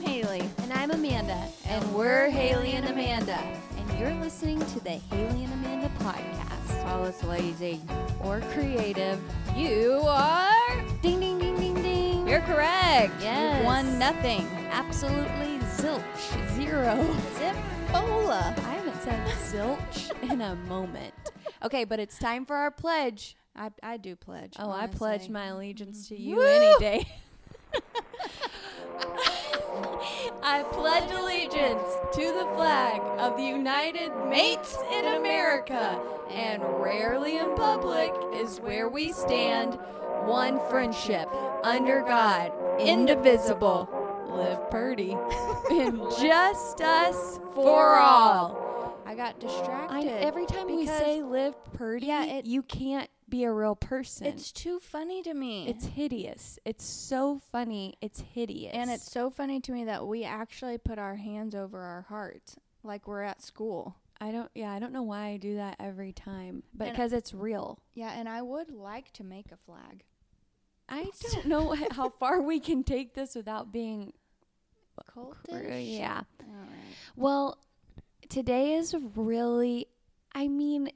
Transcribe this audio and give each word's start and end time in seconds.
I'm 0.00 0.06
Haley. 0.06 0.50
And 0.58 0.72
I'm 0.72 0.90
Amanda. 0.92 1.46
And 1.66 1.94
we're 1.94 2.30
Haley 2.30 2.72
and 2.72 2.88
Amanda. 2.88 3.38
And 3.76 3.98
you're 3.98 4.14
listening 4.14 4.58
to 4.58 4.80
the 4.80 4.92
Haley 4.92 5.44
and 5.44 5.52
Amanda 5.52 5.90
podcast. 5.98 6.82
Call 6.84 7.04
us 7.04 7.22
lazy. 7.22 7.82
Or 8.22 8.40
creative. 8.52 9.20
You 9.54 10.00
are. 10.04 10.82
Ding, 11.02 11.20
ding, 11.20 11.38
ding, 11.38 11.54
ding, 11.56 11.74
ding. 11.74 12.26
You're 12.26 12.40
correct. 12.40 13.12
Yes. 13.20 13.58
You've 13.58 13.66
won 13.66 13.98
nothing. 13.98 14.46
Absolutely 14.70 15.58
zilch. 15.76 16.54
Zero. 16.56 16.96
Zippola. 17.36 18.54
I 18.56 18.72
haven't 18.72 19.02
said 19.02 19.26
zilch 19.52 20.30
in 20.30 20.40
a 20.40 20.54
moment. 20.66 21.12
Okay, 21.62 21.84
but 21.84 22.00
it's 22.00 22.18
time 22.18 22.46
for 22.46 22.56
our 22.56 22.70
pledge. 22.70 23.36
I, 23.54 23.70
I 23.82 23.96
do 23.98 24.16
pledge. 24.16 24.54
Oh, 24.58 24.70
I 24.70 24.86
pledge 24.86 25.28
my 25.28 25.48
allegiance 25.48 26.08
to 26.08 26.14
mm-hmm. 26.14 26.22
you 26.22 26.36
Woo! 26.36 26.46
any 26.46 26.78
day. 26.78 27.06
I 30.42 30.62
pledge 30.72 31.10
allegiance 31.10 31.82
to 32.12 32.32
the 32.32 32.48
flag 32.54 33.00
of 33.18 33.36
the 33.36 33.42
United 33.44 34.10
Mates 34.28 34.76
in 34.92 35.04
America, 35.16 36.00
and 36.30 36.62
rarely 36.62 37.38
in 37.38 37.54
public 37.54 38.12
is 38.34 38.58
where 38.60 38.88
we 38.88 39.12
stand. 39.12 39.78
One 40.24 40.60
friendship 40.68 41.28
under 41.64 42.02
God, 42.02 42.52
indivisible. 42.78 43.88
Live 44.30 44.70
purdy. 44.70 45.16
and 45.70 45.98
just 46.20 46.80
us 46.80 47.40
for 47.54 47.96
all. 47.96 49.02
I 49.06 49.14
got 49.14 49.40
distracted. 49.40 49.94
I, 49.94 50.02
every 50.20 50.46
time 50.46 50.66
we 50.66 50.80
because 50.80 50.98
say 50.98 51.22
live 51.22 51.54
purdy, 51.72 52.06
Yeah, 52.06 52.24
it- 52.26 52.46
you 52.46 52.62
can't 52.62 53.10
be 53.30 53.44
a 53.44 53.52
real 53.52 53.74
person. 53.76 54.26
it's 54.26 54.52
too 54.52 54.80
funny 54.80 55.22
to 55.22 55.32
me. 55.34 55.68
It's 55.68 55.86
hideous. 55.86 56.58
It's 56.64 56.84
so 56.84 57.40
funny. 57.50 57.94
It's 58.00 58.20
hideous. 58.20 58.74
and 58.74 58.90
it's 58.90 59.10
so 59.10 59.30
funny 59.30 59.60
to 59.60 59.72
me 59.72 59.84
that 59.84 60.06
we 60.06 60.24
actually 60.24 60.78
put 60.78 60.98
our 60.98 61.16
hands 61.16 61.54
over 61.54 61.80
our 61.80 62.02
hearts 62.08 62.56
like 62.82 63.06
we're 63.06 63.22
at 63.22 63.42
school. 63.42 63.96
I 64.20 64.32
don't 64.32 64.50
yeah, 64.54 64.70
I 64.72 64.78
don't 64.78 64.92
know 64.92 65.02
why 65.02 65.28
I 65.28 65.36
do 65.38 65.56
that 65.56 65.76
every 65.80 66.12
time. 66.12 66.62
But 66.74 66.90
because 66.90 67.12
it's 67.12 67.32
real. 67.32 67.80
Yeah, 67.94 68.12
and 68.12 68.28
I 68.28 68.42
would 68.42 68.70
like 68.70 69.12
to 69.14 69.24
make 69.24 69.50
a 69.50 69.56
flag. 69.56 70.04
I 70.88 71.06
don't 71.32 71.46
know 71.46 71.74
how 71.92 72.10
far 72.10 72.42
we 72.42 72.60
can 72.60 72.82
take 72.84 73.14
this 73.14 73.34
without 73.34 73.72
being 73.72 74.12
Cultish? 75.16 75.98
yeah. 75.98 76.22
All 76.42 76.60
right. 76.60 76.94
Well, 77.16 77.58
today 78.28 78.74
is 78.74 78.94
really 79.16 79.88
I 80.32 80.48
mean, 80.48 80.90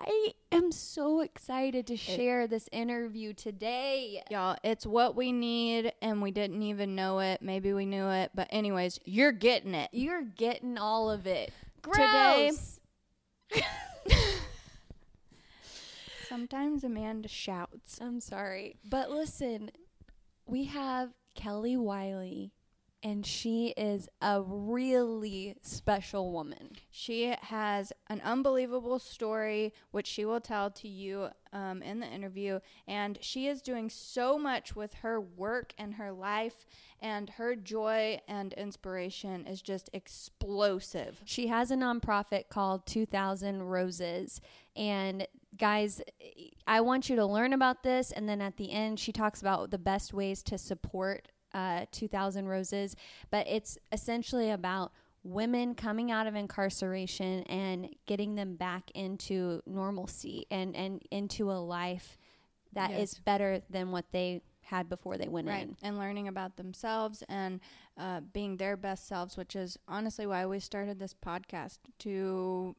I 0.00 0.32
am 0.52 0.70
so 0.70 1.20
excited 1.20 1.86
to 1.88 1.96
share 1.96 2.46
this 2.46 2.68
interview 2.70 3.32
today. 3.32 4.22
Y'all, 4.30 4.56
it's 4.62 4.86
what 4.86 5.16
we 5.16 5.32
need, 5.32 5.92
and 6.00 6.22
we 6.22 6.30
didn't 6.30 6.62
even 6.62 6.94
know 6.94 7.18
it. 7.18 7.42
Maybe 7.42 7.72
we 7.72 7.84
knew 7.84 8.08
it, 8.08 8.30
but 8.34 8.46
anyways, 8.50 9.00
you're 9.04 9.32
getting 9.32 9.74
it. 9.74 9.88
You're 9.92 10.22
getting 10.22 10.78
all 10.78 11.10
of 11.10 11.26
it. 11.26 11.52
Today- 11.82 12.52
Sometimes 16.28 16.84
Amanda 16.84 17.28
shouts. 17.28 17.98
I'm 18.00 18.20
sorry. 18.20 18.76
But 18.88 19.10
listen, 19.10 19.70
we 20.46 20.64
have 20.66 21.10
Kelly 21.34 21.76
Wiley, 21.76 22.52
and 23.02 23.24
she 23.24 23.68
is 23.76 24.08
a 24.20 24.42
really 24.42 25.56
special 25.62 26.32
woman. 26.32 26.72
She 26.90 27.34
has 27.42 27.92
an 28.08 28.20
unbelievable 28.24 28.98
story, 28.98 29.72
which 29.92 30.06
she 30.06 30.24
will 30.24 30.40
tell 30.40 30.70
to 30.72 30.88
you 30.88 31.28
um, 31.52 31.80
in 31.82 32.00
the 32.00 32.08
interview. 32.08 32.58
And 32.88 33.16
she 33.20 33.46
is 33.46 33.62
doing 33.62 33.88
so 33.88 34.36
much 34.36 34.74
with 34.74 34.94
her 34.94 35.20
work 35.20 35.74
and 35.78 35.94
her 35.94 36.10
life, 36.10 36.66
and 37.00 37.30
her 37.30 37.54
joy 37.54 38.18
and 38.26 38.52
inspiration 38.54 39.46
is 39.46 39.62
just 39.62 39.88
explosive. 39.92 41.22
She 41.24 41.46
has 41.46 41.70
a 41.70 41.76
nonprofit 41.76 42.48
called 42.48 42.84
2000 42.86 43.62
Roses. 43.62 44.40
And 44.74 45.26
guys, 45.56 46.02
I 46.66 46.80
want 46.80 47.08
you 47.08 47.14
to 47.16 47.26
learn 47.26 47.52
about 47.52 47.84
this. 47.84 48.10
And 48.10 48.28
then 48.28 48.40
at 48.40 48.56
the 48.56 48.72
end, 48.72 48.98
she 48.98 49.12
talks 49.12 49.40
about 49.40 49.70
the 49.70 49.78
best 49.78 50.12
ways 50.12 50.42
to 50.44 50.58
support 50.58 51.28
uh, 51.54 51.86
2000 51.92 52.46
Roses. 52.46 52.96
But 53.30 53.46
it's 53.48 53.78
essentially 53.92 54.50
about 54.50 54.92
women 55.24 55.74
coming 55.74 56.10
out 56.10 56.26
of 56.26 56.34
incarceration 56.34 57.42
and 57.44 57.88
getting 58.06 58.34
them 58.34 58.56
back 58.56 58.90
into 58.94 59.60
normalcy 59.66 60.46
and, 60.50 60.74
and 60.76 61.02
into 61.10 61.50
a 61.50 61.58
life 61.60 62.16
that 62.72 62.90
is 62.92 63.14
Yes. 63.14 63.18
better 63.24 63.62
than 63.70 63.90
what 63.90 64.04
they 64.12 64.42
had 64.62 64.88
before 64.88 65.16
they 65.16 65.28
went 65.28 65.48
Right. 65.48 65.62
in. 65.62 65.76
And 65.82 65.98
learning 65.98 66.28
about 66.28 66.56
themselves 66.56 67.22
and 67.28 67.60
uh, 67.96 68.20
being 68.20 68.58
their 68.58 68.76
best 68.76 69.06
selves, 69.08 69.36
which 69.36 69.56
is 69.56 69.78
honestly 69.88 70.26
why 70.26 70.46
we 70.46 70.60
started 70.60 70.98
this 70.98 71.14
podcast 71.14 71.78
to 72.00 72.76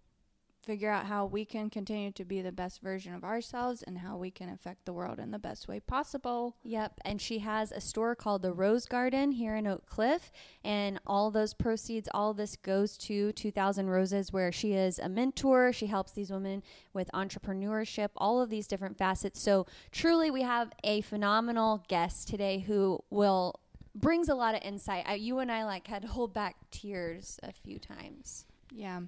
figure 0.61 0.89
out 0.89 1.05
how 1.05 1.25
we 1.25 1.45
can 1.45 1.69
continue 1.69 2.11
to 2.11 2.25
be 2.25 2.41
the 2.41 2.51
best 2.51 2.81
version 2.81 3.13
of 3.13 3.23
ourselves 3.23 3.83
and 3.83 3.97
how 3.97 4.17
we 4.17 4.29
can 4.29 4.49
affect 4.49 4.85
the 4.85 4.93
world 4.93 5.19
in 5.19 5.31
the 5.31 5.39
best 5.39 5.67
way 5.67 5.79
possible. 5.79 6.55
Yep, 6.63 6.99
and 7.05 7.21
she 7.21 7.39
has 7.39 7.71
a 7.71 7.81
store 7.81 8.15
called 8.15 8.41
the 8.41 8.53
Rose 8.53 8.85
Garden 8.85 9.31
here 9.31 9.55
in 9.55 9.65
Oak 9.67 9.85
Cliff, 9.85 10.31
and 10.63 10.99
all 11.07 11.31
those 11.31 11.53
proceeds, 11.53 12.09
all 12.13 12.33
this 12.33 12.55
goes 12.55 12.97
to 12.97 13.31
2000 13.31 13.89
Roses, 13.89 14.33
where 14.33 14.51
she 14.51 14.73
is 14.73 14.99
a 14.99 15.09
mentor. 15.09 15.73
She 15.73 15.87
helps 15.87 16.11
these 16.11 16.31
women 16.31 16.63
with 16.93 17.09
entrepreneurship, 17.13 18.09
all 18.15 18.41
of 18.41 18.49
these 18.49 18.67
different 18.67 18.97
facets. 18.97 19.41
So 19.41 19.65
truly, 19.91 20.29
we 20.29 20.41
have 20.41 20.71
a 20.83 21.01
phenomenal 21.01 21.83
guest 21.87 22.27
today 22.27 22.59
who 22.59 23.03
will 23.09 23.59
brings 23.95 24.29
a 24.29 24.35
lot 24.35 24.55
of 24.55 24.61
insight. 24.63 25.03
I, 25.07 25.15
you 25.15 25.39
and 25.39 25.51
I 25.51 25.65
like 25.65 25.87
had 25.87 26.03
to 26.03 26.07
hold 26.07 26.33
back 26.33 26.55
tears 26.71 27.39
a 27.43 27.51
few 27.51 27.79
times. 27.79 28.45
Yeah. 28.71 29.01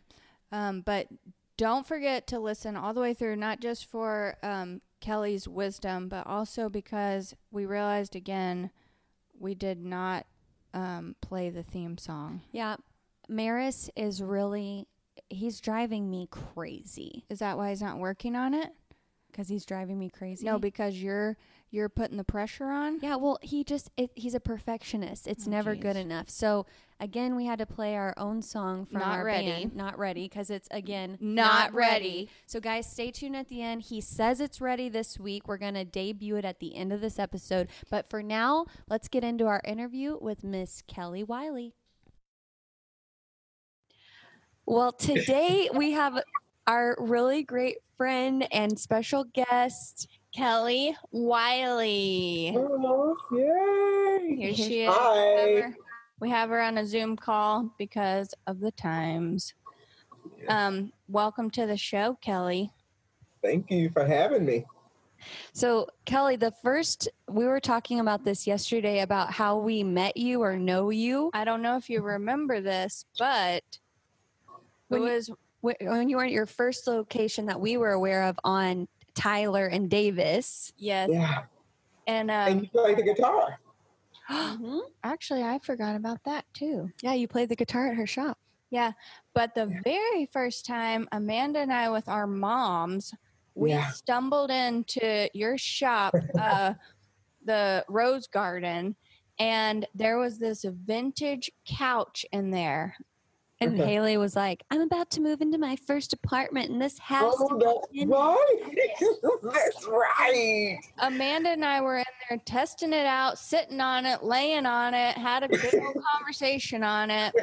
Um, 0.51 0.81
but 0.81 1.07
don't 1.61 1.85
forget 1.85 2.25
to 2.25 2.39
listen 2.39 2.75
all 2.75 2.91
the 2.91 2.99
way 2.99 3.13
through, 3.13 3.35
not 3.35 3.59
just 3.59 3.85
for 3.85 4.35
um, 4.41 4.81
Kelly's 4.99 5.47
wisdom, 5.47 6.09
but 6.09 6.25
also 6.25 6.69
because 6.69 7.35
we 7.51 7.67
realized 7.67 8.15
again 8.15 8.71
we 9.39 9.53
did 9.53 9.79
not 9.85 10.25
um, 10.73 11.15
play 11.21 11.51
the 11.51 11.61
theme 11.61 11.99
song. 11.99 12.41
Yeah, 12.51 12.77
Maris 13.29 13.91
is 13.95 14.23
really 14.23 14.87
he's 15.29 15.61
driving 15.61 16.09
me 16.09 16.27
crazy 16.31 17.25
Is 17.29 17.39
that 17.39 17.57
why 17.57 17.69
he's 17.69 17.81
not 17.81 17.99
working 17.99 18.35
on 18.35 18.55
it? 18.55 18.71
because 19.31 19.47
he's 19.47 19.65
driving 19.65 19.97
me 19.99 20.09
crazy. 20.09 20.45
No, 20.45 20.57
because 20.59 21.01
you're 21.01 21.37
you're 21.71 21.89
putting 21.89 22.17
the 22.17 22.23
pressure 22.23 22.69
on. 22.69 22.99
Yeah, 23.01 23.15
well, 23.15 23.39
he 23.41 23.63
just 23.63 23.89
it, 23.97 24.11
he's 24.15 24.35
a 24.35 24.39
perfectionist. 24.39 25.25
It's 25.25 25.47
Oh, 25.47 25.51
never 25.51 25.73
good 25.75 25.95
enough. 25.95 26.29
So 26.29 26.65
again, 26.99 27.35
we 27.35 27.45
had 27.45 27.59
to 27.59 27.65
play 27.65 27.95
our 27.95 28.13
own 28.17 28.41
song 28.41 28.85
from 28.85 28.99
Not 28.99 29.17
our 29.17 29.23
ready. 29.25 29.45
band. 29.47 29.75
Not 29.75 29.97
ready 29.97 30.25
because 30.25 30.49
it's 30.49 30.67
again 30.69 31.17
Not 31.21 31.73
ready. 31.73 32.29
So 32.45 32.59
guys, 32.59 32.91
stay 32.91 33.09
tuned 33.09 33.35
at 33.37 33.47
the 33.47 33.61
end. 33.63 33.83
He 33.83 34.01
says 34.01 34.41
it's 34.41 34.59
ready 34.61 34.89
this 34.89 35.17
week. 35.17 35.47
We're 35.47 35.57
gonna 35.57 35.85
debut 35.85 36.35
it 36.35 36.45
at 36.45 36.59
the 36.59 36.75
end 36.75 36.91
of 36.91 36.99
this 37.01 37.17
episode. 37.17 37.69
But 37.89 38.09
for 38.09 38.21
now, 38.21 38.65
let's 38.89 39.07
get 39.07 39.23
into 39.23 39.47
our 39.47 39.61
interview 39.65 40.17
with 40.19 40.43
Miss 40.43 40.83
Kelly 40.87 41.23
Wiley. 41.23 41.73
Well, 44.65 44.91
today 44.91 45.69
we 45.73 45.91
have 45.91 46.19
our 46.67 46.95
really 46.99 47.43
great 47.43 47.77
friend 47.97 48.47
and 48.53 48.79
special 48.79 49.23
guest, 49.25 50.07
Kelly 50.33 50.95
Wiley. 51.11 52.53
Oh, 52.55 53.17
yay! 53.33 54.35
Here 54.37 54.53
she 54.53 54.83
is. 54.83 54.93
Hi. 54.93 55.45
We 55.45 55.55
have 55.61 55.63
her- 55.71 55.75
We 56.21 56.29
have 56.29 56.49
her 56.49 56.61
on 56.61 56.77
a 56.77 56.85
Zoom 56.85 57.17
call 57.17 57.69
because 57.79 58.33
of 58.47 58.59
the 58.59 58.71
times. 58.71 59.53
Um, 60.47 60.93
welcome 61.09 61.49
to 61.51 61.65
the 61.65 61.75
show, 61.75 62.17
Kelly. 62.21 62.71
Thank 63.43 63.71
you 63.71 63.89
for 63.89 64.05
having 64.05 64.45
me. 64.45 64.65
So, 65.53 65.87
Kelly, 66.05 66.35
the 66.35 66.51
first, 66.63 67.09
we 67.27 67.45
were 67.45 67.59
talking 67.59 67.99
about 67.99 68.23
this 68.23 68.45
yesterday 68.47 68.99
about 69.01 69.31
how 69.31 69.57
we 69.57 69.83
met 69.83 70.15
you 70.15 70.41
or 70.43 70.57
know 70.57 70.91
you. 70.91 71.31
I 71.33 71.43
don't 71.43 71.61
know 71.63 71.75
if 71.75 71.89
you 71.89 72.01
remember 72.01 72.61
this, 72.61 73.03
but 73.17 73.63
it 73.63 73.79
When 74.89 75.01
you- 75.01 75.07
was 75.09 75.29
Wh- 75.63 75.79
When 75.81 76.09
you 76.09 76.17
were 76.17 76.23
at 76.25 76.31
your 76.31 76.47
first 76.47 76.87
location 76.87 77.45
that 77.47 77.59
we 77.59 77.77
were 77.77 77.91
aware 77.91 78.23
of 78.23 78.39
on 78.43 78.87
Tyler 79.15 79.67
and 79.67 79.89
Davis. 79.89 80.71
yes, 80.77 81.09
Yeah. 81.11 81.43
and 82.07 82.31
And 82.31 82.57
um, 82.57 82.63
you 82.63 82.69
play 82.69 82.95
the 82.95 83.03
guitar. 83.03 83.59
actually, 85.03 85.43
I 85.43 85.59
forgot 85.59 85.95
about 85.95 86.19
that 86.25 86.45
too. 86.53 86.89
Yeah, 87.01 87.13
you 87.13 87.27
played 87.27 87.49
the 87.49 87.55
guitar 87.55 87.87
at 87.89 87.95
her 87.95 88.07
shop. 88.07 88.37
Yeah, 88.69 88.93
but 89.33 89.53
the 89.53 89.67
very 89.83 90.27
first 90.31 90.65
time 90.65 91.07
Amanda 91.11 91.59
and 91.59 91.73
I, 91.73 91.89
with 91.89 92.07
our 92.07 92.27
moms, 92.27 93.13
we 93.53 93.71
Yeah. 93.71 93.89
stumbled 93.89 94.49
into 94.49 95.29
your 95.33 95.57
shop, 95.57 96.15
uh, 96.39 96.73
the 97.43 97.83
Rose 97.89 98.27
Garden, 98.27 98.95
and 99.39 99.85
there 99.93 100.17
was 100.19 100.37
this 100.39 100.63
vintage 100.63 101.51
couch 101.65 102.25
in 102.31 102.51
there. 102.51 102.95
And 103.61 103.79
Okay. 103.79 103.91
Haley 103.93 104.17
was 104.17 104.35
like, 104.35 104.63
I'm 104.71 104.81
about 104.81 105.11
to 105.11 105.21
move 105.21 105.39
into 105.39 105.59
my 105.59 105.75
first 105.75 106.13
apartment 106.13 106.71
in 106.71 106.79
this 106.79 106.97
house. 106.97 107.35
Oh, 107.37 107.57
that's 107.59 107.87
in- 107.93 108.09
right. 108.09 108.87
that's 109.43 109.87
right. 109.87 110.79
Amanda 110.97 111.49
and 111.51 111.63
I 111.63 111.79
were 111.79 111.99
in 111.99 112.05
there 112.27 112.39
testing 112.43 112.91
it 112.91 113.05
out, 113.05 113.37
sitting 113.37 113.79
on 113.79 114.07
it, 114.07 114.23
laying 114.23 114.65
on 114.65 114.95
it, 114.95 115.15
had 115.15 115.43
a 115.43 115.47
good 115.47 115.75
old 115.75 116.03
conversation 116.17 116.83
on 116.83 117.11
it. 117.11 117.35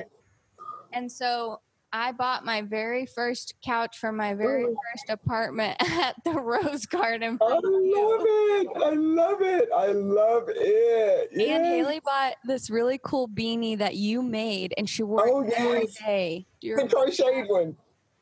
And 0.93 1.11
so 1.11 1.61
I 1.93 2.13
bought 2.13 2.45
my 2.45 2.63
very 2.63 3.07
first 3.07 3.55
couch 3.65 3.97
for 3.99 4.13
my 4.13 4.35
very 4.35 4.65
Ooh. 4.65 4.77
first 4.93 5.09
apartment 5.09 5.77
at 5.81 6.17
the 6.25 6.33
Rose 6.33 6.85
Garden. 6.87 7.39
I 7.41 7.49
from 7.61 7.63
you. 7.65 8.09
love 8.09 8.21
it. 8.27 8.69
I 8.85 8.91
love 8.91 9.41
it. 9.43 9.69
I 9.75 9.87
love 9.87 10.45
it. 10.49 11.31
And 11.33 11.65
Haley 11.65 12.01
bought 12.05 12.35
this 12.45 12.69
really 12.69 13.01
cool 13.03 13.29
beanie 13.29 13.79
that 13.79 13.97
you 13.97 14.23
made, 14.23 14.75
and 14.77 14.89
she 14.89 15.03
wore 15.03 15.27
Oh, 15.29 15.41
it 15.43 15.53
every 15.57 15.81
yes. 15.81 15.95
day. 15.95 16.47
Do 16.61 16.67
you 16.69 16.77
The 16.77 16.89
crocheted 16.89 17.49
one. 17.49 17.77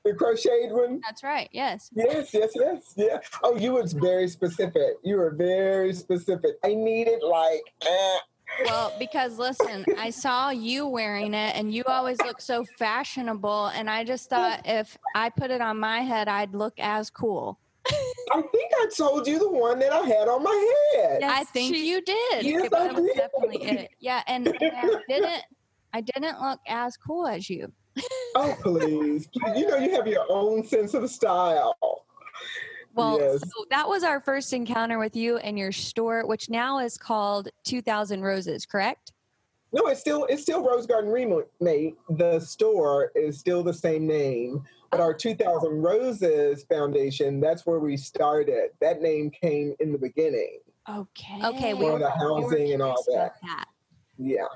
The 0.05 0.15
crocheted 0.15 0.71
one. 0.73 1.01
That's 1.05 1.25
right. 1.25 1.49
Yes. 1.51 1.91
Yes, 1.93 2.33
yes, 2.33 2.53
yes, 2.55 2.95
yeah. 2.97 3.19
Oh, 3.43 3.57
you 3.57 3.73
was 3.73 3.93
very 3.93 4.29
specific. 4.29 4.95
You 5.03 5.17
were 5.17 5.31
very 5.31 5.93
specific. 5.93 6.53
I 6.65 6.75
needed 6.75 7.21
like, 7.25 7.63
eh. 7.85 8.19
Well, 8.65 8.93
because 8.99 9.39
listen, 9.39 9.85
I 9.99 10.11
saw 10.11 10.51
you 10.51 10.87
wearing 10.87 11.35
it 11.35 11.55
and 11.57 11.73
you 11.75 11.83
always 11.87 12.19
look 12.23 12.41
so 12.41 12.65
fashionable. 12.79 13.67
And 13.69 13.91
I 13.91 14.05
just 14.05 14.31
thought 14.31 14.63
if 14.65 14.97
I 15.15 15.31
put 15.31 15.51
it 15.51 15.61
on 15.61 15.79
my 15.79 16.01
head, 16.01 16.29
I'd 16.29 16.55
look 16.55 16.75
as 16.79 17.11
cool. 17.11 17.59
I 18.33 18.43
think 18.43 18.73
I 18.75 18.87
told 18.97 19.27
you 19.29 19.39
the 19.39 19.49
one 19.49 19.79
that 19.79 19.93
I 19.93 20.01
had 20.07 20.27
on 20.29 20.43
my 20.43 20.75
head. 20.95 21.19
Yes, 21.21 21.33
I 21.41 21.45
think 21.45 21.75
she- 21.75 21.89
you 21.89 22.01
did. 22.01 22.45
Yes, 22.45 22.67
Okay, 22.67 22.77
I 22.77 22.89
that 22.89 22.97
did. 22.97 23.17
definitely 23.17 23.63
it. 23.63 23.91
Yeah, 24.01 24.23
and, 24.27 24.47
and 24.49 24.73
I 24.77 25.01
didn't 25.09 25.43
I 25.93 26.01
didn't 26.01 26.41
look 26.41 26.61
as 26.67 26.97
cool 26.97 27.27
as 27.27 27.49
you. 27.49 27.73
Oh, 28.35 28.55
please. 28.63 29.27
Please, 29.29 29.57
You 29.57 29.69
know 29.69 29.77
you 29.77 29.91
have 29.95 30.07
your 30.07 30.27
own 30.29 30.65
sense 30.67 30.93
of 30.95 31.09
style. 31.11 31.75
Well, 32.97 33.21
Yes. 33.21 33.43
so 33.43 33.67
that 33.71 33.87
was 33.87 34.03
our 34.03 34.21
first 34.21 34.53
encounter 34.55 34.99
with 34.99 35.15
you 35.15 35.37
and 35.39 35.59
your 35.59 35.71
store, 35.71 36.27
which 36.27 36.49
now 36.49 36.79
is 36.79 36.97
called 36.97 37.49
2000 37.65 38.23
Roses, 38.23 38.65
correct? 38.65 39.13
No, 39.73 39.87
it's 39.89 40.01
still 40.01 40.25
it's 40.31 40.43
still 40.43 40.65
Rose 40.65 40.87
Garden 40.87 41.11
Remake. 41.11 41.97
The 42.09 42.41
store 42.41 43.13
is 43.15 43.39
still 43.39 43.63
the 43.63 43.75
same 43.75 44.07
name, 44.07 44.63
but 44.91 45.01
our 45.01 45.13
2000 45.13 45.83
Roses 45.83 46.65
Foundation, 46.65 47.41
that's 47.41 47.67
where 47.67 47.79
we 47.81 47.97
started. 47.99 48.71
That 48.81 49.03
name 49.03 49.31
came 49.31 49.75
in 49.81 49.93
the 49.93 49.99
beginning. 49.99 50.61
Okay. 50.89 51.41
Okay, 51.45 51.75
we 51.75 51.81
For 51.81 51.93
were, 51.95 51.99
the 51.99 52.13
we 52.19 52.27
were 52.27 52.41
housing 52.43 52.73
and 52.73 52.81
all 52.83 53.05
that. 53.09 53.35
that. 53.43 53.69
Yeah. 54.17 54.47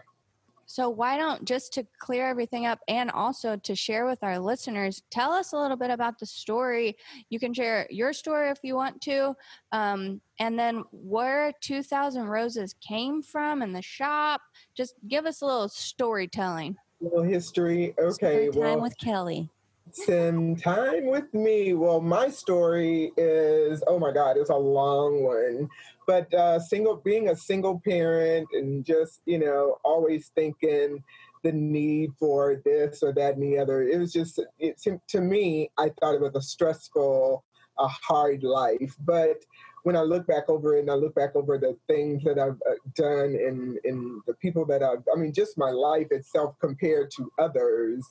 So 0.70 0.88
why 0.88 1.16
don't 1.16 1.44
just 1.44 1.72
to 1.72 1.86
clear 1.98 2.28
everything 2.28 2.64
up 2.64 2.78
and 2.86 3.10
also 3.10 3.56
to 3.56 3.74
share 3.74 4.06
with 4.06 4.22
our 4.22 4.38
listeners, 4.38 5.02
tell 5.10 5.32
us 5.32 5.52
a 5.52 5.56
little 5.56 5.76
bit 5.76 5.90
about 5.90 6.20
the 6.20 6.26
story. 6.26 6.96
You 7.28 7.40
can 7.40 7.52
share 7.52 7.88
your 7.90 8.12
story 8.12 8.50
if 8.50 8.58
you 8.62 8.76
want 8.76 9.00
to, 9.00 9.34
um, 9.72 10.20
and 10.38 10.56
then 10.56 10.84
where 10.92 11.52
2000 11.60 12.22
Roses 12.22 12.76
came 12.80 13.20
from 13.20 13.62
in 13.62 13.72
the 13.72 13.82
shop. 13.82 14.42
Just 14.76 14.94
give 15.08 15.26
us 15.26 15.42
a 15.42 15.44
little 15.44 15.68
storytelling. 15.68 16.76
A 17.00 17.04
Little 17.04 17.24
history. 17.24 17.92
Okay. 17.98 18.12
Story 18.12 18.50
time 18.50 18.60
well, 18.60 18.80
with 18.80 18.96
Kelly. 18.96 19.50
Some 19.94 20.56
time 20.56 21.06
with 21.06 21.32
me. 21.34 21.74
Well, 21.74 22.00
my 22.00 22.28
story 22.28 23.12
is 23.16 23.82
oh 23.86 23.98
my 23.98 24.12
God, 24.12 24.36
it's 24.36 24.50
a 24.50 24.56
long 24.56 25.22
one. 25.22 25.68
But 26.06 26.32
uh, 26.34 26.58
single, 26.58 26.96
being 26.96 27.28
a 27.28 27.36
single 27.36 27.80
parent, 27.84 28.48
and 28.52 28.84
just 28.84 29.20
you 29.26 29.38
know, 29.38 29.78
always 29.84 30.30
thinking 30.34 31.02
the 31.42 31.52
need 31.52 32.10
for 32.18 32.60
this 32.64 33.02
or 33.02 33.12
that 33.12 33.34
and 33.34 33.42
the 33.42 33.58
other. 33.58 33.82
It 33.82 33.98
was 33.98 34.12
just 34.12 34.40
it, 34.58 34.80
to, 34.82 35.00
to 35.08 35.20
me, 35.20 35.70
I 35.78 35.90
thought 36.00 36.14
it 36.14 36.20
was 36.20 36.34
a 36.34 36.42
stressful, 36.42 37.44
a 37.78 37.88
hard 37.88 38.42
life. 38.42 38.94
But 39.00 39.38
when 39.82 39.96
I 39.96 40.02
look 40.02 40.26
back 40.26 40.48
over 40.48 40.78
and 40.78 40.90
I 40.90 40.94
look 40.94 41.14
back 41.14 41.34
over 41.34 41.56
the 41.56 41.76
things 41.86 42.22
that 42.24 42.38
I've 42.38 42.60
uh, 42.68 42.74
done 42.94 43.34
and, 43.34 43.78
and 43.84 44.20
the 44.26 44.34
people 44.34 44.66
that 44.66 44.82
I've, 44.82 45.02
I 45.14 45.18
mean, 45.18 45.32
just 45.32 45.56
my 45.56 45.70
life 45.70 46.08
itself 46.10 46.54
compared 46.60 47.10
to 47.12 47.32
others, 47.38 48.04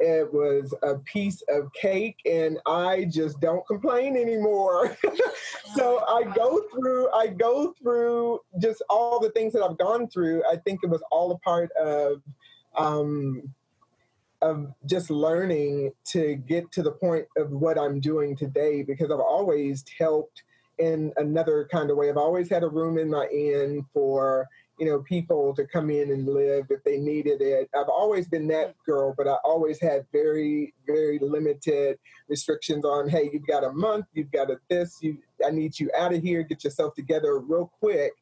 it 0.00 0.32
was 0.32 0.74
a 0.82 0.96
piece 0.98 1.42
of 1.48 1.72
cake 1.72 2.16
and 2.24 2.58
I 2.66 3.06
just 3.10 3.40
don't 3.40 3.66
complain 3.66 4.16
anymore. 4.16 4.96
so 5.74 6.04
I 6.08 6.22
go 6.34 6.62
through, 6.72 7.10
I 7.12 7.28
go 7.28 7.74
through 7.80 8.40
just 8.60 8.82
all 8.88 9.18
the 9.18 9.30
things 9.30 9.52
that 9.54 9.62
I've 9.62 9.78
gone 9.78 10.08
through. 10.08 10.42
I 10.50 10.56
think 10.56 10.80
it 10.82 10.90
was 10.90 11.02
all 11.10 11.32
a 11.32 11.38
part 11.38 11.70
of, 11.72 12.22
um, 12.76 13.42
of 14.40 14.72
just 14.86 15.10
learning 15.10 15.90
to 16.12 16.36
get 16.36 16.70
to 16.72 16.82
the 16.82 16.92
point 16.92 17.26
of 17.36 17.50
what 17.50 17.76
I'm 17.76 17.98
doing 17.98 18.36
today 18.36 18.82
because 18.82 19.10
I've 19.10 19.18
always 19.18 19.84
helped 19.98 20.42
in 20.78 21.12
another 21.16 21.68
kind 21.72 21.90
of 21.90 21.96
way. 21.96 22.08
I've 22.08 22.16
always 22.16 22.48
had 22.48 22.62
a 22.62 22.68
room 22.68 22.98
in 22.98 23.10
my 23.10 23.26
inn 23.32 23.84
for 23.92 24.46
you 24.78 24.86
know 24.86 25.00
people 25.00 25.54
to 25.54 25.66
come 25.66 25.90
in 25.90 26.10
and 26.10 26.26
live 26.26 26.66
if 26.70 26.82
they 26.84 26.98
needed 26.98 27.40
it. 27.40 27.68
I've 27.74 27.88
always 27.88 28.28
been 28.28 28.46
that 28.48 28.74
girl, 28.84 29.14
but 29.16 29.26
I 29.26 29.36
always 29.44 29.80
had 29.80 30.06
very 30.12 30.74
very 30.86 31.18
limited 31.18 31.98
restrictions 32.28 32.84
on 32.84 33.08
hey, 33.08 33.30
you've 33.32 33.46
got 33.46 33.64
a 33.64 33.72
month, 33.72 34.06
you've 34.14 34.32
got 34.32 34.50
a 34.50 34.58
this, 34.68 34.98
you 35.02 35.18
I 35.44 35.50
need 35.50 35.78
you 35.78 35.90
out 35.96 36.14
of 36.14 36.22
here, 36.22 36.42
get 36.42 36.64
yourself 36.64 36.94
together 36.94 37.38
real 37.38 37.70
quick. 37.80 38.12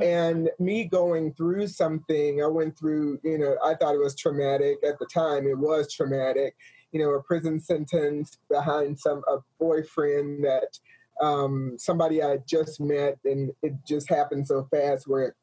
And 0.00 0.50
me 0.58 0.86
going 0.86 1.34
through 1.34 1.68
something, 1.68 2.42
I 2.42 2.48
went 2.48 2.76
through, 2.76 3.20
you 3.22 3.38
know, 3.38 3.56
I 3.64 3.74
thought 3.74 3.94
it 3.94 4.00
was 4.00 4.16
traumatic 4.16 4.78
at 4.84 4.98
the 4.98 5.06
time. 5.06 5.46
It 5.46 5.56
was 5.56 5.92
traumatic, 5.92 6.56
you 6.90 7.00
know, 7.00 7.10
a 7.10 7.22
prison 7.22 7.60
sentence 7.60 8.38
behind 8.50 8.98
some 8.98 9.22
a 9.28 9.38
boyfriend 9.60 10.44
that 10.44 10.78
um, 11.20 11.76
somebody 11.78 12.22
I 12.22 12.38
just 12.38 12.80
met, 12.80 13.18
and 13.24 13.52
it 13.62 13.74
just 13.86 14.08
happened 14.08 14.48
so 14.48 14.66
fast 14.70 15.06
where 15.06 15.36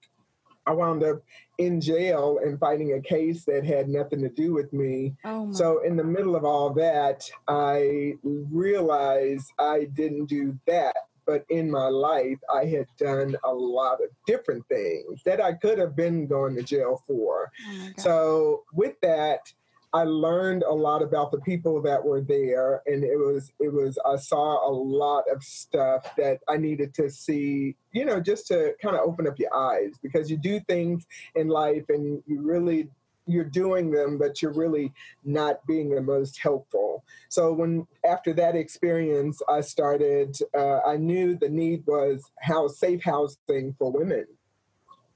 I 0.72 0.74
wound 0.74 1.04
up 1.04 1.22
in 1.58 1.82
jail 1.82 2.40
and 2.42 2.58
fighting 2.58 2.94
a 2.94 3.02
case 3.02 3.44
that 3.44 3.66
had 3.66 3.90
nothing 3.90 4.22
to 4.22 4.30
do 4.30 4.54
with 4.54 4.72
me. 4.72 5.14
Oh 5.26 5.52
So 5.52 5.84
in 5.84 5.98
the 5.98 6.04
middle 6.04 6.38
of 6.38 6.46
all 6.46 6.70
that, 6.76 7.30
I 7.50 8.14
realized 8.24 9.52
I 9.60 9.90
didn't 9.94 10.28
do 10.28 10.58
that. 10.68 10.96
But 11.26 11.46
in 11.50 11.70
my 11.70 11.88
life, 11.88 12.40
I 12.54 12.66
had 12.66 12.88
done 12.98 13.36
a 13.44 13.54
lot 13.54 14.02
of 14.02 14.10
different 14.26 14.66
things 14.70 15.22
that 15.24 15.42
I 15.42 15.54
could 15.54 15.78
have 15.78 15.96
been 15.96 16.26
going 16.26 16.56
to 16.56 16.64
jail 16.64 17.04
for. 17.06 17.52
Oh. 17.70 17.90
So 17.98 18.64
with 18.74 18.96
that, 19.02 19.52
I 19.94 20.04
learned 20.04 20.64
a 20.64 20.74
lot 20.74 21.02
about 21.02 21.32
the 21.32 21.40
people 21.40 21.82
that 21.82 22.04
were 22.04 22.22
there, 22.22 22.82
and 22.86 23.04
it 23.04 23.18
was 23.18 23.52
it 23.60 23.74
was 23.74 24.00
I 24.06 24.16
saw 24.16 24.70
a 24.70 24.72
lot 24.72 25.26
of 25.30 25.44
stuff 25.44 26.16
that 26.16 26.40
I 26.48 26.58
needed 26.58 26.94
to 26.96 27.10
see, 27.10 27.76
you 27.92 28.06
know, 28.06 28.20
just 28.22 28.48
to 28.48 28.74
kind 28.82 28.96
of 28.96 29.02
open 29.02 29.28
up 29.28 29.38
your 29.38 29.54
eyes 29.54 29.94
because 30.02 30.32
you 30.32 30.38
do 30.38 30.60
things 30.62 31.06
in 31.36 31.50
life 31.50 31.84
and 31.90 32.24
you 32.26 32.42
really 32.42 32.90
you're 33.28 33.44
doing 33.44 33.92
them, 33.92 34.18
but 34.18 34.42
you're 34.42 34.54
really 34.54 34.94
not 35.24 35.66
being 35.68 35.90
the 35.90 36.02
most 36.02 36.40
helpful. 36.40 37.04
So 37.30 37.54
when 37.54 37.88
after 38.06 38.34
that 38.34 38.56
experience, 38.56 39.42
I 39.50 39.62
started. 39.62 40.38
Uh, 40.58 40.80
I 40.80 40.98
knew 40.98 41.36
the 41.36 41.50
need 41.50 41.84
was 41.86 42.24
house 42.40 42.80
safe 42.80 43.04
housing 43.04 43.76
for 43.78 43.92
women. 43.92 44.26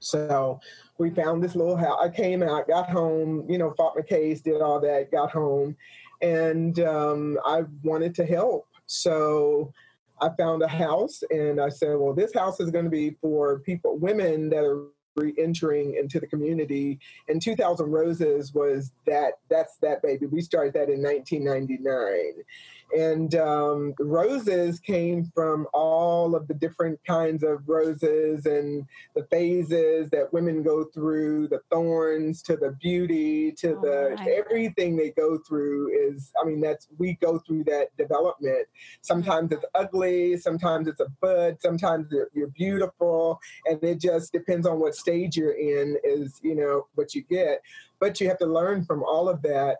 So 0.00 0.60
we 0.98 1.10
found 1.10 1.42
this 1.42 1.54
little 1.54 1.76
house. 1.76 1.98
I 2.00 2.08
came 2.08 2.42
out, 2.42 2.68
got 2.68 2.90
home, 2.90 3.44
you 3.48 3.58
know, 3.58 3.72
fought 3.76 3.96
my 3.96 4.02
case, 4.02 4.40
did 4.40 4.60
all 4.60 4.80
that, 4.80 5.10
got 5.10 5.30
home, 5.30 5.76
and 6.22 6.78
um, 6.80 7.38
I 7.44 7.62
wanted 7.82 8.14
to 8.16 8.24
help. 8.24 8.66
So 8.86 9.72
I 10.20 10.30
found 10.38 10.62
a 10.62 10.68
house, 10.68 11.22
and 11.30 11.60
I 11.60 11.68
said, 11.68 11.96
well, 11.98 12.14
this 12.14 12.32
house 12.32 12.60
is 12.60 12.70
going 12.70 12.84
to 12.84 12.90
be 12.90 13.16
for 13.20 13.58
people, 13.60 13.98
women 13.98 14.48
that 14.50 14.64
are 14.64 14.84
re-entering 15.16 15.94
into 15.94 16.20
the 16.20 16.26
community. 16.26 16.98
And 17.28 17.40
2000 17.40 17.90
Roses 17.90 18.54
was 18.54 18.92
that. 19.06 19.34
That's 19.48 19.76
that 19.78 20.02
baby. 20.02 20.26
We 20.26 20.42
started 20.42 20.74
that 20.74 20.90
in 20.90 21.02
1999. 21.02 22.44
And 22.94 23.34
um, 23.34 23.94
roses 23.98 24.80
came 24.80 25.30
from 25.34 25.66
all 25.72 26.34
of 26.34 26.46
the 26.48 26.54
different 26.54 27.00
kinds 27.06 27.42
of 27.42 27.68
roses 27.68 28.46
and 28.46 28.86
the 29.14 29.24
phases 29.24 30.10
that 30.10 30.32
women 30.32 30.62
go 30.62 30.84
through, 30.84 31.48
the 31.48 31.60
thorns 31.70 32.42
to 32.42 32.56
the 32.56 32.72
beauty 32.80 33.52
to 33.52 33.76
Oh, 33.76 33.80
the 33.82 34.36
everything 34.36 34.96
they 34.96 35.10
go 35.10 35.38
through 35.38 35.90
is, 36.08 36.32
I 36.40 36.46
mean, 36.46 36.60
that's 36.60 36.88
we 36.98 37.14
go 37.14 37.38
through 37.38 37.64
that 37.64 37.96
development. 37.96 38.66
Sometimes 39.02 39.52
it's 39.52 39.64
ugly, 39.74 40.36
sometimes 40.36 40.88
it's 40.88 41.00
a 41.00 41.08
bud, 41.20 41.58
sometimes 41.60 42.08
you're, 42.10 42.28
you're 42.32 42.48
beautiful, 42.48 43.40
and 43.66 43.82
it 43.82 44.00
just 44.00 44.32
depends 44.32 44.66
on 44.66 44.80
what 44.80 44.94
stage 44.94 45.36
you're 45.36 45.52
in, 45.52 45.96
is, 46.04 46.40
you 46.42 46.54
know, 46.54 46.86
what 46.94 47.14
you 47.14 47.22
get. 47.22 47.62
But 48.00 48.20
you 48.20 48.28
have 48.28 48.38
to 48.38 48.46
learn 48.46 48.84
from 48.84 49.02
all 49.02 49.28
of 49.28 49.42
that 49.42 49.78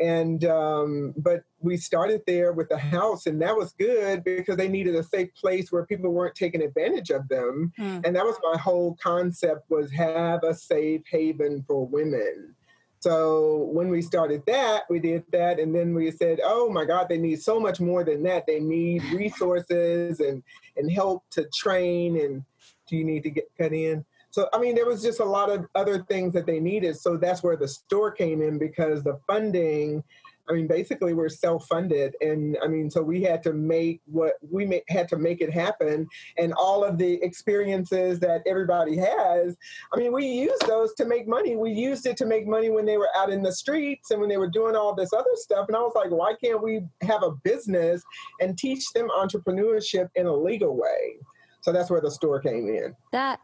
and 0.00 0.44
um, 0.44 1.14
but 1.16 1.42
we 1.60 1.76
started 1.76 2.22
there 2.26 2.52
with 2.52 2.68
the 2.68 2.78
house 2.78 3.26
and 3.26 3.40
that 3.42 3.56
was 3.56 3.72
good 3.72 4.22
because 4.24 4.56
they 4.56 4.68
needed 4.68 4.94
a 4.94 5.02
safe 5.02 5.34
place 5.34 5.72
where 5.72 5.84
people 5.86 6.10
weren't 6.10 6.34
taking 6.34 6.62
advantage 6.62 7.10
of 7.10 7.26
them 7.28 7.72
Hmm. 7.76 8.00
and 8.04 8.14
that 8.16 8.24
was 8.24 8.36
my 8.52 8.58
whole 8.58 8.96
concept 9.02 9.68
was 9.70 9.90
have 9.92 10.44
a 10.44 10.54
safe 10.54 11.02
haven 11.10 11.64
for 11.66 11.86
women 11.86 12.54
So 13.00 13.68
when 13.72 13.88
we 13.88 14.02
started 14.02 14.42
that, 14.46 14.82
we 14.90 14.98
did 14.98 15.22
that, 15.30 15.60
and 15.60 15.72
then 15.72 15.94
we 15.94 16.10
said, 16.10 16.40
"Oh 16.42 16.68
my 16.68 16.84
God, 16.84 17.08
they 17.08 17.16
need 17.18 17.40
so 17.40 17.60
much 17.60 17.78
more 17.80 18.02
than 18.02 18.24
that. 18.24 18.44
They 18.46 18.58
need 18.58 19.02
resources 19.12 20.18
and 20.20 20.42
and 20.76 20.90
help 20.90 21.22
to 21.30 21.44
train. 21.54 22.20
And 22.20 22.42
do 22.88 22.96
you 22.96 23.04
need 23.04 23.22
to 23.22 23.30
get 23.30 23.48
cut 23.56 23.72
in?" 23.72 24.04
So 24.38 24.48
I 24.52 24.60
mean, 24.60 24.76
there 24.76 24.86
was 24.86 25.02
just 25.02 25.18
a 25.18 25.24
lot 25.24 25.50
of 25.50 25.66
other 25.74 26.04
things 26.04 26.32
that 26.34 26.46
they 26.46 26.60
needed. 26.60 26.96
So 26.96 27.16
that's 27.16 27.42
where 27.42 27.56
the 27.56 27.66
store 27.66 28.12
came 28.12 28.40
in 28.40 28.56
because 28.56 29.02
the 29.02 29.18
funding 29.26 30.04
I 30.48 30.52
mean, 30.54 30.68
basically 30.68 31.12
we're 31.12 31.28
self-funded, 31.28 32.14
and 32.22 32.56
I 32.62 32.68
mean, 32.68 32.88
so 32.88 33.02
we 33.02 33.22
had 33.22 33.42
to 33.42 33.52
make 33.52 34.00
what 34.06 34.34
we 34.50 34.64
ma- 34.64 34.76
had 34.88 35.06
to 35.10 35.18
make 35.18 35.42
it 35.42 35.52
happen, 35.52 36.08
and 36.38 36.54
all 36.54 36.84
of 36.84 36.96
the 36.96 37.22
experiences 37.22 38.18
that 38.20 38.40
everybody 38.46 38.96
has. 38.96 39.58
I 39.92 39.98
mean, 39.98 40.10
we 40.10 40.24
used 40.24 40.66
those 40.66 40.94
to 40.94 41.04
make 41.04 41.28
money. 41.28 41.54
We 41.54 41.72
used 41.72 42.06
it 42.06 42.16
to 42.18 42.24
make 42.24 42.46
money 42.46 42.70
when 42.70 42.86
they 42.86 42.96
were 42.96 43.10
out 43.14 43.28
in 43.28 43.42
the 43.42 43.52
streets 43.52 44.10
and 44.10 44.20
when 44.20 44.30
they 44.30 44.38
were 44.38 44.48
doing 44.48 44.74
all 44.74 44.94
this 44.94 45.12
other 45.12 45.34
stuff. 45.34 45.66
And 45.68 45.76
I 45.76 45.80
was 45.80 45.92
like, 45.94 46.10
why 46.10 46.32
can't 46.42 46.62
we 46.62 46.80
have 47.02 47.22
a 47.22 47.32
business 47.32 48.02
and 48.40 48.56
teach 48.56 48.90
them 48.94 49.10
entrepreneurship 49.10 50.08
in 50.14 50.24
a 50.24 50.34
legal 50.34 50.74
way? 50.74 51.18
So 51.60 51.72
that's 51.72 51.90
where 51.90 52.00
the 52.00 52.10
store 52.10 52.40
came 52.40 52.68
in. 52.68 52.96
That, 53.12 53.40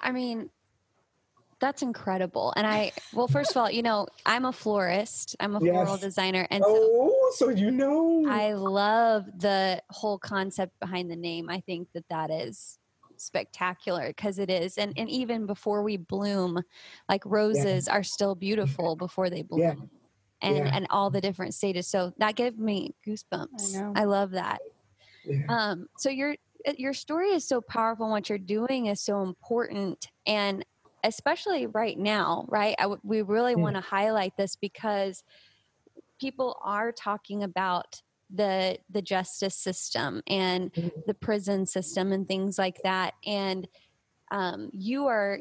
I 0.00 0.12
mean, 0.12 0.50
that's 1.60 1.82
incredible. 1.82 2.52
And 2.56 2.66
I, 2.66 2.92
well, 3.12 3.28
first 3.28 3.52
of 3.52 3.56
all, 3.56 3.70
you 3.70 3.82
know, 3.82 4.08
I'm 4.26 4.44
a 4.44 4.52
florist, 4.52 5.36
I'm 5.38 5.54
a 5.54 5.60
floral 5.60 5.96
designer. 5.96 6.46
And 6.50 6.62
oh, 6.66 7.30
so, 7.34 7.46
so 7.46 7.50
you 7.50 7.70
know, 7.70 8.26
I 8.28 8.52
love 8.52 9.26
the 9.38 9.80
whole 9.90 10.18
concept 10.18 10.78
behind 10.80 11.10
the 11.10 11.16
name. 11.16 11.48
I 11.48 11.60
think 11.60 11.88
that 11.94 12.04
that 12.10 12.30
is 12.30 12.78
spectacular 13.16 14.08
because 14.08 14.40
it 14.40 14.50
is. 14.50 14.76
And, 14.76 14.92
and 14.96 15.08
even 15.08 15.46
before 15.46 15.84
we 15.84 15.96
bloom, 15.96 16.60
like 17.08 17.22
roses 17.24 17.86
yeah. 17.86 17.94
are 17.94 18.02
still 18.02 18.34
beautiful 18.34 18.96
before 18.96 19.30
they 19.30 19.42
bloom. 19.42 19.60
Yeah. 19.60 19.74
And, 20.42 20.56
yeah. 20.56 20.70
and 20.74 20.88
all 20.90 21.10
the 21.10 21.20
different 21.20 21.54
stages. 21.54 21.86
So 21.86 22.12
that 22.18 22.34
gave 22.34 22.58
me 22.58 22.96
goosebumps. 23.06 23.94
I, 23.96 24.00
I 24.00 24.04
love 24.04 24.32
that. 24.32 24.58
Um, 25.48 25.86
so 25.98 26.10
your 26.10 26.34
your 26.76 26.94
story 26.94 27.28
is 27.30 27.46
so 27.46 27.60
powerful 27.60 28.08
what 28.10 28.28
you're 28.28 28.38
doing 28.38 28.86
is 28.86 29.00
so 29.00 29.22
important 29.22 30.08
and 30.26 30.64
especially 31.04 31.66
right 31.66 31.98
now, 31.98 32.46
right? 32.48 32.76
we 33.02 33.22
really 33.22 33.52
yeah. 33.52 33.58
want 33.58 33.76
to 33.76 33.80
highlight 33.80 34.36
this 34.36 34.56
because 34.56 35.24
people 36.20 36.56
are 36.62 36.92
talking 36.92 37.42
about 37.42 38.00
the 38.34 38.78
the 38.88 39.02
justice 39.02 39.54
system 39.54 40.22
and 40.26 40.72
mm-hmm. 40.72 40.88
the 41.06 41.12
prison 41.12 41.66
system 41.66 42.12
and 42.12 42.26
things 42.26 42.58
like 42.58 42.80
that 42.82 43.12
and 43.26 43.68
um, 44.30 44.70
you 44.72 45.06
are 45.06 45.40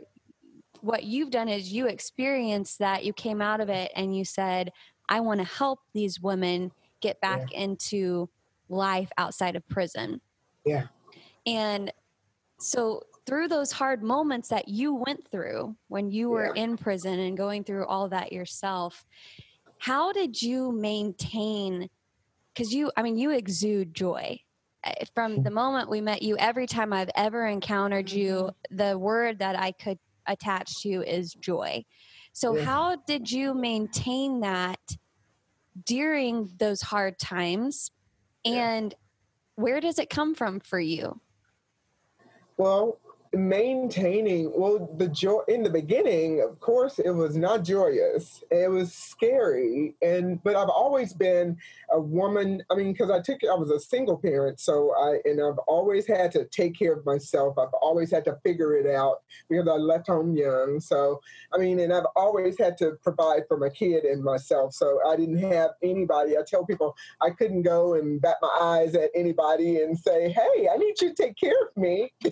what 0.82 1.04
you've 1.04 1.30
done 1.30 1.48
is 1.48 1.72
you 1.72 1.88
experienced 1.88 2.80
that 2.80 3.06
you 3.06 3.14
came 3.14 3.42
out 3.42 3.62
of 3.62 3.70
it 3.70 3.92
and 3.96 4.14
you 4.18 4.26
said 4.26 4.74
i 5.08 5.22
want 5.22 5.40
to 5.40 5.46
help 5.46 5.80
these 5.94 6.20
women 6.20 6.70
get 7.00 7.22
back 7.22 7.54
yeah. 7.54 7.60
into 7.60 8.28
life 8.68 9.10
outside 9.18 9.56
of 9.56 9.66
prison 9.70 10.20
yeah 10.66 10.88
and 11.46 11.92
so 12.60 13.04
through 13.26 13.48
those 13.48 13.72
hard 13.72 14.04
moments 14.04 14.50
that 14.50 14.68
you 14.68 14.94
went 14.94 15.28
through 15.30 15.76
when 15.88 16.10
you 16.10 16.30
were 16.30 16.52
yeah. 16.56 16.64
in 16.64 16.78
prison 16.78 17.20
and 17.20 17.38
going 17.38 17.64
through 17.64 17.86
all 17.86 18.10
that 18.10 18.32
yourself, 18.32 19.06
how 19.78 20.12
did 20.12 20.42
you 20.42 20.72
maintain? 20.72 21.90
Because 22.54 22.74
you, 22.74 22.92
I 22.98 23.04
mean, 23.04 23.18
you 23.18 23.32
exude 23.32 23.94
joy. 23.94 24.40
Eh, 24.84 25.06
from 25.14 25.44
the 25.44 25.52
moment 25.52 25.90
we 25.90 26.02
met 26.02 26.22
you, 26.22 26.38
every 26.38 26.68
time 26.68 26.94
I've 26.94 27.12
ever 27.16 27.46
encountered 27.46 28.12
you, 28.12 28.50
mm-hmm. 28.72 28.76
the 28.78 28.98
word 28.98 29.40
that 29.40 29.58
I 29.58 29.72
could 29.72 30.00
attach 30.28 30.82
to 30.82 31.04
is 31.04 31.34
joy. 31.34 31.84
So, 32.34 32.56
yeah. 32.56 32.64
how 32.64 32.96
did 32.96 33.30
you 33.30 33.54
maintain 33.54 34.42
that 34.42 34.80
during 35.86 36.50
those 36.58 36.82
hard 36.82 37.20
times? 37.20 37.92
And 38.46 38.94
where 39.56 39.80
does 39.80 40.00
it 40.00 40.10
come 40.10 40.34
from 40.34 40.60
for 40.60 40.80
you? 40.80 41.20
Well, 42.62 43.00
maintaining 43.34 44.52
well 44.54 44.94
the 44.98 45.08
joy 45.08 45.40
in 45.48 45.64
the 45.64 45.70
beginning 45.70 46.42
of 46.42 46.60
course 46.60 47.00
it 47.00 47.12
was 47.12 47.38
not 47.38 47.64
joyous. 47.64 48.44
It 48.52 48.70
was 48.70 48.94
scary. 48.94 49.96
And 50.02 50.44
but 50.44 50.56
i've 50.56 50.70
always 50.70 51.14
been 51.14 51.58
a 51.92 52.00
woman 52.00 52.62
i 52.70 52.76
mean 52.76 52.92
because 52.92 53.10
i 53.10 53.22
took 53.22 53.40
i 53.44 53.56
was 53.56 53.72
a 53.72 53.80
single 53.80 54.18
parent 54.18 54.60
so 54.60 54.94
i 54.98 55.20
and 55.28 55.42
i've 55.42 55.60
always 55.60 56.06
had 56.06 56.32
to 56.34 56.46
take 56.46 56.78
care 56.78 56.94
of 56.94 57.06
myself. 57.06 57.58
I've 57.58 57.74
always 57.82 58.12
had 58.12 58.26
to 58.26 58.38
figure 58.44 58.76
it 58.76 58.88
out 58.88 59.22
because 59.50 59.68
i 59.68 59.76
left 59.76 60.08
home 60.08 60.36
young. 60.36 60.80
So 60.82 61.22
i 61.54 61.58
mean 61.58 61.80
and 61.80 61.94
i've 61.94 62.08
always 62.16 62.58
had 62.58 62.78
to 62.80 62.98
provide 63.02 63.44
for 63.48 63.58
my 63.58 63.70
kid 63.70 64.04
and 64.04 64.24
myself. 64.24 64.74
So 64.74 65.00
i 65.08 65.16
didn't 65.16 65.40
have 65.40 65.72
anybody. 65.82 66.38
I 66.38 66.42
tell 66.46 66.66
people 66.66 66.96
i 67.22 67.30
couldn't 67.30 67.64
go 67.64 67.94
and 67.94 68.22
bat 68.22 68.36
my 68.42 68.58
eyes 68.62 68.94
at 68.96 69.10
anybody 69.16 69.82
and 69.82 69.98
say 69.98 70.30
hey 70.30 70.68
i 70.74 70.78
need 70.78 71.00
you 71.02 71.10
to 71.10 71.14
take 71.14 71.38
care 71.38 71.56
of 71.62 71.78
me 71.78 72.12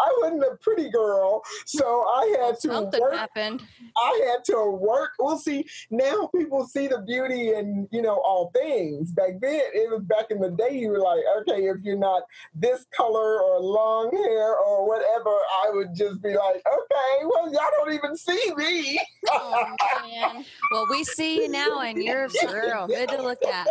I 0.00 0.18
wasn't 0.20 0.42
a 0.44 0.56
pretty 0.60 0.90
girl, 0.90 1.42
so 1.66 1.84
I 2.02 2.36
had 2.40 2.60
to 2.60 2.68
Something 2.68 3.00
work. 3.00 3.14
happened. 3.14 3.62
I 3.96 4.30
had 4.32 4.44
to 4.46 4.70
work. 4.70 5.10
We'll 5.18 5.38
see, 5.38 5.66
now 5.90 6.28
people 6.34 6.66
see 6.66 6.86
the 6.88 6.98
beauty 7.06 7.52
in 7.54 7.88
you 7.92 8.02
know 8.02 8.16
all 8.24 8.50
things. 8.54 9.10
Back 9.12 9.40
then, 9.40 9.60
it 9.72 9.90
was 9.90 10.02
back 10.04 10.30
in 10.30 10.40
the 10.40 10.50
day. 10.50 10.76
You 10.78 10.90
were 10.90 11.00
like, 11.00 11.22
okay, 11.40 11.64
if 11.66 11.76
you're 11.82 11.96
not 11.98 12.22
this 12.54 12.84
color 12.96 13.40
or 13.42 13.60
long 13.60 14.10
hair 14.10 14.56
or 14.58 14.86
whatever, 14.88 15.30
I 15.30 15.70
would 15.72 15.94
just 15.94 16.22
be 16.22 16.30
like, 16.36 16.62
okay, 16.66 17.24
well, 17.24 17.52
y'all 17.52 17.62
don't 17.78 17.92
even 17.92 18.16
see 18.16 18.52
me. 18.56 19.00
oh, 19.30 19.66
man. 20.02 20.44
Well, 20.72 20.86
we 20.90 21.04
see 21.04 21.42
you 21.42 21.48
now, 21.48 21.80
and 21.80 22.02
you're 22.02 22.24
a 22.24 22.28
girl. 22.52 22.86
Good 22.86 23.08
to 23.10 23.22
look 23.22 23.44
at. 23.44 23.66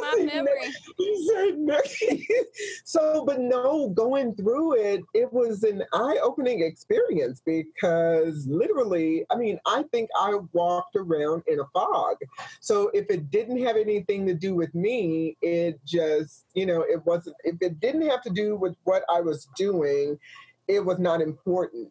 My 0.00 0.24
memory. 0.24 0.72
so, 2.84 3.24
but 3.24 3.40
no, 3.40 3.90
going 3.90 4.34
through 4.34 4.74
it, 4.74 5.02
it 5.14 5.32
was 5.32 5.62
an 5.62 5.82
eye 5.92 6.18
opening 6.22 6.62
experience 6.62 7.42
because 7.44 8.46
literally, 8.46 9.24
I 9.30 9.36
mean, 9.36 9.58
I 9.66 9.84
think 9.92 10.10
I 10.18 10.38
walked 10.52 10.96
around 10.96 11.42
in 11.46 11.60
a 11.60 11.66
fog. 11.72 12.16
So, 12.60 12.90
if 12.94 13.10
it 13.10 13.30
didn't 13.30 13.62
have 13.64 13.76
anything 13.76 14.26
to 14.26 14.34
do 14.34 14.54
with 14.54 14.74
me, 14.74 15.36
it 15.42 15.80
just, 15.84 16.46
you 16.54 16.66
know, 16.66 16.82
it 16.82 17.04
wasn't, 17.04 17.36
if 17.44 17.56
it 17.60 17.80
didn't 17.80 18.08
have 18.08 18.22
to 18.22 18.30
do 18.30 18.56
with 18.56 18.76
what 18.84 19.04
I 19.10 19.20
was 19.20 19.48
doing, 19.56 20.18
it 20.68 20.84
was 20.84 20.98
not 20.98 21.20
important 21.20 21.90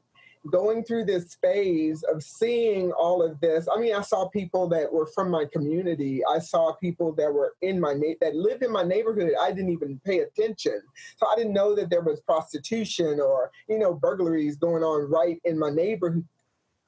going 0.51 0.83
through 0.83 1.05
this 1.05 1.35
phase 1.41 2.03
of 2.03 2.23
seeing 2.23 2.91
all 2.93 3.21
of 3.23 3.39
this. 3.39 3.67
I 3.73 3.79
mean 3.79 3.95
i 3.95 4.01
saw 4.01 4.27
people 4.29 4.67
that 4.69 4.91
were 4.91 5.07
from 5.07 5.29
my 5.29 5.45
community. 5.51 6.21
I 6.25 6.39
saw 6.39 6.73
people 6.73 7.13
that 7.13 7.33
were 7.33 7.55
in 7.61 7.79
my 7.79 7.93
na- 7.93 8.15
that 8.21 8.35
lived 8.35 8.63
in 8.63 8.71
my 8.71 8.83
neighborhood. 8.83 9.33
I 9.39 9.51
didn't 9.51 9.71
even 9.71 9.99
pay 10.05 10.19
attention. 10.19 10.81
So 11.17 11.27
i 11.27 11.35
didn't 11.35 11.53
know 11.53 11.75
that 11.75 11.89
there 11.89 12.01
was 12.01 12.19
prostitution 12.21 13.19
or 13.19 13.51
you 13.67 13.79
know 13.79 13.93
burglaries 13.93 14.55
going 14.55 14.83
on 14.83 15.09
right 15.09 15.39
in 15.45 15.57
my 15.57 15.69
neighborhood 15.69 16.25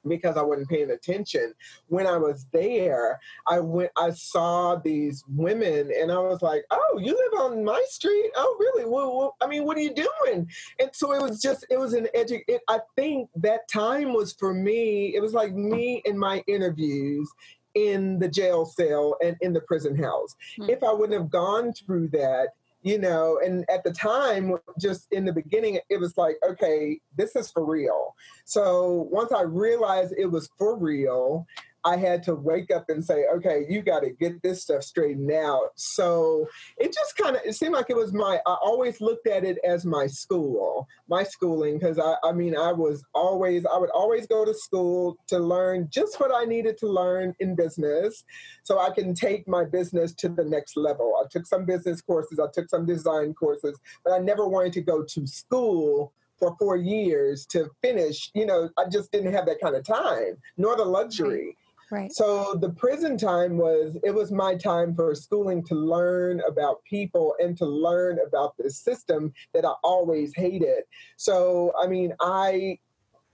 because 0.06 0.36
I 0.36 0.42
wasn't 0.42 0.68
paying 0.68 0.90
attention. 0.90 1.54
When 1.88 2.06
I 2.06 2.16
was 2.16 2.46
there, 2.52 3.18
I 3.46 3.60
went 3.60 3.90
I 3.96 4.10
saw 4.10 4.76
these 4.76 5.24
women 5.28 5.90
and 5.98 6.12
I 6.12 6.18
was 6.18 6.42
like, 6.42 6.64
"Oh, 6.70 7.00
you 7.02 7.12
live 7.12 7.40
on 7.40 7.64
my 7.64 7.82
street? 7.88 8.30
Oh, 8.36 8.56
really? 8.58 8.88
Well, 8.88 9.16
well 9.16 9.36
I 9.40 9.46
mean, 9.46 9.64
what 9.64 9.76
are 9.76 9.82
you 9.82 9.94
doing?" 9.94 10.48
And 10.78 10.90
so 10.92 11.12
it 11.12 11.22
was 11.22 11.40
just 11.40 11.66
it 11.70 11.78
was 11.78 11.94
an 11.94 12.08
edu- 12.16 12.44
it, 12.48 12.62
I 12.68 12.80
think 12.96 13.28
that 13.36 13.68
time 13.68 14.12
was 14.12 14.32
for 14.34 14.54
me. 14.54 15.14
It 15.14 15.20
was 15.20 15.34
like 15.34 15.54
me 15.54 16.02
in 16.04 16.18
my 16.18 16.42
interviews 16.46 17.30
in 17.74 18.18
the 18.18 18.28
jail 18.28 18.64
cell 18.64 19.16
and 19.22 19.36
in 19.40 19.52
the 19.52 19.60
prison 19.60 19.96
house. 19.96 20.34
Mm-hmm. 20.58 20.70
If 20.70 20.82
I 20.82 20.92
wouldn't 20.92 21.18
have 21.18 21.30
gone 21.30 21.72
through 21.72 22.08
that, 22.08 22.48
you 22.82 22.98
know 22.98 23.40
and 23.44 23.64
at 23.68 23.82
the 23.84 23.92
time 23.92 24.54
just 24.78 25.08
in 25.12 25.24
the 25.24 25.32
beginning 25.32 25.78
it 25.88 25.98
was 25.98 26.16
like 26.16 26.36
okay 26.48 27.00
this 27.16 27.34
is 27.36 27.50
for 27.50 27.64
real. 27.64 28.14
So 28.44 29.08
once 29.10 29.32
i 29.32 29.42
realized 29.42 30.14
it 30.16 30.26
was 30.26 30.50
for 30.58 30.76
real 30.76 31.46
I 31.88 31.96
had 31.96 32.22
to 32.24 32.34
wake 32.34 32.70
up 32.70 32.90
and 32.90 33.02
say, 33.02 33.24
okay, 33.36 33.64
you 33.66 33.80
got 33.80 34.00
to 34.00 34.10
get 34.10 34.42
this 34.42 34.62
stuff 34.62 34.82
straightened 34.82 35.32
out. 35.32 35.70
So 35.74 36.46
it 36.76 36.92
just 36.92 37.16
kind 37.16 37.34
of, 37.34 37.40
it 37.46 37.54
seemed 37.54 37.72
like 37.72 37.86
it 37.88 37.96
was 37.96 38.12
my, 38.12 38.40
I 38.46 38.56
always 38.62 39.00
looked 39.00 39.26
at 39.26 39.42
it 39.42 39.56
as 39.64 39.86
my 39.86 40.06
school, 40.06 40.86
my 41.08 41.22
schooling, 41.22 41.78
because 41.78 41.98
I, 41.98 42.16
I 42.22 42.32
mean, 42.32 42.54
I 42.54 42.72
was 42.72 43.02
always, 43.14 43.64
I 43.64 43.78
would 43.78 43.88
always 43.90 44.26
go 44.26 44.44
to 44.44 44.52
school 44.52 45.16
to 45.28 45.38
learn 45.38 45.88
just 45.90 46.20
what 46.20 46.30
I 46.34 46.44
needed 46.44 46.76
to 46.78 46.88
learn 46.88 47.34
in 47.40 47.54
business 47.54 48.22
so 48.64 48.78
I 48.78 48.90
can 48.90 49.14
take 49.14 49.48
my 49.48 49.64
business 49.64 50.12
to 50.16 50.28
the 50.28 50.44
next 50.44 50.76
level. 50.76 51.14
I 51.24 51.26
took 51.30 51.46
some 51.46 51.64
business 51.64 52.02
courses, 52.02 52.38
I 52.38 52.48
took 52.52 52.68
some 52.68 52.84
design 52.84 53.32
courses, 53.32 53.78
but 54.04 54.12
I 54.12 54.18
never 54.18 54.46
wanted 54.46 54.74
to 54.74 54.82
go 54.82 55.04
to 55.04 55.26
school 55.26 56.12
for 56.38 56.54
four 56.58 56.76
years 56.76 57.46
to 57.46 57.70
finish. 57.82 58.30
You 58.34 58.46
know, 58.46 58.68
I 58.76 58.84
just 58.90 59.10
didn't 59.10 59.32
have 59.32 59.46
that 59.46 59.60
kind 59.60 59.74
of 59.74 59.84
time, 59.84 60.36
nor 60.58 60.76
the 60.76 60.84
luxury. 60.84 61.56
Right. 61.90 62.12
So 62.12 62.54
the 62.60 62.70
prison 62.70 63.16
time 63.16 63.56
was 63.56 63.96
it 64.04 64.14
was 64.14 64.30
my 64.30 64.56
time 64.56 64.94
for 64.94 65.14
schooling 65.14 65.64
to 65.64 65.74
learn 65.74 66.42
about 66.46 66.84
people 66.84 67.34
and 67.38 67.56
to 67.58 67.66
learn 67.66 68.18
about 68.26 68.54
the 68.58 68.70
system 68.70 69.32
that 69.54 69.64
I 69.64 69.72
always 69.82 70.34
hated. 70.34 70.84
So 71.16 71.72
I 71.82 71.86
mean, 71.86 72.12
I 72.20 72.78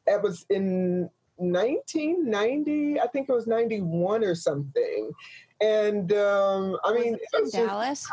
it 0.07 0.23
was 0.23 0.47
in 0.51 1.09
1990, 1.37 3.01
I 3.01 3.07
think 3.09 3.29
it 3.29 3.33
was 3.33 3.47
91 3.47 4.25
or 4.25 4.35
something. 4.35 5.11
And 5.61 6.13
um, 6.13 6.77
I 6.85 6.93
mean, 6.93 7.15
in 7.15 7.19
just, 7.45 7.55
Dallas. 7.55 8.07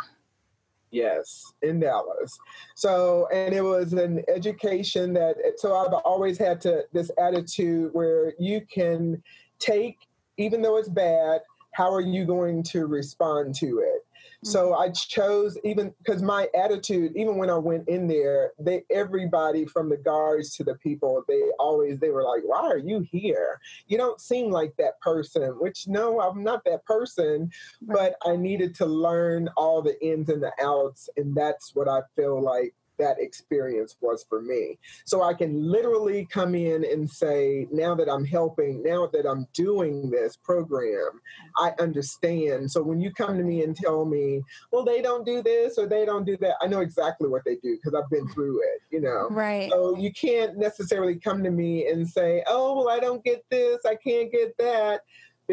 Yes, 0.91 1.53
in 1.61 1.79
Dallas. 1.79 2.37
So, 2.75 3.27
and 3.31 3.53
it 3.53 3.61
was 3.61 3.93
an 3.93 4.23
education 4.27 5.13
that, 5.13 5.35
so 5.57 5.75
I've 5.75 5.93
always 6.05 6.37
had 6.37 6.59
to, 6.61 6.83
this 6.91 7.11
attitude 7.17 7.91
where 7.93 8.33
you 8.39 8.61
can 8.71 9.21
take, 9.59 9.97
even 10.41 10.61
though 10.61 10.77
it's 10.77 10.89
bad, 10.89 11.41
how 11.71 11.93
are 11.93 12.01
you 12.01 12.25
going 12.25 12.63
to 12.63 12.85
respond 12.85 13.55
to 13.55 13.79
it? 13.79 14.05
So 14.43 14.71
mm-hmm. 14.71 14.81
I 14.81 14.89
chose 14.89 15.57
even 15.63 15.93
because 15.99 16.23
my 16.23 16.47
attitude, 16.55 17.15
even 17.15 17.37
when 17.37 17.49
I 17.49 17.57
went 17.57 17.87
in 17.87 18.07
there, 18.07 18.53
they 18.59 18.83
everybody 18.89 19.65
from 19.65 19.89
the 19.89 19.97
guards 19.97 20.55
to 20.55 20.63
the 20.63 20.75
people, 20.75 21.23
they 21.27 21.41
always 21.59 21.99
they 21.99 22.09
were 22.09 22.23
like, 22.23 22.41
"Why 22.43 22.61
are 22.61 22.77
you 22.77 23.01
here? 23.01 23.59
You 23.87 23.97
don't 23.97 24.19
seem 24.19 24.49
like 24.49 24.75
that 24.77 24.99
person." 24.99 25.43
Which 25.59 25.87
no, 25.87 26.19
I'm 26.19 26.43
not 26.43 26.63
that 26.65 26.83
person, 26.85 27.51
right. 27.85 28.13
but 28.21 28.29
I 28.29 28.35
needed 28.35 28.73
to 28.75 28.85
learn 28.85 29.47
all 29.57 29.81
the 29.81 30.03
ins 30.03 30.29
and 30.29 30.41
the 30.41 30.53
outs, 30.61 31.07
and 31.17 31.35
that's 31.35 31.75
what 31.75 31.87
I 31.87 32.01
feel 32.15 32.41
like 32.41 32.73
that 33.01 33.17
experience 33.19 33.97
was 33.99 34.23
for 34.29 34.41
me. 34.41 34.77
So 35.05 35.23
I 35.23 35.33
can 35.33 35.69
literally 35.69 36.27
come 36.31 36.55
in 36.55 36.85
and 36.85 37.09
say, 37.09 37.67
now 37.71 37.95
that 37.95 38.09
I'm 38.09 38.23
helping, 38.23 38.83
now 38.83 39.09
that 39.11 39.25
I'm 39.25 39.47
doing 39.53 40.09
this 40.09 40.37
program, 40.37 41.19
I 41.57 41.73
understand. 41.79 42.71
So 42.71 42.81
when 42.83 43.01
you 43.01 43.11
come 43.11 43.37
to 43.37 43.43
me 43.43 43.63
and 43.63 43.75
tell 43.75 44.05
me, 44.05 44.41
well, 44.71 44.85
they 44.85 45.01
don't 45.01 45.25
do 45.25 45.41
this 45.41 45.77
or 45.77 45.87
they 45.87 46.05
don't 46.05 46.25
do 46.25 46.37
that, 46.37 46.55
I 46.61 46.67
know 46.67 46.81
exactly 46.81 47.27
what 47.27 47.43
they 47.43 47.55
do 47.55 47.75
because 47.75 47.99
I've 47.99 48.09
been 48.09 48.27
through 48.29 48.61
it, 48.61 48.81
you 48.91 49.01
know? 49.01 49.27
Right. 49.31 49.69
So 49.71 49.97
you 49.97 50.13
can't 50.13 50.57
necessarily 50.57 51.15
come 51.15 51.43
to 51.43 51.51
me 51.51 51.87
and 51.87 52.07
say, 52.07 52.43
oh, 52.47 52.77
well, 52.77 52.89
I 52.89 52.99
don't 52.99 53.23
get 53.23 53.43
this, 53.49 53.79
I 53.85 53.95
can't 53.95 54.31
get 54.31 54.55
that 54.59 55.01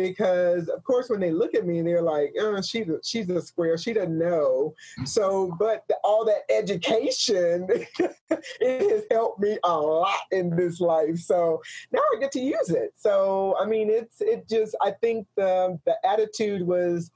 because 0.03 0.69
of 0.69 0.85
course 0.85 1.09
when 1.09 1.19
they 1.19 1.33
look 1.33 1.55
at 1.57 1.67
me 1.67 1.83
they're 1.83 2.01
like 2.01 2.33
oh, 2.39 2.63
she's 2.63 2.89
a, 2.89 2.99
she's 3.03 3.29
a 3.31 3.43
square. 3.43 3.77
She 3.77 3.93
doesn't 3.93 4.17
know. 4.17 4.75
So 5.05 5.53
but 5.59 5.85
the, 5.89 5.97
all 6.05 6.25
that 6.25 6.43
education 6.51 7.67
it 8.31 8.91
has 8.91 9.05
helped 9.11 9.41
me 9.41 9.59
a 9.65 9.77
lot 9.77 10.21
in 10.31 10.55
this 10.55 10.81
life. 10.81 11.19
So 11.19 11.61
now 11.91 12.01
i 12.15 12.21
get 12.21 12.31
to 12.33 12.41
use 12.41 12.71
it. 12.71 12.93
So 12.97 13.57
i 13.61 13.67
mean 13.67 13.91
it's 13.91 14.21
it 14.21 14.49
just 14.49 14.77
i 14.81 14.93
think 15.03 15.27
the 15.37 15.79
the 15.85 15.95
attitude 16.07 16.63
was 16.67 17.11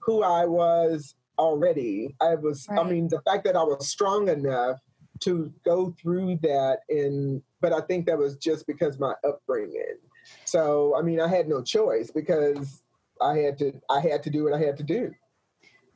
who 0.00 0.22
i 0.22 0.46
was 0.46 1.14
already. 1.38 2.14
I 2.20 2.34
was 2.36 2.66
right. 2.70 2.80
i 2.80 2.88
mean 2.88 3.08
the 3.08 3.20
fact 3.22 3.44
that 3.44 3.56
i 3.56 3.62
was 3.62 3.88
strong 3.88 4.28
enough 4.28 4.78
to 5.20 5.52
go 5.64 5.94
through 6.00 6.36
that 6.42 6.80
and 6.88 7.40
but 7.60 7.72
i 7.72 7.80
think 7.82 8.06
that 8.06 8.18
was 8.18 8.36
just 8.36 8.66
because 8.66 8.98
my 8.98 9.14
upbringing 9.24 9.98
so 10.44 10.94
I 10.96 11.02
mean, 11.02 11.20
I 11.20 11.28
had 11.28 11.48
no 11.48 11.62
choice 11.62 12.10
because 12.10 12.82
I 13.20 13.38
had 13.38 13.58
to. 13.58 13.72
I 13.90 14.00
had 14.00 14.22
to 14.24 14.30
do 14.30 14.44
what 14.44 14.52
I 14.52 14.58
had 14.58 14.76
to 14.78 14.82
do. 14.82 15.12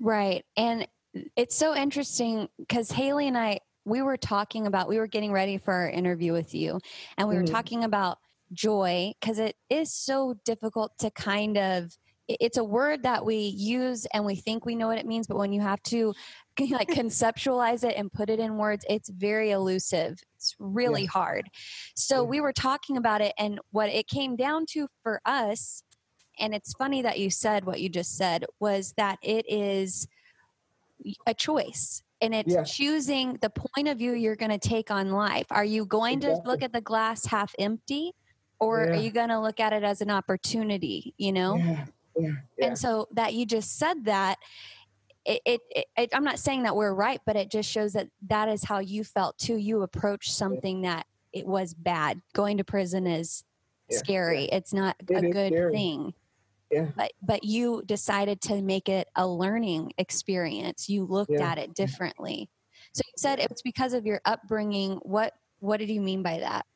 Right, 0.01 0.45
and 0.57 0.87
it's 1.37 1.57
so 1.57 1.75
interesting 1.75 2.49
because 2.59 2.91
Haley 2.91 3.29
and 3.29 3.39
I 3.39 3.61
we 3.85 4.03
were 4.03 4.17
talking 4.17 4.67
about 4.67 4.89
we 4.89 4.99
were 4.99 5.07
getting 5.07 5.33
ready 5.33 5.59
for 5.59 5.73
our 5.73 5.89
interview 5.89 6.33
with 6.33 6.55
you, 6.55 6.81
and 7.17 7.29
we 7.29 7.35
mm-hmm. 7.35 7.45
were 7.45 7.47
talking 7.47 7.85
about 7.85 8.19
joy 8.53 9.13
because 9.21 9.39
it 9.39 9.57
is 9.71 9.93
so 9.93 10.35
difficult 10.45 10.93
to 10.99 11.11
kind 11.11 11.59
of 11.59 11.91
it's 12.29 12.57
a 12.57 12.65
word 12.65 13.03
that 13.05 13.25
we 13.25 13.37
use 13.37 14.07
and 14.13 14.25
we 14.25 14.35
think 14.35 14.65
we 14.65 14.75
know 14.75 14.89
what 14.89 14.99
it 14.99 15.07
means 15.07 15.27
but 15.27 15.37
when 15.37 15.53
you 15.53 15.61
have 15.61 15.83
to 15.83 16.15
like 16.71 16.89
conceptualize 16.89 17.85
it 17.85 17.97
and 17.97 18.13
put 18.13 18.31
it 18.31 18.41
in 18.41 18.57
words 18.57 18.85
it's 18.89 19.09
very 19.11 19.51
elusive 19.51 20.17
it's 20.47 20.57
really 20.59 21.03
yeah. 21.03 21.11
hard 21.11 21.49
so 21.95 22.17
yeah. 22.17 22.23
we 22.23 22.41
were 22.41 22.53
talking 22.53 22.97
about 22.97 23.21
it 23.21 23.33
and 23.39 23.59
what 23.71 23.89
it 23.89 24.07
came 24.07 24.37
down 24.37 24.65
to 24.67 24.87
for 25.03 25.21
us 25.25 25.83
and 26.39 26.55
it's 26.55 26.73
funny 26.75 27.03
that 27.03 27.19
you 27.19 27.31
said 27.31 27.65
what 27.65 27.81
you 27.81 27.89
just 27.89 28.17
said 28.17 28.45
was 28.61 28.95
that 28.97 29.19
it 29.23 29.45
is 29.49 30.07
a 31.27 31.35
choice 31.35 32.03
and 32.21 32.35
it's 32.35 32.55
yeah. 32.55 32.63
choosing 32.63 33.37
the 33.43 33.51
point 33.51 33.89
of 33.89 33.99
view 33.99 34.13
you're 34.13 34.37
going 34.37 34.51
to 34.51 34.69
take 34.69 34.91
on 34.91 35.11
life 35.11 35.47
are 35.51 35.65
you 35.65 35.85
going 35.85 36.19
exactly. 36.19 36.43
to 36.43 36.49
look 36.49 36.63
at 36.63 36.73
the 36.73 36.81
glass 36.81 37.27
half 37.27 37.55
empty 37.59 38.13
or 38.59 38.89
are 38.89 38.95
you 38.95 39.11
going 39.11 39.29
to 39.29 39.39
look 39.39 39.61
at 39.61 39.73
it 39.73 39.83
as 39.83 40.01
an 40.01 40.11
opportunity 40.11 41.13
you 41.19 41.33
know 41.33 41.59
yeah. 42.19 42.33
And 42.61 42.79
so 42.79 43.09
that 43.13 43.35
you 43.35 43.47
just 43.47 43.79
said 43.79 44.05
that, 44.05 44.39
it, 45.27 45.61
it, 45.71 45.87
it, 45.97 46.11
I'm 46.13 46.25
not 46.25 46.39
saying 46.39 46.63
that 46.63 46.77
we're 46.77 46.95
right, 46.95 47.21
but 47.27 47.37
it 47.37 47.51
just 47.51 47.69
shows 47.69 47.95
that 47.95 48.09
that 48.29 48.49
is 48.49 48.63
how 48.63 48.79
you 48.79 49.03
felt 49.03 49.37
too. 49.39 49.57
You 49.57 49.83
approached 49.83 50.33
something 50.33 50.83
that 50.83 51.07
it 51.33 51.47
was 51.47 51.75
bad. 51.75 52.23
Going 52.33 52.59
to 52.59 52.65
prison 52.65 53.07
is 53.07 53.45
yeah. 53.91 53.99
scary. 53.99 54.45
It's 54.45 54.73
not 54.73 54.97
it 55.09 55.25
a 55.25 55.31
good 55.31 55.53
scary. 55.53 55.73
thing. 55.73 56.15
Yeah. 56.71 56.87
But 56.97 57.13
but 57.23 57.45
you 57.45 57.83
decided 57.87 58.41
to 58.43 58.63
make 58.63 58.89
it 58.89 59.09
a 59.17 59.27
learning 59.27 59.93
experience. 59.99 60.89
You 60.89 61.05
looked 61.05 61.33
yeah. 61.33 61.51
at 61.51 61.59
it 61.59 61.71
mm-hmm. 61.71 61.73
differently. 61.73 62.49
So 62.93 63.03
you 63.07 63.13
said 63.17 63.39
it 63.41 63.51
was 63.51 63.63
because 63.63 63.93
of 63.93 64.07
your 64.07 64.21
upbringing. 64.25 64.97
What 65.03 65.35
what 65.59 65.79
did 65.79 65.91
you 65.91 66.01
mean 66.01 66.23
by 66.23 66.39
that? 66.41 66.67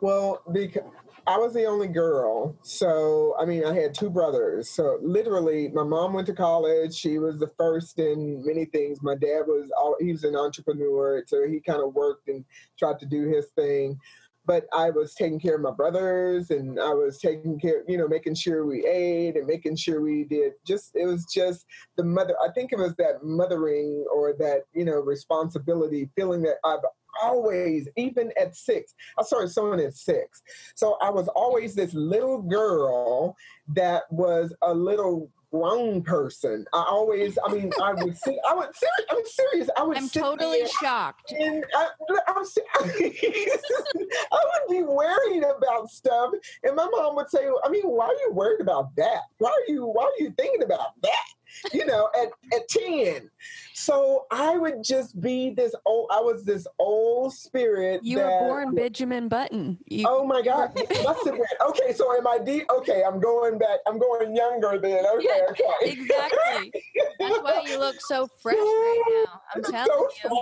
Well, 0.00 0.42
because 0.52 0.82
I 1.26 1.38
was 1.38 1.54
the 1.54 1.64
only 1.66 1.88
girl. 1.88 2.56
So, 2.62 3.34
I 3.40 3.46
mean, 3.46 3.64
I 3.64 3.74
had 3.74 3.94
two 3.94 4.10
brothers. 4.10 4.70
So, 4.70 4.98
literally, 5.02 5.68
my 5.68 5.82
mom 5.84 6.12
went 6.12 6.26
to 6.28 6.34
college. 6.34 6.94
She 6.94 7.18
was 7.18 7.38
the 7.38 7.50
first 7.58 7.98
in 7.98 8.44
many 8.46 8.66
things. 8.66 9.02
My 9.02 9.16
dad 9.16 9.42
was, 9.46 9.70
all, 9.76 9.96
he 10.00 10.12
was 10.12 10.24
an 10.24 10.36
entrepreneur. 10.36 11.24
So, 11.26 11.48
he 11.48 11.60
kind 11.60 11.82
of 11.82 11.94
worked 11.94 12.28
and 12.28 12.44
tried 12.78 13.00
to 13.00 13.06
do 13.06 13.28
his 13.28 13.46
thing. 13.56 13.98
But 14.46 14.66
I 14.72 14.90
was 14.90 15.14
taking 15.14 15.40
care 15.40 15.56
of 15.56 15.62
my 15.62 15.72
brothers 15.72 16.50
and 16.50 16.78
I 16.78 16.92
was 16.92 17.18
taking 17.18 17.58
care, 17.58 17.82
you 17.88 17.98
know, 17.98 18.08
making 18.08 18.34
sure 18.34 18.64
we 18.64 18.86
ate 18.86 19.36
and 19.36 19.46
making 19.46 19.76
sure 19.76 20.00
we 20.00 20.24
did 20.24 20.52
just, 20.66 20.92
it 20.94 21.06
was 21.06 21.26
just 21.26 21.66
the 21.96 22.04
mother. 22.04 22.36
I 22.42 22.52
think 22.52 22.72
it 22.72 22.78
was 22.78 22.94
that 22.96 23.24
mothering 23.24 24.04
or 24.12 24.34
that, 24.38 24.62
you 24.72 24.84
know, 24.84 25.00
responsibility, 25.00 26.08
feeling 26.16 26.42
that 26.42 26.56
I've 26.64 26.80
always, 27.22 27.88
even 27.96 28.32
at 28.40 28.54
six, 28.54 28.94
I 29.18 29.22
started 29.22 29.48
sewing 29.48 29.80
at 29.80 29.94
six. 29.94 30.42
So 30.74 30.96
I 31.00 31.10
was 31.10 31.28
always 31.28 31.74
this 31.74 31.94
little 31.94 32.42
girl 32.42 33.36
that 33.68 34.02
was 34.10 34.54
a 34.62 34.72
little 34.72 35.30
grown 35.52 36.02
person. 36.02 36.64
I 36.72 36.84
always, 36.88 37.38
I 37.44 37.52
mean, 37.52 37.72
I 37.82 37.92
would 37.94 38.16
sit, 38.16 38.36
I 38.48 38.54
would, 38.54 38.68
serious, 38.74 39.06
I'm 39.10 39.24
serious. 39.24 39.70
I 39.76 39.82
would 39.82 39.96
I'm 39.96 40.08
totally 40.08 40.66
shocked. 40.80 41.32
And 41.32 41.64
I, 41.74 41.88
I'm, 42.28 42.44
I 42.74 44.44
would 44.44 44.70
be 44.70 44.82
worried 44.82 45.44
about 45.44 45.90
stuff. 45.90 46.32
And 46.62 46.76
my 46.76 46.88
mom 46.90 47.16
would 47.16 47.30
say, 47.30 47.46
I 47.64 47.68
mean, 47.68 47.84
why 47.84 48.06
are 48.06 48.20
you 48.26 48.30
worried 48.32 48.60
about 48.60 48.94
that? 48.96 49.22
Why 49.38 49.50
are 49.50 49.72
you, 49.72 49.86
why 49.86 50.04
are 50.04 50.22
you 50.22 50.32
thinking 50.36 50.62
about 50.62 51.00
that? 51.02 51.35
You 51.72 51.86
know, 51.86 52.08
at, 52.20 52.28
at 52.56 52.68
10. 52.68 53.30
So 53.74 54.26
I 54.30 54.56
would 54.56 54.82
just 54.82 55.20
be 55.20 55.50
this 55.50 55.74
old, 55.84 56.08
I 56.12 56.20
was 56.20 56.44
this 56.44 56.66
old 56.78 57.32
spirit. 57.34 58.00
You 58.02 58.18
that, 58.18 58.26
were 58.26 58.48
born 58.48 58.74
Benjamin 58.74 59.28
Button. 59.28 59.78
You, 59.86 60.06
oh 60.08 60.24
my 60.24 60.42
God. 60.42 60.70
okay, 61.68 61.92
so 61.92 62.16
am 62.16 62.26
I 62.26 62.38
deep? 62.38 62.64
Okay, 62.70 63.02
I'm 63.06 63.20
going 63.20 63.58
back. 63.58 63.80
I'm 63.86 63.98
going 63.98 64.34
younger 64.34 64.78
then. 64.78 65.04
Okay, 65.16 65.26
yeah, 65.28 65.50
okay. 65.50 65.90
Exactly. 65.90 66.72
That's 67.18 67.38
why 67.42 67.64
you 67.66 67.78
look 67.78 67.96
so 68.00 68.28
fresh 68.40 68.56
right 68.56 69.24
now. 69.26 69.40
I'm 69.54 69.62
telling 69.62 70.08
so 70.22 70.40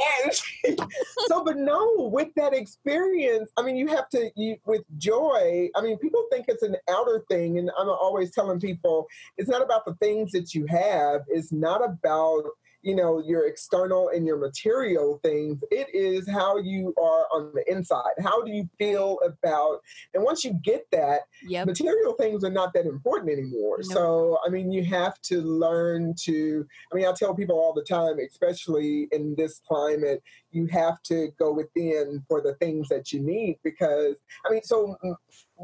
you. 0.65 0.77
so, 1.27 1.45
but 1.45 1.57
no, 1.57 2.09
with 2.13 2.29
that 2.37 2.55
experience, 2.55 3.51
I 3.57 3.63
mean, 3.63 3.77
you 3.77 3.89
have 3.89 4.09
to, 4.11 4.31
you, 4.37 4.57
with 4.65 4.83
joy, 4.99 5.69
I 5.75 5.83
mean, 5.83 5.99
people 5.99 6.25
think 6.31 6.47
it's 6.49 6.63
an 6.63 6.77
outer 6.89 7.25
thing. 7.29 7.59
And 7.59 7.71
I'm 7.79 7.89
always 7.89 8.31
telling 8.31 8.61
people 8.61 9.07
it's 9.39 9.49
not 9.49 9.63
about 9.63 9.85
the 9.85 9.95
things 9.95 10.31
that 10.33 10.55
you 10.55 10.67
have 10.67 10.94
have 10.95 11.23
is 11.29 11.53
not 11.53 11.85
about 11.85 12.45
you 12.85 12.95
know 12.95 13.23
your 13.27 13.47
external 13.47 14.11
and 14.11 14.27
your 14.27 14.37
material 14.37 15.19
things 15.23 15.59
it 15.71 15.89
is 15.95 16.29
how 16.29 16.59
you 16.59 16.95
are 16.99 17.27
on 17.33 17.51
the 17.55 17.65
inside 17.71 18.13
how 18.23 18.43
do 18.43 18.53
you 18.53 18.69
feel 18.79 19.19
about 19.25 19.81
and 20.13 20.23
once 20.23 20.45
you 20.45 20.53
get 20.63 20.87
that 20.93 21.21
yep. 21.43 21.67
material 21.67 22.13
things 22.13 22.45
are 22.45 22.51
not 22.51 22.75
that 22.75 22.85
important 22.85 23.33
anymore 23.33 23.79
nope. 23.79 23.93
so 23.93 24.39
i 24.47 24.51
mean 24.51 24.71
you 24.71 24.85
have 24.85 25.21
to 25.23 25.41
learn 25.41 26.15
to 26.15 26.67
i 26.93 26.95
mean 26.95 27.07
i 27.07 27.13
tell 27.13 27.35
people 27.35 27.57
all 27.59 27.73
the 27.73 27.83
time 27.83 28.19
especially 28.19 29.09
in 29.13 29.35
this 29.37 29.61
climate 29.67 30.23
you 30.53 30.67
have 30.67 31.03
to 31.03 31.29
go 31.39 31.53
within 31.53 32.23
for 32.29 32.43
the 32.43 32.55
things 32.57 32.87
that 32.89 33.13
you 33.13 33.21
need 33.21 33.59
because 33.65 34.15
i 34.47 34.53
mean 34.53 34.63
so 34.63 34.97
mm, 35.03 35.15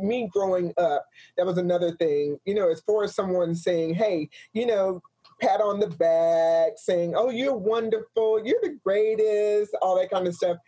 me 0.03 0.29
growing 0.33 0.73
up 0.79 1.05
that 1.37 1.45
was 1.45 1.59
another 1.59 1.95
thing 1.97 2.39
you 2.47 2.55
know 2.55 2.71
as 2.71 2.81
far 2.81 3.05
as 3.05 3.15
someone 3.15 3.55
saying 3.55 3.93
hey 3.93 4.29
you 4.55 4.65
know 4.65 5.03
pat 5.41 5.61
on 5.61 5.81
the 5.81 5.89
back, 5.89 6.73
saying, 6.77 7.15
"Oh, 7.17 7.31
you're 7.31 7.57
wonderful, 7.57 8.45
you're 8.45 8.61
the 8.63 8.79
greatest," 8.85 9.75
all 9.83 9.97
that 9.97 10.11
kind 10.11 10.27
of 10.27 10.35
stuff. 10.35 10.59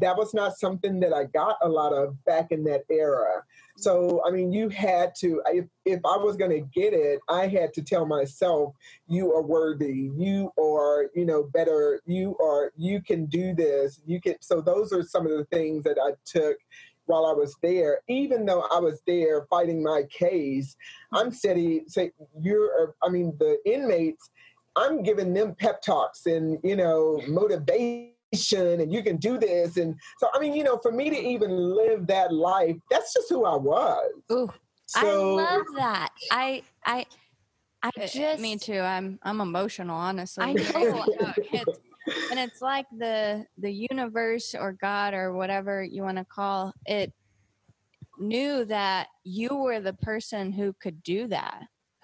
That 0.00 0.16
was 0.16 0.32
not 0.34 0.56
something 0.56 1.00
that 1.00 1.12
I 1.12 1.24
got 1.24 1.56
a 1.62 1.68
lot 1.68 1.92
of 1.92 2.22
back 2.24 2.52
in 2.52 2.62
that 2.64 2.82
era. 2.88 3.42
So, 3.76 4.22
I 4.26 4.30
mean, 4.30 4.52
you 4.52 4.68
had 4.68 5.14
to, 5.16 5.42
if, 5.46 5.64
if 5.84 6.00
I 6.04 6.16
was 6.16 6.36
going 6.36 6.50
to 6.50 6.60
get 6.60 6.92
it, 6.92 7.18
I 7.28 7.46
had 7.46 7.72
to 7.74 7.82
tell 7.82 8.06
myself, 8.06 8.74
you 9.08 9.32
are 9.32 9.42
worthy. 9.42 10.10
You 10.16 10.52
are, 10.60 11.06
you 11.14 11.24
know, 11.24 11.44
better. 11.54 12.00
You 12.04 12.36
are, 12.40 12.72
you 12.76 13.02
can 13.02 13.26
do 13.26 13.54
this. 13.54 14.00
You 14.06 14.20
can. 14.20 14.36
So, 14.40 14.60
those 14.60 14.92
are 14.92 15.02
some 15.02 15.26
of 15.26 15.32
the 15.32 15.46
things 15.46 15.82
that 15.84 15.98
I 15.98 16.12
took 16.24 16.56
while 17.10 17.26
I 17.26 17.32
was 17.32 17.56
there, 17.62 18.00
even 18.08 18.46
though 18.46 18.62
I 18.72 18.78
was 18.78 19.02
there 19.06 19.46
fighting 19.50 19.82
my 19.82 20.04
case, 20.04 20.76
I'm 21.12 21.32
steady. 21.32 21.82
Say 21.88 22.12
you're, 22.40 22.94
I 23.02 23.08
mean, 23.08 23.34
the 23.38 23.58
inmates, 23.66 24.30
I'm 24.76 25.02
giving 25.02 25.34
them 25.34 25.54
pep 25.56 25.82
talks 25.82 26.26
and 26.26 26.58
you 26.62 26.76
know 26.76 27.20
motivation 27.26 28.12
and 28.80 28.92
you 28.92 29.02
can 29.02 29.16
do 29.16 29.38
this. 29.38 29.76
And 29.76 29.96
so 30.18 30.28
i 30.34 30.38
mean 30.38 30.54
you 30.54 30.62
know 30.62 30.78
for 30.78 30.92
me 30.92 31.10
to 31.10 31.16
even 31.16 31.50
live 31.50 32.06
that 32.06 32.32
life 32.32 32.76
that's 32.90 33.12
just 33.12 33.28
who 33.28 33.44
i 33.44 33.56
was. 33.56 34.12
Ooh, 34.30 34.52
so, 34.86 35.00
i 35.38 35.42
love 35.42 35.66
that. 35.76 36.10
I 36.30 36.62
i 36.84 37.06
i 37.82 37.88
uh, 37.98 38.06
just 38.06 38.40
me 38.40 38.56
too. 38.56 38.78
I'm 38.78 39.18
i'm 39.22 39.40
emotional 39.40 39.96
honestly. 39.96 40.44
I 40.44 40.52
know 40.52 41.04
it's, 41.36 41.80
and 42.30 42.38
it's 42.38 42.60
like 42.60 42.86
the 42.98 43.44
the 43.58 43.70
universe 43.90 44.54
or 44.54 44.72
god 44.72 45.14
or 45.14 45.32
whatever 45.32 45.82
you 45.82 46.02
want 46.02 46.18
to 46.18 46.24
call 46.24 46.72
it 46.86 47.12
knew 48.18 48.64
that 48.64 49.08
you 49.24 49.54
were 49.54 49.80
the 49.80 49.94
person 49.94 50.52
who 50.52 50.74
could 50.80 51.02
do 51.02 51.26
that 51.26 51.62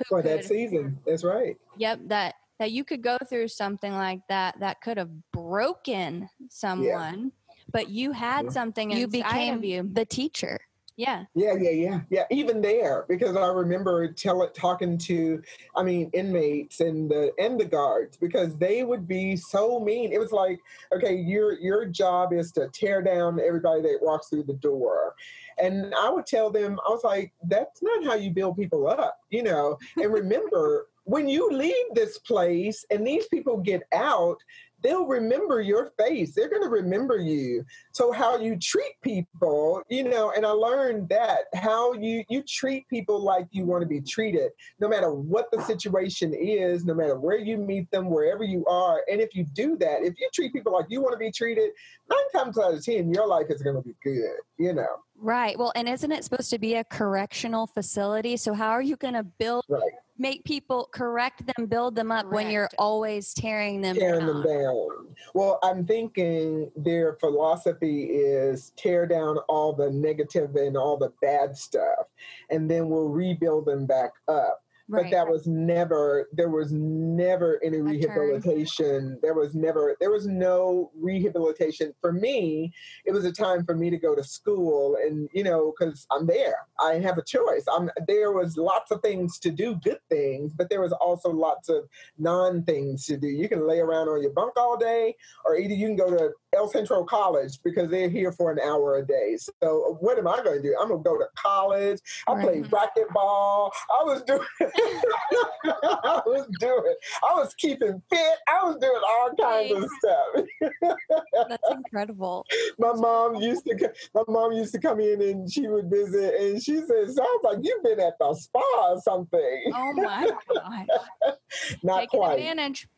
for 0.08 0.22
that 0.22 0.44
season 0.44 0.98
that's 1.06 1.24
right 1.24 1.56
yep 1.76 1.98
that 2.06 2.34
that 2.58 2.72
you 2.72 2.84
could 2.84 3.02
go 3.02 3.18
through 3.28 3.48
something 3.48 3.92
like 3.92 4.20
that 4.28 4.58
that 4.60 4.80
could 4.80 4.96
have 4.96 5.10
broken 5.32 6.28
someone 6.48 7.24
yeah. 7.24 7.50
but 7.70 7.88
you 7.88 8.12
had 8.12 8.46
yeah. 8.46 8.50
something 8.50 8.90
you 8.90 9.06
became 9.06 9.56
of 9.56 9.64
you 9.64 9.88
the 9.92 10.04
teacher 10.04 10.58
yeah. 10.96 11.24
Yeah, 11.34 11.54
yeah, 11.54 11.70
yeah, 11.70 12.00
yeah. 12.08 12.24
Even 12.30 12.62
there, 12.62 13.04
because 13.08 13.36
I 13.36 13.48
remember 13.48 14.10
tell, 14.12 14.48
talking 14.50 14.96
to, 14.98 15.42
I 15.76 15.82
mean, 15.82 16.10
inmates 16.14 16.80
and 16.80 17.10
the 17.10 17.32
and 17.38 17.60
the 17.60 17.66
guards 17.66 18.16
because 18.16 18.56
they 18.56 18.82
would 18.82 19.06
be 19.06 19.36
so 19.36 19.78
mean. 19.78 20.12
It 20.12 20.18
was 20.18 20.32
like, 20.32 20.58
okay, 20.94 21.14
your 21.14 21.58
your 21.58 21.84
job 21.84 22.32
is 22.32 22.50
to 22.52 22.68
tear 22.68 23.02
down 23.02 23.38
everybody 23.40 23.82
that 23.82 23.98
walks 24.00 24.28
through 24.28 24.44
the 24.44 24.54
door, 24.54 25.14
and 25.58 25.94
I 25.94 26.08
would 26.08 26.26
tell 26.26 26.50
them, 26.50 26.78
I 26.86 26.90
was 26.90 27.04
like, 27.04 27.32
that's 27.44 27.82
not 27.82 28.04
how 28.04 28.14
you 28.14 28.30
build 28.30 28.56
people 28.56 28.88
up, 28.88 29.18
you 29.30 29.42
know. 29.42 29.78
And 29.96 30.12
remember, 30.12 30.88
when 31.04 31.28
you 31.28 31.50
leave 31.50 31.86
this 31.94 32.18
place 32.18 32.84
and 32.90 33.06
these 33.06 33.26
people 33.28 33.58
get 33.58 33.82
out, 33.94 34.38
they'll 34.86 35.06
remember 35.06 35.60
your 35.60 35.90
face. 35.98 36.32
They're 36.32 36.48
going 36.48 36.62
to 36.62 36.68
remember 36.68 37.16
you. 37.16 37.64
So 37.90 38.12
how 38.12 38.38
you 38.38 38.56
treat 38.56 38.94
people, 39.02 39.82
you 39.88 40.04
know, 40.04 40.32
and 40.36 40.46
I 40.46 40.50
learned 40.50 41.08
that 41.08 41.40
how 41.54 41.92
you 41.94 42.24
you 42.28 42.44
treat 42.46 42.88
people 42.88 43.20
like 43.20 43.48
you 43.50 43.64
want 43.64 43.82
to 43.82 43.88
be 43.88 44.00
treated, 44.00 44.52
no 44.78 44.88
matter 44.88 45.12
what 45.12 45.50
the 45.50 45.60
situation 45.62 46.32
is, 46.32 46.84
no 46.84 46.94
matter 46.94 47.18
where 47.18 47.38
you 47.38 47.56
meet 47.56 47.90
them, 47.90 48.10
wherever 48.10 48.44
you 48.44 48.64
are. 48.66 49.02
And 49.10 49.20
if 49.20 49.34
you 49.34 49.44
do 49.54 49.76
that, 49.78 50.02
if 50.02 50.14
you 50.20 50.28
treat 50.32 50.52
people 50.52 50.72
like 50.72 50.86
you 50.88 51.00
want 51.00 51.14
to 51.14 51.18
be 51.18 51.32
treated, 51.32 51.70
nine 52.08 52.30
times 52.32 52.56
out 52.56 52.74
of 52.74 52.84
ten, 52.84 53.12
your 53.12 53.26
life 53.26 53.46
is 53.50 53.62
going 53.62 53.76
to 53.76 53.82
be 53.82 53.96
good, 54.04 54.36
you 54.56 54.72
know. 54.72 55.02
Right. 55.18 55.58
Well, 55.58 55.72
and 55.74 55.88
isn't 55.88 56.12
it 56.12 56.24
supposed 56.24 56.50
to 56.50 56.58
be 56.58 56.74
a 56.74 56.84
correctional 56.84 57.66
facility? 57.66 58.36
So 58.36 58.54
how 58.54 58.70
are 58.70 58.82
you 58.82 58.96
going 58.96 59.14
to 59.14 59.24
build 59.24 59.64
right 59.68 59.92
make 60.18 60.44
people 60.44 60.88
correct 60.92 61.44
them, 61.46 61.66
build 61.66 61.94
them 61.94 62.10
up 62.10 62.24
Correct. 62.24 62.34
when 62.34 62.50
you're 62.50 62.68
always 62.78 63.34
tearing 63.34 63.80
them 63.80 63.96
tearing 63.96 64.26
down. 64.26 64.42
them 64.42 64.42
down. 64.42 64.88
Well, 65.34 65.58
I'm 65.62 65.86
thinking 65.86 66.70
their 66.76 67.14
philosophy 67.14 68.04
is 68.04 68.72
tear 68.76 69.06
down 69.06 69.38
all 69.48 69.72
the 69.72 69.90
negative 69.90 70.54
and 70.56 70.76
all 70.76 70.96
the 70.96 71.12
bad 71.20 71.56
stuff, 71.56 72.06
and 72.50 72.70
then 72.70 72.88
we'll 72.88 73.08
rebuild 73.08 73.66
them 73.66 73.86
back 73.86 74.12
up. 74.28 74.62
Right. 74.88 75.04
But 75.04 75.10
that 75.10 75.28
was 75.28 75.48
never, 75.48 76.28
there 76.32 76.48
was 76.48 76.72
never 76.72 77.60
any 77.64 77.80
rehabilitation. 77.80 79.18
There 79.20 79.34
was 79.34 79.54
never, 79.54 79.96
there 79.98 80.12
was 80.12 80.28
no 80.28 80.92
rehabilitation. 80.96 81.92
For 82.00 82.12
me, 82.12 82.72
it 83.04 83.12
was 83.12 83.24
a 83.24 83.32
time 83.32 83.64
for 83.64 83.74
me 83.74 83.90
to 83.90 83.98
go 83.98 84.14
to 84.14 84.22
school 84.22 84.96
and, 85.04 85.28
you 85.32 85.42
know, 85.42 85.74
because 85.76 86.06
I'm 86.12 86.26
there. 86.26 86.66
I 86.78 86.94
have 86.94 87.18
a 87.18 87.24
choice. 87.24 87.64
I'm 87.74 87.90
there 88.06 88.30
was 88.30 88.56
lots 88.56 88.92
of 88.92 89.02
things 89.02 89.40
to 89.40 89.50
do, 89.50 89.74
good 89.82 89.98
things, 90.08 90.52
but 90.52 90.70
there 90.70 90.80
was 90.80 90.92
also 90.92 91.30
lots 91.30 91.68
of 91.68 91.88
non 92.18 92.62
things 92.62 93.06
to 93.06 93.16
do. 93.16 93.26
You 93.26 93.48
can 93.48 93.66
lay 93.66 93.80
around 93.80 94.08
on 94.08 94.22
your 94.22 94.32
bunk 94.32 94.52
all 94.56 94.76
day, 94.76 95.16
or 95.44 95.56
either 95.56 95.74
you 95.74 95.86
can 95.88 95.96
go 95.96 96.10
to 96.10 96.30
El 96.54 96.68
Centro 96.68 97.04
College 97.04 97.58
because 97.62 97.90
they're 97.90 98.08
here 98.08 98.32
for 98.32 98.50
an 98.50 98.58
hour 98.60 98.98
a 98.98 99.06
day. 99.06 99.36
So 99.62 99.96
what 100.00 100.18
am 100.18 100.26
I 100.26 100.42
going 100.42 100.62
to 100.62 100.62
do? 100.62 100.76
I'm 100.80 100.88
going 100.88 101.02
to 101.02 101.08
go 101.08 101.18
to 101.18 101.26
college. 101.36 102.00
I 102.28 102.32
right. 102.32 102.44
played 102.44 102.64
racquetball. 102.66 103.70
I 103.90 104.04
was 104.04 104.22
doing, 104.22 104.40
I 104.62 106.22
was 106.24 106.46
doing, 106.60 106.94
I 107.22 107.34
was 107.34 107.54
keeping 107.54 108.02
fit. 108.10 108.38
I 108.48 108.64
was 108.64 108.76
doing 108.80 109.00
all 109.08 109.30
kinds 109.40 109.72
of 109.72 109.90
stuff. 109.98 111.06
That's 111.48 111.70
incredible. 111.70 112.44
my 112.78 112.92
mom 112.92 113.36
used 113.36 113.64
to, 113.66 113.92
my 114.14 114.22
mom 114.28 114.52
used 114.52 114.72
to 114.72 114.80
come 114.80 115.00
in 115.00 115.20
and 115.22 115.50
she 115.50 115.68
would 115.68 115.90
visit, 115.90 116.34
and 116.40 116.62
she 116.62 116.76
said, 116.76 117.10
"Sounds 117.10 117.42
like 117.42 117.58
you've 117.62 117.82
been 117.82 118.00
at 118.00 118.14
the 118.18 118.34
spa 118.34 118.60
or 118.90 119.00
something." 119.00 119.72
Oh 119.74 119.92
my 119.94 120.30
god! 120.54 120.86
Not 121.82 122.00
Taking 122.00 122.20
quite. 122.20 122.38
advantage. 122.38 122.88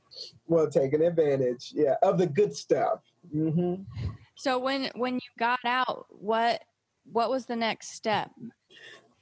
Well, 0.47 0.69
taking 0.69 1.03
advantage, 1.03 1.73
yeah, 1.75 1.95
of 2.03 2.19
the 2.19 2.27
good 2.27 2.57
stuff. 2.57 3.01
Mm-hmm. 3.35 3.83
So 4.35 4.59
when 4.59 4.91
when 4.95 5.15
you 5.15 5.31
got 5.39 5.61
out, 5.65 6.07
what 6.11 6.63
what 7.11 7.31
was 7.31 7.47
the 7.47 7.57
next 7.57 7.93
step? 7.93 8.31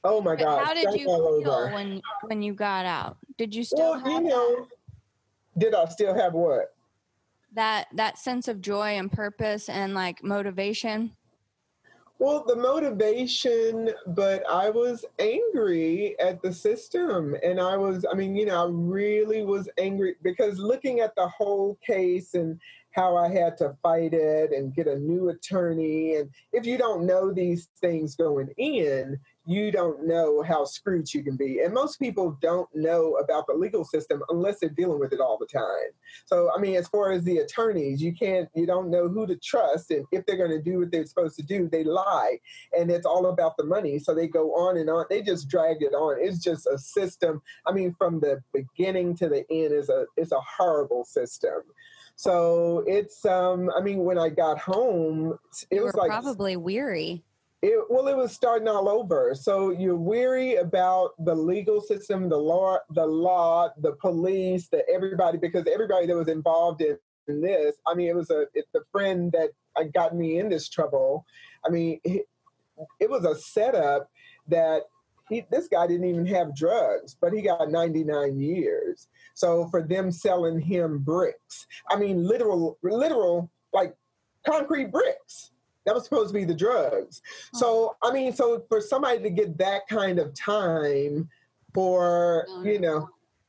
Oh 0.04 0.20
my 0.20 0.36
God! 0.36 0.64
How 0.64 0.74
did 0.74 0.92
you 0.92 1.06
feel 1.06 1.44
over. 1.46 1.72
when 1.72 2.00
when 2.24 2.42
you 2.42 2.54
got 2.54 2.86
out? 2.86 3.16
Did 3.38 3.54
you 3.54 3.64
still? 3.64 3.94
Have? 3.94 4.04
Well, 4.04 4.22
you 4.22 4.28
know, 4.28 4.56
that? 4.56 5.60
did 5.60 5.74
I 5.74 5.86
still 5.86 6.14
have 6.14 6.32
what? 6.32 6.74
That 7.54 7.86
that 7.94 8.18
sense 8.18 8.48
of 8.48 8.60
joy 8.60 8.98
and 8.98 9.10
purpose 9.10 9.68
and 9.68 9.94
like 9.94 10.22
motivation. 10.22 11.12
Well, 12.18 12.44
the 12.46 12.56
motivation, 12.56 13.90
but 14.06 14.42
I 14.50 14.70
was 14.70 15.04
angry 15.18 16.18
at 16.18 16.40
the 16.40 16.50
system. 16.50 17.36
And 17.42 17.60
I 17.60 17.76
was, 17.76 18.06
I 18.10 18.14
mean, 18.14 18.34
you 18.34 18.46
know, 18.46 18.64
I 18.64 18.68
really 18.70 19.44
was 19.44 19.68
angry 19.76 20.16
because 20.22 20.58
looking 20.58 21.00
at 21.00 21.14
the 21.14 21.28
whole 21.28 21.78
case 21.86 22.32
and 22.32 22.58
how 22.96 23.14
I 23.14 23.28
had 23.28 23.58
to 23.58 23.76
fight 23.82 24.14
it 24.14 24.52
and 24.52 24.74
get 24.74 24.86
a 24.86 24.98
new 24.98 25.28
attorney. 25.28 26.14
And 26.14 26.30
if 26.52 26.64
you 26.64 26.78
don't 26.78 27.04
know 27.04 27.30
these 27.30 27.68
things 27.78 28.16
going 28.16 28.48
in, 28.56 29.20
you 29.44 29.70
don't 29.70 30.06
know 30.06 30.42
how 30.42 30.64
screwed 30.64 31.12
you 31.12 31.22
can 31.22 31.36
be. 31.36 31.60
And 31.60 31.74
most 31.74 32.00
people 32.00 32.36
don't 32.40 32.68
know 32.74 33.16
about 33.22 33.46
the 33.46 33.52
legal 33.52 33.84
system 33.84 34.22
unless 34.30 34.58
they're 34.58 34.70
dealing 34.70 34.98
with 34.98 35.12
it 35.12 35.20
all 35.20 35.38
the 35.38 35.46
time. 35.46 35.92
So, 36.24 36.50
I 36.56 36.58
mean, 36.58 36.74
as 36.74 36.88
far 36.88 37.12
as 37.12 37.22
the 37.22 37.38
attorneys, 37.38 38.02
you 38.02 38.14
can't, 38.14 38.48
you 38.54 38.66
don't 38.66 38.90
know 38.90 39.08
who 39.08 39.26
to 39.26 39.36
trust. 39.36 39.90
And 39.90 40.06
if 40.10 40.24
they're 40.24 40.38
going 40.38 40.50
to 40.50 40.62
do 40.62 40.78
what 40.78 40.90
they're 40.90 41.04
supposed 41.04 41.36
to 41.36 41.42
do, 41.42 41.68
they 41.68 41.84
lie. 41.84 42.38
And 42.76 42.90
it's 42.90 43.06
all 43.06 43.26
about 43.26 43.58
the 43.58 43.64
money. 43.64 43.98
So 43.98 44.14
they 44.14 44.26
go 44.26 44.54
on 44.54 44.78
and 44.78 44.88
on. 44.88 45.04
They 45.10 45.20
just 45.20 45.48
drag 45.48 45.82
it 45.82 45.92
on. 45.92 46.16
It's 46.18 46.42
just 46.42 46.66
a 46.66 46.78
system. 46.78 47.42
I 47.66 47.72
mean, 47.72 47.94
from 47.98 48.20
the 48.20 48.42
beginning 48.54 49.16
to 49.18 49.28
the 49.28 49.44
end 49.50 49.74
is 49.74 49.90
a, 49.90 50.06
it's 50.16 50.32
a 50.32 50.40
horrible 50.40 51.04
system. 51.04 51.60
So 52.16 52.82
it's 52.86 53.24
um 53.24 53.70
I 53.76 53.80
mean 53.80 53.98
when 53.98 54.18
I 54.18 54.30
got 54.30 54.58
home 54.58 55.38
it 55.70 55.76
you 55.76 55.84
was 55.84 55.94
like 55.94 56.10
probably 56.10 56.56
weary. 56.56 57.22
It, 57.62 57.84
well, 57.88 58.06
it 58.06 58.16
was 58.16 58.32
starting 58.32 58.68
all 58.68 58.88
over. 58.88 59.34
So 59.34 59.70
you're 59.70 59.96
weary 59.96 60.56
about 60.56 61.12
the 61.24 61.34
legal 61.34 61.80
system, 61.80 62.28
the 62.28 62.36
law, 62.36 62.78
the 62.90 63.06
law, 63.06 63.70
the 63.78 63.92
police, 63.92 64.68
the 64.68 64.86
everybody, 64.88 65.38
because 65.38 65.66
everybody 65.66 66.06
that 66.06 66.14
was 66.14 66.28
involved 66.28 66.82
in, 66.82 66.98
this. 67.28 67.76
I 67.86 67.94
mean, 67.94 68.08
it 68.08 68.14
was 68.14 68.30
a 68.30 68.46
it's 68.54 68.70
the 68.72 68.84
friend 68.92 69.32
that 69.32 69.50
got 69.92 70.14
me 70.14 70.38
in 70.38 70.48
this 70.48 70.68
trouble. 70.68 71.24
I 71.66 71.70
mean, 71.70 72.00
it, 72.04 72.28
it 73.00 73.10
was 73.10 73.24
a 73.24 73.34
setup 73.34 74.10
that 74.48 74.82
he, 75.28 75.44
this 75.50 75.68
guy 75.68 75.86
didn't 75.86 76.08
even 76.08 76.26
have 76.26 76.54
drugs, 76.56 77.16
but 77.20 77.32
he 77.32 77.42
got 77.42 77.70
99 77.70 78.38
years. 78.38 79.08
So 79.34 79.66
for 79.68 79.82
them 79.82 80.10
selling 80.10 80.60
him 80.60 80.98
bricks, 80.98 81.66
I 81.90 81.96
mean, 81.96 82.26
literal, 82.26 82.78
literal, 82.82 83.50
like 83.72 83.94
concrete 84.46 84.92
bricks. 84.92 85.50
That 85.84 85.94
was 85.94 86.04
supposed 86.04 86.30
to 86.30 86.34
be 86.34 86.44
the 86.44 86.54
drugs. 86.54 87.22
So, 87.54 87.96
I 88.02 88.12
mean, 88.12 88.32
so 88.32 88.64
for 88.68 88.80
somebody 88.80 89.22
to 89.22 89.30
get 89.30 89.56
that 89.58 89.86
kind 89.88 90.18
of 90.18 90.34
time 90.34 91.28
for, 91.72 92.44
oh, 92.48 92.64
you 92.64 92.80
know, 92.80 93.08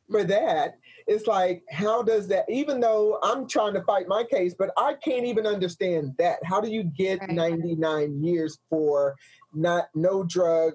for 0.10 0.24
that, 0.24 0.78
it's 1.08 1.26
like, 1.26 1.64
how 1.72 2.04
does 2.04 2.28
that, 2.28 2.46
even 2.50 2.80
though 2.80 3.18
I'm 3.24 3.48
trying 3.48 3.74
to 3.74 3.84
fight 3.84 4.08
my 4.08 4.24
case, 4.24 4.54
but 4.54 4.72
I 4.78 4.94
can't 4.96 5.26
even 5.26 5.48
understand 5.48 6.14
that. 6.20 6.38
How 6.44 6.62
do 6.62 6.70
you 6.70 6.84
get 6.84 7.22
right. 7.22 7.32
99 7.32 8.24
years 8.24 8.60
for 8.70 9.16
not 9.54 9.90
no 9.96 10.24
drug, 10.24 10.74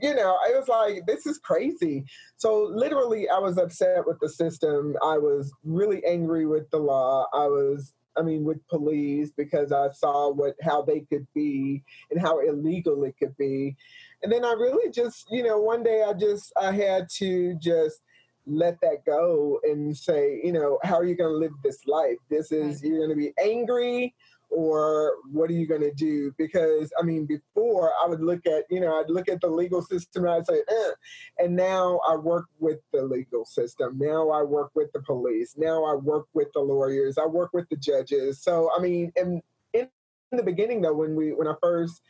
you 0.00 0.14
know, 0.14 0.38
I 0.44 0.50
was 0.58 0.68
like, 0.68 1.06
this 1.06 1.26
is 1.26 1.38
crazy. 1.38 2.04
So 2.36 2.70
literally, 2.72 3.28
I 3.28 3.38
was 3.38 3.58
upset 3.58 4.06
with 4.06 4.18
the 4.20 4.28
system. 4.28 4.96
I 5.02 5.18
was 5.18 5.52
really 5.64 6.04
angry 6.04 6.46
with 6.46 6.70
the 6.70 6.78
law. 6.78 7.26
I 7.32 7.46
was, 7.46 7.94
I 8.16 8.22
mean, 8.22 8.44
with 8.44 8.66
police 8.68 9.30
because 9.36 9.72
I 9.72 9.90
saw 9.92 10.32
what 10.32 10.54
how 10.62 10.82
they 10.82 11.00
could 11.00 11.26
be 11.34 11.82
and 12.10 12.20
how 12.20 12.40
illegal 12.40 13.04
it 13.04 13.14
could 13.18 13.36
be. 13.36 13.76
And 14.22 14.32
then 14.32 14.44
I 14.44 14.52
really 14.52 14.90
just, 14.90 15.26
you 15.30 15.42
know, 15.42 15.58
one 15.58 15.82
day 15.82 16.02
I 16.06 16.12
just 16.12 16.52
I 16.60 16.72
had 16.72 17.08
to 17.18 17.54
just 17.60 18.00
let 18.46 18.80
that 18.82 19.04
go 19.06 19.58
and 19.64 19.96
say, 19.96 20.40
you 20.42 20.52
know, 20.52 20.78
how 20.82 20.96
are 20.96 21.04
you 21.04 21.16
going 21.16 21.32
to 21.32 21.38
live 21.38 21.52
this 21.62 21.86
life? 21.86 22.18
This 22.30 22.52
is 22.52 22.82
you're 22.82 22.98
going 22.98 23.10
to 23.10 23.16
be 23.16 23.32
angry 23.42 24.14
or 24.54 25.14
what 25.30 25.50
are 25.50 25.54
you 25.54 25.66
going 25.66 25.80
to 25.80 25.92
do? 25.92 26.32
Because 26.38 26.92
I 26.98 27.02
mean, 27.02 27.26
before 27.26 27.92
I 28.02 28.08
would 28.08 28.22
look 28.22 28.46
at, 28.46 28.64
you 28.70 28.80
know, 28.80 28.98
I'd 29.00 29.10
look 29.10 29.28
at 29.28 29.40
the 29.40 29.48
legal 29.48 29.82
system 29.82 30.24
and 30.24 30.34
I'd 30.34 30.46
say, 30.46 30.62
eh. 30.68 30.90
and 31.38 31.56
now 31.56 32.00
I 32.08 32.16
work 32.16 32.46
with 32.58 32.78
the 32.92 33.02
legal 33.02 33.44
system. 33.44 33.98
Now 33.98 34.30
I 34.30 34.42
work 34.42 34.70
with 34.74 34.92
the 34.92 35.00
police. 35.00 35.54
Now 35.56 35.84
I 35.84 35.94
work 35.94 36.26
with 36.34 36.48
the 36.54 36.60
lawyers. 36.60 37.18
I 37.18 37.26
work 37.26 37.50
with 37.52 37.68
the 37.68 37.76
judges. 37.76 38.40
So 38.40 38.70
I 38.76 38.80
mean, 38.80 39.12
in, 39.16 39.42
in 39.72 39.88
the 40.32 40.42
beginning 40.42 40.82
though, 40.82 40.94
when 40.94 41.14
we 41.16 41.32
when 41.32 41.48
I 41.48 41.54
first 41.60 42.00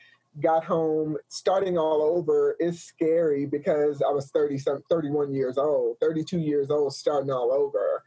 got 0.41 0.65
home 0.65 1.17
starting 1.29 1.79
all 1.79 2.03
over 2.03 2.57
is 2.59 2.83
scary 2.83 3.47
because 3.47 4.03
I 4.03 4.11
was 4.11 4.31
30 4.31 4.59
some 4.59 4.83
31 4.91 5.33
years 5.33 5.59
old, 5.59 5.99
32 6.01 6.39
years 6.39 6.71
old 6.71 6.93
starting 6.93 7.31
all 7.31 7.53
over. 7.53 8.03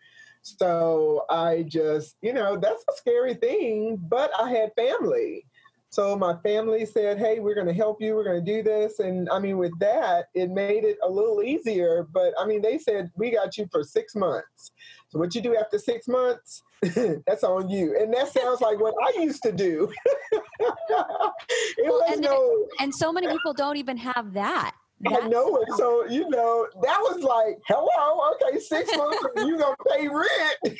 So 0.60 1.26
I 1.30 1.66
just, 1.68 2.16
you 2.22 2.34
know, 2.34 2.58
that's 2.58 2.84
a 2.90 2.96
scary 2.96 3.34
thing, 3.34 3.98
but 4.10 4.32
I 4.40 4.50
had 4.50 4.72
family. 4.76 5.46
So 5.90 6.18
my 6.18 6.36
family 6.44 6.86
said, 6.86 7.18
"Hey, 7.18 7.40
we're 7.40 7.56
going 7.56 7.68
to 7.68 7.74
help 7.74 8.02
you. 8.02 8.16
We're 8.16 8.26
going 8.26 8.44
to 8.44 8.52
do 8.54 8.62
this." 8.62 9.00
And 9.00 9.30
I 9.30 9.40
mean, 9.40 9.58
with 9.58 9.78
that, 9.80 10.26
it 10.34 10.50
made 10.50 10.84
it 10.84 10.98
a 11.04 11.10
little 11.10 11.42
easier. 11.42 12.08
But 12.12 12.34
I 12.38 12.46
mean, 12.46 12.62
they 12.62 12.78
said 12.78 13.10
we 13.16 13.32
got 13.32 13.58
you 13.58 13.68
for 13.72 13.84
six 13.84 14.14
months. 14.14 14.72
So 15.10 15.20
what 15.20 15.34
you 15.34 15.42
do 15.42 15.56
after 15.56 15.80
six 15.80 16.08
months, 16.08 16.62
that's 17.26 17.44
on 17.44 17.70
you. 17.70 17.98
And 18.00 18.14
that 18.14 18.28
sounds 18.28 18.60
like 18.60 18.80
what 18.80 18.96
I 19.02 19.22
used 19.22 19.42
to 19.44 19.54
do. 19.54 19.92
well, 20.60 22.04
and, 22.10 22.22
no, 22.22 22.68
and 22.80 22.94
so 22.94 23.14
many 23.14 23.28
people 23.28 23.54
don't 23.54 23.78
even 23.78 23.98
have 23.98 24.34
that. 24.34 24.76
I 25.06 25.28
know 25.28 25.58
it. 25.58 25.68
So, 25.78 26.08
you 26.08 26.28
know, 26.30 26.68
that 26.82 26.98
was 27.00 27.22
like, 27.22 27.60
hello, 27.68 28.34
okay, 28.34 28.60
six 28.60 28.90
months, 28.98 29.20
you 29.38 29.58
gonna 29.58 29.76
pay 29.90 30.08
rent. 30.08 30.78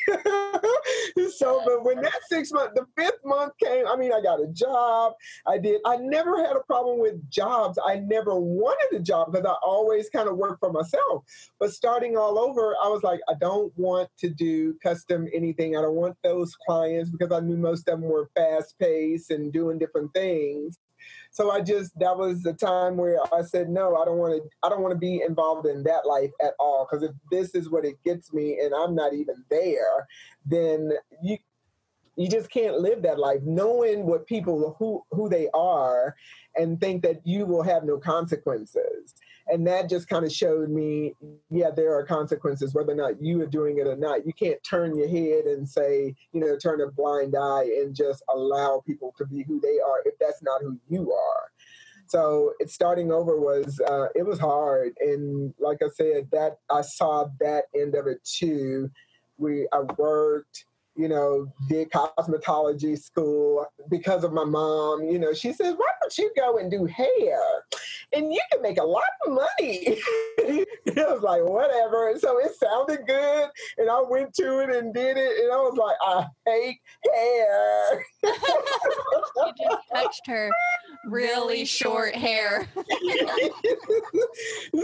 so, 1.36 1.62
but 1.64 1.84
when 1.84 2.00
that 2.02 2.18
six 2.28 2.52
month, 2.52 2.74
the 2.74 2.84
fifth 2.96 3.20
month 3.24 3.52
came, 3.62 3.86
I 3.86 3.96
mean, 3.96 4.12
I 4.12 4.20
got 4.20 4.40
a 4.40 4.48
job. 4.48 5.12
I 5.46 5.58
did, 5.58 5.80
I 5.86 5.96
never 5.96 6.44
had 6.44 6.56
a 6.56 6.60
problem 6.60 6.98
with 6.98 7.30
jobs. 7.30 7.78
I 7.84 7.96
never 7.96 8.38
wanted 8.38 8.98
a 8.98 9.02
job 9.02 9.32
because 9.32 9.46
I 9.46 9.54
always 9.64 10.10
kind 10.10 10.28
of 10.28 10.36
worked 10.36 10.60
for 10.60 10.72
myself. 10.72 11.24
But 11.60 11.72
starting 11.72 12.16
all 12.16 12.38
over, 12.38 12.74
I 12.82 12.88
was 12.88 13.02
like, 13.04 13.20
I 13.28 13.34
don't 13.40 13.72
want 13.76 14.08
to 14.18 14.30
do 14.30 14.74
custom 14.82 15.28
anything. 15.32 15.76
I 15.76 15.82
don't 15.82 15.94
want 15.94 16.16
those 16.24 16.56
clients 16.66 17.10
because 17.10 17.30
I 17.30 17.40
knew 17.40 17.56
most 17.56 17.88
of 17.88 18.00
them 18.00 18.02
were 18.02 18.30
fast 18.34 18.74
paced 18.80 19.30
and 19.30 19.52
doing 19.52 19.78
different 19.78 20.12
things. 20.12 20.78
So 21.38 21.52
I 21.52 21.60
just 21.60 21.96
that 22.00 22.18
was 22.18 22.42
the 22.42 22.52
time 22.52 22.96
where 22.96 23.20
I 23.32 23.42
said 23.42 23.68
no, 23.68 23.94
I 23.94 24.04
don't 24.04 24.18
want 24.18 24.42
to 24.42 24.50
I 24.64 24.68
don't 24.68 24.82
want 24.82 24.90
to 24.92 24.98
be 24.98 25.22
involved 25.24 25.68
in 25.68 25.84
that 25.84 26.04
life 26.04 26.32
at 26.42 26.54
all. 26.58 26.84
Because 26.84 27.04
if 27.04 27.12
this 27.30 27.54
is 27.54 27.70
what 27.70 27.84
it 27.84 27.94
gets 28.04 28.32
me 28.32 28.58
and 28.58 28.74
I'm 28.74 28.96
not 28.96 29.14
even 29.14 29.44
there, 29.48 30.08
then 30.44 30.94
you 31.22 31.38
you 32.16 32.28
just 32.28 32.50
can't 32.50 32.80
live 32.80 33.02
that 33.02 33.20
life. 33.20 33.38
Knowing 33.44 34.04
what 34.04 34.26
people 34.26 34.74
who 34.80 35.04
who 35.12 35.28
they 35.28 35.48
are 35.54 36.16
and 36.56 36.80
think 36.80 37.04
that 37.04 37.24
you 37.24 37.46
will 37.46 37.62
have 37.62 37.84
no 37.84 37.98
consequences 37.98 39.14
and 39.48 39.66
that 39.66 39.88
just 39.88 40.08
kind 40.08 40.24
of 40.24 40.32
showed 40.32 40.70
me 40.70 41.14
yeah 41.50 41.70
there 41.74 41.94
are 41.94 42.04
consequences 42.04 42.74
whether 42.74 42.92
or 42.92 42.96
not 42.96 43.22
you 43.22 43.40
are 43.42 43.46
doing 43.46 43.78
it 43.78 43.86
or 43.86 43.96
not. 43.96 44.26
You 44.26 44.32
can't 44.32 44.62
turn 44.62 44.96
your 44.96 45.08
head 45.08 45.44
and 45.46 45.68
say 45.68 46.14
you 46.32 46.40
know 46.40 46.56
turn 46.56 46.80
a 46.80 46.90
blind 46.90 47.34
eye 47.36 47.64
and 47.64 47.94
just 47.94 48.22
allow 48.28 48.82
people 48.86 49.14
to 49.18 49.26
be 49.26 49.42
who 49.42 49.60
they 49.60 49.78
are 49.80 50.02
if 50.04 50.14
that's 50.20 50.42
not 50.42 50.60
who 50.62 50.78
you 50.88 51.12
are. 51.12 51.50
So 52.06 52.54
it 52.58 52.70
starting 52.70 53.12
over 53.12 53.38
was 53.38 53.80
uh, 53.80 54.08
it 54.14 54.24
was 54.24 54.38
hard. 54.38 54.94
And 55.00 55.52
like 55.58 55.78
i 55.82 55.88
said 55.94 56.28
that 56.32 56.58
i 56.70 56.80
saw 56.80 57.26
that 57.40 57.64
end 57.74 57.94
of 57.94 58.06
it 58.06 58.24
too. 58.24 58.90
We 59.36 59.66
i 59.72 59.80
worked 59.96 60.64
you 60.98 61.06
know, 61.06 61.46
did 61.68 61.90
cosmetology 61.90 62.98
school 62.98 63.64
because 63.88 64.24
of 64.24 64.32
my 64.32 64.44
mom. 64.44 65.04
You 65.04 65.20
know, 65.20 65.32
she 65.32 65.52
says, 65.52 65.74
why 65.76 65.86
don't 66.02 66.18
you 66.18 66.32
go 66.36 66.58
and 66.58 66.68
do 66.68 66.86
hair? 66.86 67.40
And 68.12 68.32
you 68.32 68.40
can 68.50 68.60
make 68.62 68.78
a 68.78 68.84
lot 68.84 69.04
of 69.24 69.32
money. 69.32 70.00
I 70.40 70.64
was 70.96 71.22
like, 71.22 71.44
whatever. 71.44 72.10
And 72.10 72.20
so 72.20 72.38
it 72.38 72.50
sounded 72.56 73.06
good. 73.06 73.48
And 73.76 73.88
I 73.88 74.02
went 74.02 74.34
to 74.34 74.58
it 74.58 74.74
and 74.74 74.92
did 74.92 75.16
it. 75.16 75.44
And 75.44 75.52
I 75.52 75.56
was 75.56 75.76
like, 75.76 75.96
I 76.02 76.26
hate 76.50 76.80
hair. 77.14 78.04
you 78.28 79.52
just 79.58 79.88
touched 79.94 80.26
her 80.26 80.50
really 81.06 81.64
short 81.64 82.14
hair. 82.14 82.68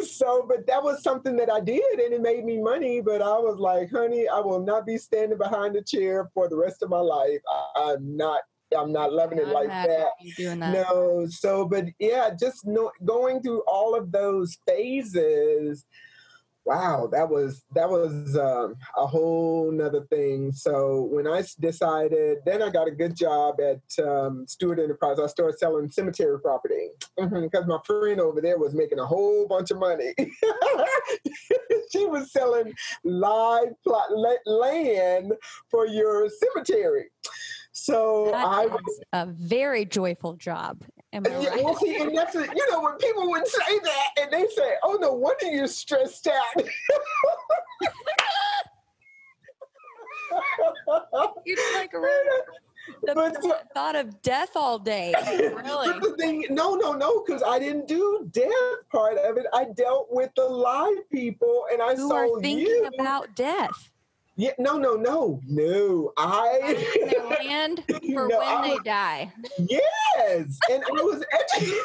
so, 0.06 0.46
but 0.48 0.66
that 0.66 0.82
was 0.82 1.02
something 1.02 1.36
that 1.36 1.50
I 1.50 1.60
did 1.60 2.00
and 2.00 2.12
it 2.14 2.20
made 2.20 2.44
me 2.44 2.60
money. 2.60 3.00
But 3.00 3.22
I 3.22 3.38
was 3.38 3.58
like, 3.58 3.90
honey, 3.90 4.28
I 4.28 4.40
will 4.40 4.60
not 4.60 4.86
be 4.86 4.98
standing 4.98 5.38
behind 5.38 5.74
the 5.74 5.82
chair 5.82 6.30
for 6.34 6.48
the 6.48 6.56
rest 6.56 6.82
of 6.82 6.90
my 6.90 7.00
life. 7.00 7.40
I, 7.76 7.92
am 7.92 8.16
not. 8.16 8.42
I'm 8.76 8.92
not 8.92 9.12
loving 9.12 9.38
it 9.38 9.48
like 9.48 9.68
that. 9.68 10.08
that. 10.38 10.56
No, 10.58 11.26
so 11.28 11.64
but 11.64 11.84
yeah, 12.00 12.30
just 12.38 12.66
no, 12.66 12.90
going 13.04 13.40
through 13.40 13.62
all 13.68 13.94
of 13.94 14.10
those 14.10 14.58
phases 14.66 15.84
wow, 16.64 17.08
that 17.12 17.28
was 17.28 17.62
that 17.74 17.88
was 17.88 18.36
um, 18.36 18.76
a 18.96 19.06
whole 19.06 19.70
nother 19.70 20.04
thing. 20.10 20.52
So 20.52 21.08
when 21.10 21.26
I 21.26 21.44
decided, 21.60 22.38
then 22.46 22.62
I 22.62 22.70
got 22.70 22.88
a 22.88 22.92
good 22.92 23.16
job 23.16 23.56
at 23.60 24.04
um, 24.04 24.46
Stewart 24.46 24.78
Enterprise. 24.78 25.18
I 25.20 25.26
started 25.26 25.58
selling 25.58 25.90
cemetery 25.90 26.40
property 26.40 26.88
because 27.16 27.30
mm-hmm, 27.30 27.68
my 27.68 27.78
friend 27.84 28.20
over 28.20 28.40
there 28.40 28.58
was 28.58 28.74
making 28.74 28.98
a 28.98 29.06
whole 29.06 29.46
bunch 29.46 29.70
of 29.70 29.78
money. 29.78 30.14
she 31.92 32.06
was 32.06 32.32
selling 32.32 32.72
live 33.04 33.72
plot 33.86 34.08
land 34.46 35.32
for 35.70 35.86
your 35.86 36.28
cemetery. 36.28 37.10
So 37.76 38.30
that 38.30 38.46
I 38.46 38.66
was 38.66 39.00
a 39.12 39.26
very 39.26 39.84
joyful 39.84 40.34
job. 40.34 40.80
Am 41.12 41.26
I 41.26 41.30
right? 41.36 41.64
Well, 41.64 41.74
see, 41.76 42.00
and 42.00 42.16
that's 42.16 42.36
a, 42.36 42.46
you 42.46 42.70
know 42.70 42.80
when 42.80 42.96
people 42.98 43.28
would 43.30 43.46
say 43.48 43.78
that, 43.82 44.10
and 44.20 44.30
they 44.32 44.46
say, 44.46 44.74
"Oh 44.84 44.96
no 45.00 45.12
wonder 45.12 45.46
you're 45.46 45.66
stressed 45.66 46.28
out." 46.28 46.64
you 51.44 51.56
like 51.74 51.92
uh, 51.94 51.98
the, 53.02 53.14
but 53.14 53.34
the 53.34 53.58
thought 53.74 53.96
of 53.96 54.22
death 54.22 54.50
all 54.54 54.78
day. 54.78 55.12
Really? 55.64 55.88
the 56.00 56.14
thing, 56.16 56.44
no, 56.50 56.74
no, 56.74 56.92
no, 56.92 57.24
because 57.24 57.42
I 57.44 57.58
didn't 57.58 57.88
do 57.88 58.28
death 58.30 58.52
part 58.92 59.18
of 59.18 59.36
it. 59.36 59.46
I 59.52 59.64
dealt 59.74 60.08
with 60.10 60.30
the 60.36 60.44
live 60.44 61.10
people, 61.10 61.64
and 61.72 61.82
I 61.82 61.96
Who 61.96 62.08
saw 62.08 62.36
are 62.36 62.40
thinking 62.40 62.66
you. 62.66 62.90
about 63.00 63.34
death. 63.34 63.90
Yeah, 64.36 64.50
no, 64.58 64.76
no, 64.76 64.94
no, 64.94 65.40
no. 65.46 66.12
I 66.16 66.76
their 67.08 67.24
land 67.46 67.84
for 67.88 68.28
no, 68.28 68.38
when 68.38 68.62
they 68.62 68.78
die. 68.84 69.32
Yes, 69.58 70.58
and 70.70 70.82
I 70.82 70.92
was 70.92 71.24
educating, 71.32 71.80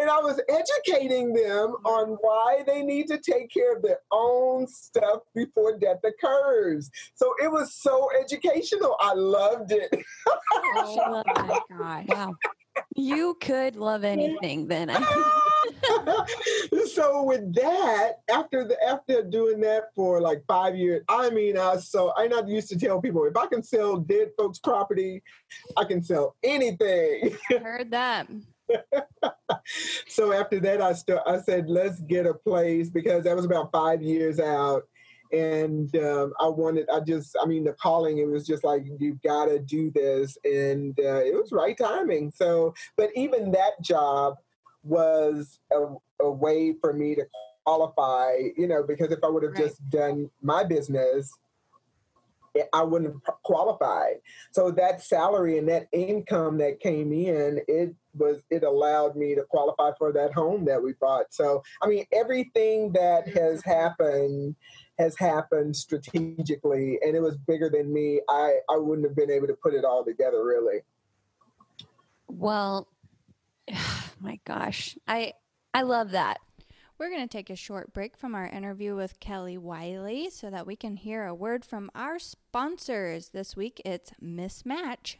and 0.00 0.10
I 0.10 0.18
was 0.20 0.40
educating 0.48 1.34
them 1.34 1.76
on 1.84 2.16
why 2.22 2.62
they 2.66 2.82
need 2.82 3.08
to 3.08 3.18
take 3.18 3.50
care 3.50 3.76
of 3.76 3.82
their 3.82 4.00
own 4.10 4.66
stuff 4.66 5.20
before 5.34 5.78
death 5.78 6.00
occurs. 6.04 6.90
So 7.14 7.34
it 7.42 7.50
was 7.50 7.74
so 7.74 8.08
educational. 8.18 8.96
I 9.00 9.12
loved 9.12 9.72
it. 9.72 9.94
oh 10.76 11.22
my 11.38 11.60
god! 11.68 12.06
Wow 12.08 12.36
you 12.96 13.36
could 13.40 13.76
love 13.76 14.04
anything 14.04 14.66
then. 14.68 14.90
so 16.92 17.22
with 17.22 17.54
that, 17.54 18.20
after 18.30 18.64
the 18.64 18.76
after 18.86 19.22
doing 19.22 19.60
that 19.60 19.94
for 19.94 20.20
like 20.20 20.42
five 20.46 20.76
years, 20.76 21.02
I 21.08 21.30
mean, 21.30 21.58
I 21.58 21.76
so 21.76 22.12
I 22.16 22.26
not 22.26 22.48
used 22.48 22.68
to 22.70 22.78
tell 22.78 23.00
people 23.00 23.24
if 23.24 23.36
I 23.36 23.46
can 23.46 23.62
sell 23.62 23.96
dead 23.96 24.30
folks' 24.36 24.58
property, 24.58 25.22
I 25.76 25.84
can 25.84 26.02
sell 26.02 26.36
anything. 26.42 27.36
Heard 27.48 27.90
that. 27.90 28.28
so 30.08 30.32
after 30.32 30.60
that, 30.60 30.80
I 30.80 30.92
st- 30.92 31.18
I 31.26 31.40
said, 31.40 31.68
let's 31.68 32.00
get 32.00 32.26
a 32.26 32.34
place 32.34 32.88
because 32.88 33.24
that 33.24 33.34
was 33.34 33.44
about 33.44 33.72
five 33.72 34.02
years 34.02 34.38
out 34.38 34.84
and 35.32 35.94
um, 35.96 36.32
I 36.40 36.48
wanted, 36.48 36.88
I 36.90 37.00
just, 37.00 37.36
I 37.40 37.46
mean, 37.46 37.64
the 37.64 37.72
calling, 37.74 38.18
it 38.18 38.26
was 38.26 38.46
just 38.46 38.64
like, 38.64 38.84
you've 38.98 39.22
got 39.22 39.46
to 39.46 39.58
do 39.60 39.90
this. 39.90 40.36
And 40.44 40.98
uh, 40.98 41.22
it 41.22 41.34
was 41.34 41.52
right 41.52 41.76
timing. 41.76 42.32
So, 42.34 42.74
but 42.96 43.10
even 43.14 43.52
that 43.52 43.80
job 43.80 44.36
was 44.82 45.58
a, 45.72 45.94
a 46.20 46.30
way 46.30 46.74
for 46.80 46.92
me 46.92 47.14
to 47.14 47.24
qualify, 47.64 48.36
you 48.56 48.66
know, 48.66 48.82
because 48.82 49.10
if 49.12 49.20
I 49.22 49.28
would 49.28 49.42
have 49.42 49.52
right. 49.52 49.64
just 49.64 49.88
done 49.90 50.30
my 50.42 50.64
business, 50.64 51.32
I 52.72 52.82
wouldn't 52.82 53.12
have 53.12 53.34
qualified. 53.44 54.16
So 54.52 54.70
that 54.72 55.02
salary 55.02 55.58
and 55.58 55.68
that 55.68 55.86
income 55.92 56.58
that 56.58 56.80
came 56.80 57.12
in, 57.12 57.60
it 57.68 57.94
was 58.14 58.42
it 58.50 58.64
allowed 58.64 59.14
me 59.14 59.36
to 59.36 59.44
qualify 59.44 59.92
for 59.96 60.12
that 60.12 60.32
home 60.32 60.64
that 60.64 60.82
we 60.82 60.94
bought. 61.00 61.26
So 61.30 61.62
I 61.80 61.86
mean, 61.86 62.06
everything 62.12 62.92
that 62.92 63.26
mm-hmm. 63.26 63.38
has 63.38 63.62
happened 63.64 64.56
has 65.00 65.16
happened 65.18 65.74
strategically 65.74 66.98
and 67.02 67.16
it 67.16 67.20
was 67.20 67.38
bigger 67.38 67.70
than 67.70 67.90
me 67.90 68.20
i 68.28 68.52
i 68.68 68.76
wouldn't 68.76 69.06
have 69.06 69.16
been 69.16 69.30
able 69.30 69.46
to 69.46 69.56
put 69.62 69.72
it 69.72 69.82
all 69.82 70.04
together 70.04 70.44
really 70.44 70.80
well 72.28 72.86
my 74.20 74.38
gosh 74.44 74.96
i 75.08 75.32
i 75.74 75.82
love 75.82 76.10
that 76.12 76.38
We're 76.98 77.08
going 77.08 77.26
to 77.26 77.28
take 77.28 77.48
a 77.48 77.56
short 77.56 77.94
break 77.94 78.16
from 78.18 78.34
our 78.34 78.46
interview 78.46 78.94
with 78.94 79.20
Kelly 79.20 79.56
Wiley 79.56 80.28
so 80.28 80.50
that 80.50 80.66
we 80.66 80.76
can 80.76 80.96
hear 80.96 81.24
a 81.24 81.34
word 81.34 81.64
from 81.64 81.90
our 81.94 82.18
sponsors. 82.18 83.30
This 83.30 83.56
week 83.56 83.80
it's 83.86 84.12
Mismatch. 84.22 85.16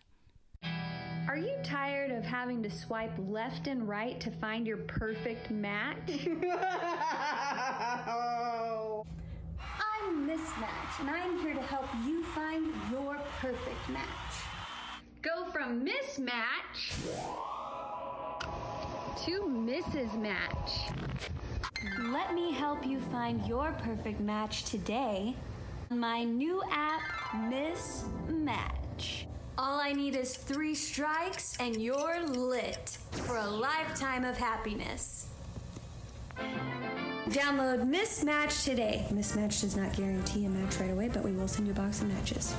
Are 1.27 1.39
you 1.39 1.55
tired 1.63 2.11
of 2.11 2.23
having 2.23 2.63
to 2.65 2.71
swipe 2.71 3.13
left 3.19 3.67
and 3.67 3.89
right 3.89 4.21
to 4.21 4.31
find 4.31 4.67
your 4.67 4.77
perfect 4.79 5.51
match? 5.51 5.97
I'm 9.97 10.29
Mismatch, 10.29 11.01
and 11.01 11.09
I'm 11.09 11.39
here 11.41 11.55
to 11.55 11.63
help 11.63 11.89
you 12.05 12.23
find 12.25 12.67
your 12.91 13.17
perfect 13.41 13.89
match. 13.89 14.35
Go 15.23 15.51
from 15.53 15.85
mismatch 15.87 16.93
to 19.19 19.43
Mrs. 19.43 20.19
Match. 20.21 20.91
Let 22.01 22.35
me 22.35 22.53
help 22.53 22.87
you 22.87 23.01
find 23.01 23.47
your 23.47 23.73
perfect 23.83 24.21
match 24.21 24.65
today 24.65 25.35
my 25.91 26.23
new 26.23 26.63
app, 26.71 27.01
Miss 27.49 28.05
Match. 28.29 29.27
All 29.59 29.81
I 29.81 29.93
need 29.93 30.15
is 30.15 30.37
three 30.37 30.75
strikes 30.75 31.57
and 31.59 31.77
you're 31.77 32.25
lit 32.27 32.97
for 33.11 33.37
a 33.37 33.47
lifetime 33.47 34.25
of 34.25 34.37
happiness. 34.37 35.27
Download 37.29 37.89
Mismatch 37.89 38.65
today. 38.65 39.05
Mismatch 39.11 39.63
does 39.63 39.77
not 39.77 39.93
guarantee 39.97 40.47
a 40.47 40.49
match 40.49 40.77
right 40.79 40.91
away, 40.91 41.09
but 41.13 41.25
we 41.25 41.33
will 41.33 41.49
send 41.49 41.67
you 41.67 41.73
a 41.73 41.77
box 41.77 42.03
of 42.03 42.09
matches. 42.09 42.55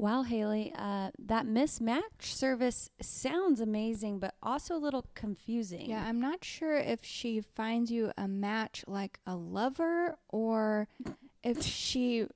Wow, 0.00 0.22
Haley, 0.22 0.72
uh, 0.78 1.10
that 1.18 1.44
mismatch 1.44 2.22
service 2.22 2.88
sounds 3.02 3.60
amazing, 3.60 4.18
but 4.18 4.34
also 4.42 4.74
a 4.74 4.78
little 4.78 5.04
confusing. 5.14 5.90
Yeah, 5.90 6.02
I'm 6.02 6.18
not 6.18 6.42
sure 6.42 6.78
if 6.78 7.00
she 7.04 7.42
finds 7.42 7.90
you 7.90 8.10
a 8.16 8.26
match 8.26 8.82
like 8.86 9.20
a 9.26 9.36
lover 9.36 10.16
or 10.30 10.88
if 11.42 11.62
she 11.66 12.26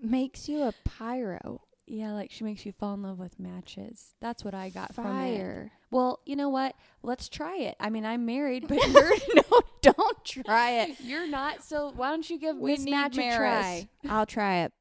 makes 0.00 0.48
you 0.48 0.62
a 0.62 0.72
pyro. 0.84 1.62
Yeah, 1.84 2.12
like 2.12 2.30
she 2.30 2.44
makes 2.44 2.64
you 2.64 2.70
fall 2.70 2.94
in 2.94 3.02
love 3.02 3.18
with 3.18 3.40
matches. 3.40 4.14
That's 4.20 4.44
what 4.44 4.54
I 4.54 4.68
got 4.68 4.94
from 4.94 5.06
it. 5.06 5.08
Fire. 5.08 5.72
Well, 5.90 6.20
you 6.24 6.36
know 6.36 6.48
what? 6.48 6.76
Let's 7.02 7.28
try 7.28 7.56
it. 7.56 7.74
I 7.80 7.90
mean, 7.90 8.06
I'm 8.06 8.24
married, 8.24 8.68
but 8.68 8.76
You're, 8.86 9.10
no, 9.34 9.60
don't 9.82 10.24
try 10.24 10.82
it. 10.82 11.00
you're 11.00 11.26
not. 11.26 11.64
So 11.64 11.92
why 11.96 12.10
don't 12.10 12.30
you 12.30 12.38
give 12.38 12.56
We 12.56 12.76
mismatch 12.76 13.18
a 13.18 13.36
try? 13.36 13.88
I'll 14.08 14.26
try 14.26 14.58
it. 14.58 14.72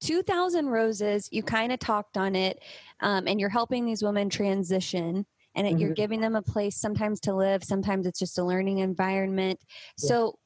2000 0.00 0.66
Roses, 0.66 1.28
you 1.32 1.42
kind 1.42 1.72
of 1.72 1.78
talked 1.78 2.16
on 2.16 2.34
it, 2.34 2.62
um, 3.00 3.26
and 3.26 3.40
you're 3.40 3.48
helping 3.48 3.84
these 3.84 4.02
women 4.02 4.28
transition, 4.28 5.26
and 5.54 5.66
it, 5.66 5.78
you're 5.78 5.94
giving 5.94 6.20
them 6.20 6.36
a 6.36 6.42
place 6.42 6.76
sometimes 6.76 7.20
to 7.20 7.34
live, 7.34 7.64
sometimes 7.64 8.06
it's 8.06 8.18
just 8.18 8.38
a 8.38 8.44
learning 8.44 8.78
environment. 8.78 9.58
Yeah. 9.98 10.08
So, 10.08 10.38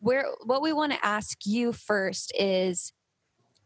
where 0.00 0.26
what 0.44 0.62
we 0.62 0.72
want 0.72 0.92
to 0.92 1.04
ask 1.04 1.38
you 1.46 1.72
first 1.72 2.32
is, 2.38 2.92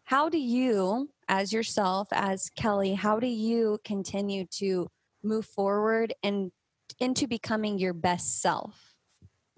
how 0.04 0.28
do 0.28 0.38
you, 0.38 1.10
as 1.28 1.52
yourself, 1.52 2.08
as 2.12 2.50
Kelly, 2.56 2.94
how 2.94 3.18
do 3.18 3.26
you 3.26 3.78
continue 3.84 4.46
to 4.58 4.86
move 5.22 5.46
forward 5.46 6.12
and 6.22 6.52
into 7.00 7.26
becoming 7.26 7.78
your 7.78 7.94
best 7.94 8.40
self, 8.40 8.94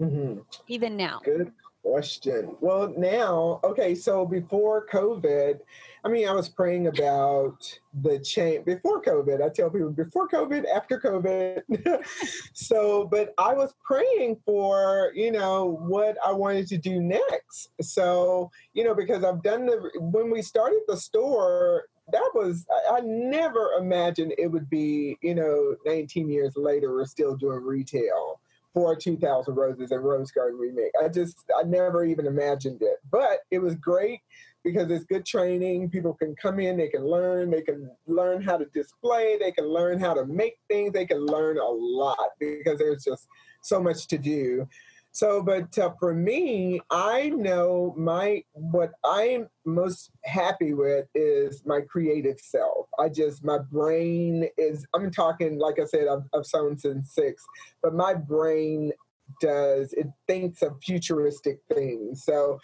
Mhm. 0.00 0.44
even 0.68 0.96
now? 0.96 1.20
Good 1.24 1.52
question. 1.90 2.54
Well, 2.60 2.92
now, 2.96 3.60
okay, 3.64 3.94
so 3.94 4.26
before 4.26 4.86
COVID, 4.92 5.58
I 6.04 6.08
mean, 6.08 6.28
I 6.28 6.32
was 6.32 6.48
praying 6.48 6.86
about 6.86 7.78
the 8.02 8.18
change 8.18 8.66
before 8.66 9.02
COVID. 9.02 9.42
I 9.42 9.48
tell 9.48 9.70
people 9.70 9.90
before 9.90 10.28
COVID, 10.28 10.64
after 10.74 11.00
COVID. 11.00 12.04
so, 12.52 13.08
but 13.10 13.34
I 13.38 13.54
was 13.54 13.74
praying 13.84 14.36
for, 14.44 15.12
you 15.14 15.32
know, 15.32 15.64
what 15.64 16.16
I 16.24 16.32
wanted 16.32 16.66
to 16.68 16.78
do 16.78 17.00
next. 17.00 17.70
So, 17.80 18.50
you 18.74 18.84
know, 18.84 18.94
because 18.94 19.24
I've 19.24 19.42
done 19.42 19.66
the, 19.66 19.90
when 19.98 20.30
we 20.30 20.42
started 20.42 20.80
the 20.86 20.96
store, 20.96 21.84
that 22.12 22.30
was, 22.34 22.66
I, 22.90 23.00
never 23.00 23.72
imagined 23.78 24.34
it 24.38 24.46
would 24.46 24.70
be, 24.70 25.16
you 25.22 25.34
know, 25.34 25.74
19 25.84 26.28
years 26.28 26.54
later, 26.56 26.92
we're 26.92 27.06
still 27.06 27.34
doing 27.36 27.62
retail 27.62 28.40
for 28.78 28.94
2000 28.94 29.56
roses 29.56 29.90
and 29.90 30.04
rose 30.04 30.30
garden 30.30 30.56
remake. 30.56 30.92
I 31.02 31.08
just 31.08 31.44
i 31.58 31.64
never 31.64 32.04
even 32.04 32.26
imagined 32.26 32.80
it. 32.80 32.98
But 33.10 33.40
it 33.50 33.58
was 33.58 33.74
great 33.74 34.20
because 34.62 34.88
it's 34.88 35.04
good 35.04 35.26
training. 35.26 35.90
People 35.90 36.14
can 36.14 36.36
come 36.40 36.60
in 36.60 36.76
they 36.76 36.86
can 36.86 37.04
learn 37.04 37.50
they 37.50 37.62
can 37.62 37.90
learn 38.06 38.40
how 38.40 38.56
to 38.56 38.66
display 38.66 39.36
they 39.40 39.50
can 39.50 39.66
learn 39.66 39.98
how 39.98 40.14
to 40.14 40.24
make 40.26 40.58
things 40.68 40.92
they 40.92 41.06
can 41.06 41.26
learn 41.26 41.58
a 41.58 41.68
lot 41.68 42.28
because 42.38 42.78
there's 42.78 43.02
just 43.02 43.26
so 43.62 43.82
much 43.82 44.06
to 44.06 44.16
do 44.16 44.68
so 45.12 45.42
but 45.42 45.76
uh, 45.78 45.90
for 45.98 46.14
me 46.14 46.80
i 46.90 47.28
know 47.30 47.94
my 47.96 48.42
what 48.52 48.92
i'm 49.04 49.48
most 49.64 50.10
happy 50.24 50.74
with 50.74 51.06
is 51.14 51.62
my 51.66 51.80
creative 51.82 52.38
self. 52.40 52.86
I 52.98 53.08
just 53.08 53.44
my 53.44 53.58
brain 53.58 54.48
is 54.56 54.86
i'm 54.94 55.10
talking 55.10 55.58
like 55.58 55.78
i 55.78 55.84
said 55.84 56.08
i've, 56.08 56.24
I've 56.34 56.46
sewn 56.46 56.78
since 56.78 57.14
six 57.14 57.44
but 57.82 57.94
my 57.94 58.14
brain 58.14 58.92
does 59.40 59.92
it 59.92 60.06
thinks 60.26 60.62
of 60.62 60.76
futuristic 60.82 61.60
things. 61.72 62.24
So 62.24 62.58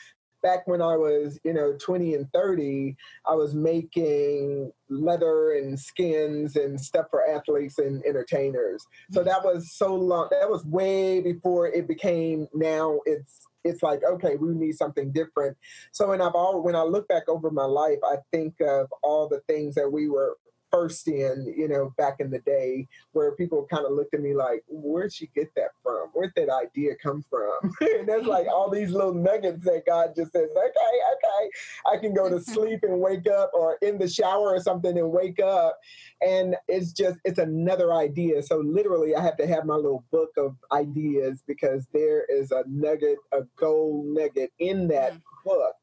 back 0.45 0.67
when 0.67 0.81
i 0.81 0.97
was 0.97 1.41
you 1.43 1.53
know 1.53 1.75
20 1.81 2.15
and 2.15 2.33
30 2.33 2.97
i 3.27 3.35
was 3.35 3.55
making 3.55 4.71
leather 4.89 5.53
and 5.53 5.79
skins 5.79 6.57
and 6.57 6.81
stuff 6.81 7.07
for 7.11 7.29
athletes 7.29 7.79
and 7.79 8.05
entertainers. 8.05 8.87
So 9.13 9.23
that 9.23 9.45
was 9.45 9.73
so 9.73 9.95
long 9.95 10.29
that 10.31 10.51
was 10.51 10.65
way 10.65 11.21
before 11.21 11.69
it 11.69 11.89
became 11.89 12.49
now 12.55 13.01
it's 13.07 13.49
it's 13.65 13.83
like 13.83 14.03
okay 14.05 14.37
we 14.37 14.49
need 14.49 14.77
something 14.77 15.11
different. 15.13 15.57
So 15.93 16.09
when 16.09 16.21
i've 16.21 16.35
all 16.35 16.63
when 16.63 16.77
i 16.77 16.83
look 16.83 17.09
back 17.09 17.29
over 17.29 17.51
my 17.51 17.65
life 17.65 17.99
i 18.05 18.17
think 18.33 18.61
of 18.61 18.93
all 19.03 19.29
the 19.29 19.41
things 19.49 19.75
that 19.75 19.91
we 19.91 20.09
were 20.09 20.37
first 20.75 21.07
in 21.09 21.55
you 21.57 21.69
know 21.69 21.93
back 21.97 22.17
in 22.19 22.31
the 22.31 22.41
day 22.41 22.87
where 23.13 23.33
people 23.33 23.67
kind 23.71 23.87
of 23.87 23.93
looked 23.93 24.15
at 24.15 24.21
me 24.21 24.35
like 24.35 24.63
where'd 24.69 25.13
she 25.13 25.27
get 25.35 25.55
that 25.55 25.71
from? 25.83 26.09
Where'd 26.13 26.33
that 26.37 26.49
idea 26.51 26.93
come 27.03 27.25
from? 27.31 27.53
And 27.99 28.09
that's 28.09 28.27
like 28.27 28.47
all 28.49 28.71
these 28.71 28.91
little 28.91 29.15
nuggets 29.15 29.65
that 29.65 29.83
god 29.87 30.15
just 30.17 30.33
says 30.33 30.49
okay 30.51 30.97
okay 31.15 31.51
i 31.93 31.97
can 31.97 32.13
go 32.13 32.29
to 32.29 32.41
sleep 32.41 32.81
and 32.83 33.01
wake 33.01 33.27
up 33.29 33.51
or 33.55 33.79
in 33.83 33.99
the 33.99 34.09
shower 34.09 34.49
or 34.55 34.61
something 34.61 34.99
and 34.99 35.11
wake 35.13 35.41
up. 35.41 35.79
And 36.21 36.57
it's 36.69 36.93
just 36.93 37.19
it's 37.25 37.39
another 37.39 37.93
idea. 37.93 38.43
So 38.43 38.59
literally 38.59 39.15
i 39.15 39.23
have 39.23 39.37
to 39.39 39.47
have 39.47 39.65
my 39.65 39.77
little 39.77 40.05
book 40.11 40.31
of 40.37 40.57
ideas 40.73 41.43
because 41.47 41.87
there 41.93 42.25
is 42.29 42.51
a 42.51 42.65
nugget 42.69 43.19
a 43.33 43.43
gold 43.57 44.07
nugget 44.07 44.53
in 44.59 44.89
that 44.89 45.13
Mm. 45.15 45.23
book 45.45 45.75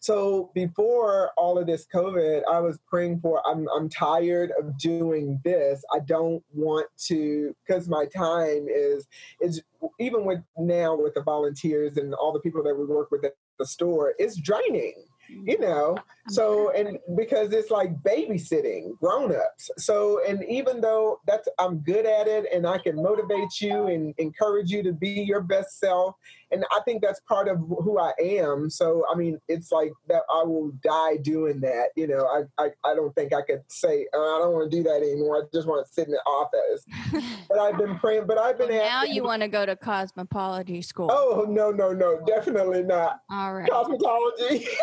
so 0.00 0.50
before 0.54 1.30
all 1.36 1.58
of 1.58 1.66
this 1.66 1.86
covid 1.92 2.42
i 2.50 2.58
was 2.58 2.78
praying 2.88 3.20
for 3.20 3.42
i'm, 3.46 3.68
I'm 3.74 3.88
tired 3.88 4.52
of 4.58 4.76
doing 4.78 5.40
this. 5.44 5.82
I 5.94 6.00
don't 6.00 6.42
want 6.52 6.86
to 7.08 7.54
because 7.66 7.88
my 7.88 8.06
time 8.06 8.66
is 8.68 9.06
is 9.40 9.62
even 9.98 10.24
with 10.24 10.40
now 10.58 10.96
with 10.96 11.14
the 11.14 11.22
volunteers 11.22 11.96
and 11.96 12.14
all 12.14 12.32
the 12.32 12.40
people 12.40 12.62
that 12.64 12.74
we 12.74 12.84
work 12.84 13.10
with 13.10 13.24
at 13.24 13.34
the 13.58 13.66
store 13.66 14.14
it's 14.18 14.36
draining 14.36 14.94
you 15.28 15.56
mm-hmm. 15.56 15.62
know? 15.62 15.96
So 16.28 16.70
and 16.72 16.98
because 17.16 17.52
it's 17.52 17.70
like 17.70 18.02
babysitting 18.02 18.98
grown-ups. 18.98 19.70
So 19.78 20.20
and 20.26 20.44
even 20.48 20.80
though 20.80 21.20
that's 21.26 21.48
i'm 21.58 21.78
good 21.78 22.06
at 22.06 22.28
it 22.28 22.46
and 22.52 22.66
i 22.66 22.78
can 22.78 22.96
motivate 22.96 23.60
you 23.60 23.86
and 23.86 24.14
encourage 24.18 24.70
you 24.70 24.82
to 24.82 24.92
be 24.92 25.10
your 25.10 25.40
best 25.40 25.78
self 25.78 26.16
and 26.52 26.64
i 26.72 26.80
think 26.84 27.02
that's 27.02 27.20
part 27.20 27.48
of 27.48 27.58
who 27.58 27.98
i 27.98 28.12
am 28.20 28.68
so 28.70 29.04
i 29.12 29.14
mean 29.16 29.38
it's 29.48 29.70
like 29.72 29.92
that 30.08 30.22
i 30.34 30.42
will 30.42 30.70
die 30.82 31.16
doing 31.22 31.60
that 31.60 31.88
you 31.96 32.06
know 32.06 32.26
i 32.26 32.64
i, 32.64 32.68
I 32.84 32.94
don't 32.94 33.14
think 33.14 33.32
i 33.34 33.42
could 33.42 33.62
say 33.68 34.06
oh, 34.14 34.36
i 34.36 34.42
don't 34.42 34.52
want 34.54 34.70
to 34.70 34.76
do 34.76 34.82
that 34.84 34.96
anymore 35.02 35.36
i 35.38 35.40
just 35.54 35.66
want 35.68 35.86
to 35.86 35.92
sit 35.92 36.06
in 36.06 36.12
the 36.12 36.18
office 36.20 36.84
but 37.48 37.58
i've 37.58 37.78
been 37.78 37.98
praying 37.98 38.26
but 38.26 38.38
i've 38.38 38.58
been 38.58 38.68
Well, 38.68 38.78
now 38.78 39.04
you 39.04 39.22
want 39.24 39.42
to 39.42 39.48
go 39.48 39.64
to 39.66 39.76
cosmopology 39.76 40.84
school. 40.84 41.08
oh 41.12 41.46
no 41.48 41.70
no 41.70 41.92
no 41.92 42.20
definitely 42.26 42.82
not 42.82 43.20
All 43.30 43.54
right. 43.54 43.68
cosmetology 43.70 44.66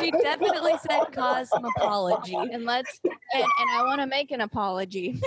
She 0.00 0.10
definitely 0.10 0.74
said 0.88 1.00
cosmopology. 1.12 2.54
And 2.54 2.64
let's 2.64 3.00
and, 3.04 3.42
and 3.42 3.70
I 3.72 3.82
want 3.84 4.00
to 4.00 4.06
make 4.06 4.30
an 4.30 4.40
apology. 4.42 5.20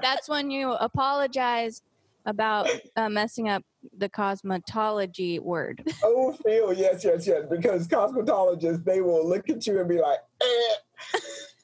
That's 0.00 0.28
when 0.28 0.50
you 0.50 0.72
apologize 0.72 1.82
about 2.26 2.68
uh, 2.96 3.08
messing 3.08 3.48
up 3.48 3.62
the 3.98 4.08
cosmetology 4.08 5.40
word. 5.40 5.82
Oh, 6.04 6.32
Phil, 6.32 6.72
yes, 6.72 7.04
yes, 7.04 7.26
yes. 7.26 7.44
Because 7.48 7.88
cosmetologists, 7.88 8.84
they 8.84 9.00
will 9.00 9.26
look 9.26 9.48
at 9.48 9.66
you 9.66 9.80
and 9.80 9.88
be 9.88 10.00
like, 10.00 10.18
eh. 10.42 11.18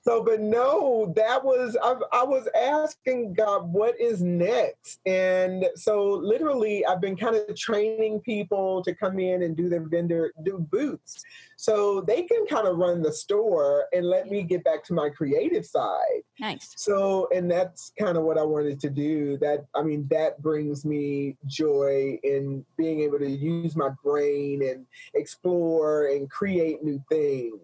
So, 0.09 0.23
but 0.23 0.41
no, 0.41 1.13
that 1.17 1.45
was 1.45 1.77
I, 1.83 1.95
I 2.19 2.25
was 2.25 2.49
asking 2.59 3.35
God, 3.35 3.71
what 3.71 3.95
is 4.01 4.23
next? 4.23 5.01
And 5.05 5.67
so, 5.75 6.03
literally, 6.03 6.83
I've 6.87 7.03
been 7.03 7.15
kind 7.15 7.37
of 7.37 7.55
training 7.55 8.21
people 8.21 8.83
to 8.85 8.95
come 8.95 9.19
in 9.19 9.43
and 9.43 9.55
do 9.55 9.69
their 9.69 9.87
vendor 9.87 10.33
do 10.45 10.67
booths, 10.71 11.23
so 11.57 12.01
they 12.01 12.23
can 12.23 12.47
kind 12.47 12.67
of 12.67 12.79
run 12.79 13.03
the 13.03 13.13
store 13.13 13.85
and 13.93 14.07
let 14.07 14.31
me 14.31 14.45
get 14.45 14.65
back 14.65 14.83
to 14.85 14.95
my 14.95 15.11
creative 15.11 15.67
side. 15.67 16.23
Nice. 16.41 16.73
So, 16.77 17.29
and 17.35 17.51
that's 17.51 17.93
kind 17.99 18.17
of 18.17 18.25
what 18.25 18.39
I 18.39 18.45
wanted 18.45 18.81
to 18.81 18.89
do. 18.89 19.37
That 19.37 19.67
I 19.75 19.83
mean, 19.83 20.09
that 20.11 20.41
brings 20.41 20.87
me 20.87 21.37
joy 21.45 22.19
in 22.23 22.65
being 22.79 23.01
able 23.01 23.19
to 23.19 23.29
use 23.29 23.77
my 23.77 23.91
brain 24.03 24.63
and 24.63 24.87
explore 25.13 26.07
and 26.07 26.31
create 26.31 26.83
new 26.83 26.99
things 27.11 27.61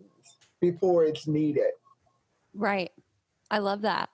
before 0.60 1.04
it's 1.04 1.26
needed. 1.26 1.70
Right. 2.54 2.90
I 3.50 3.58
love 3.58 3.82
that. 3.82 4.08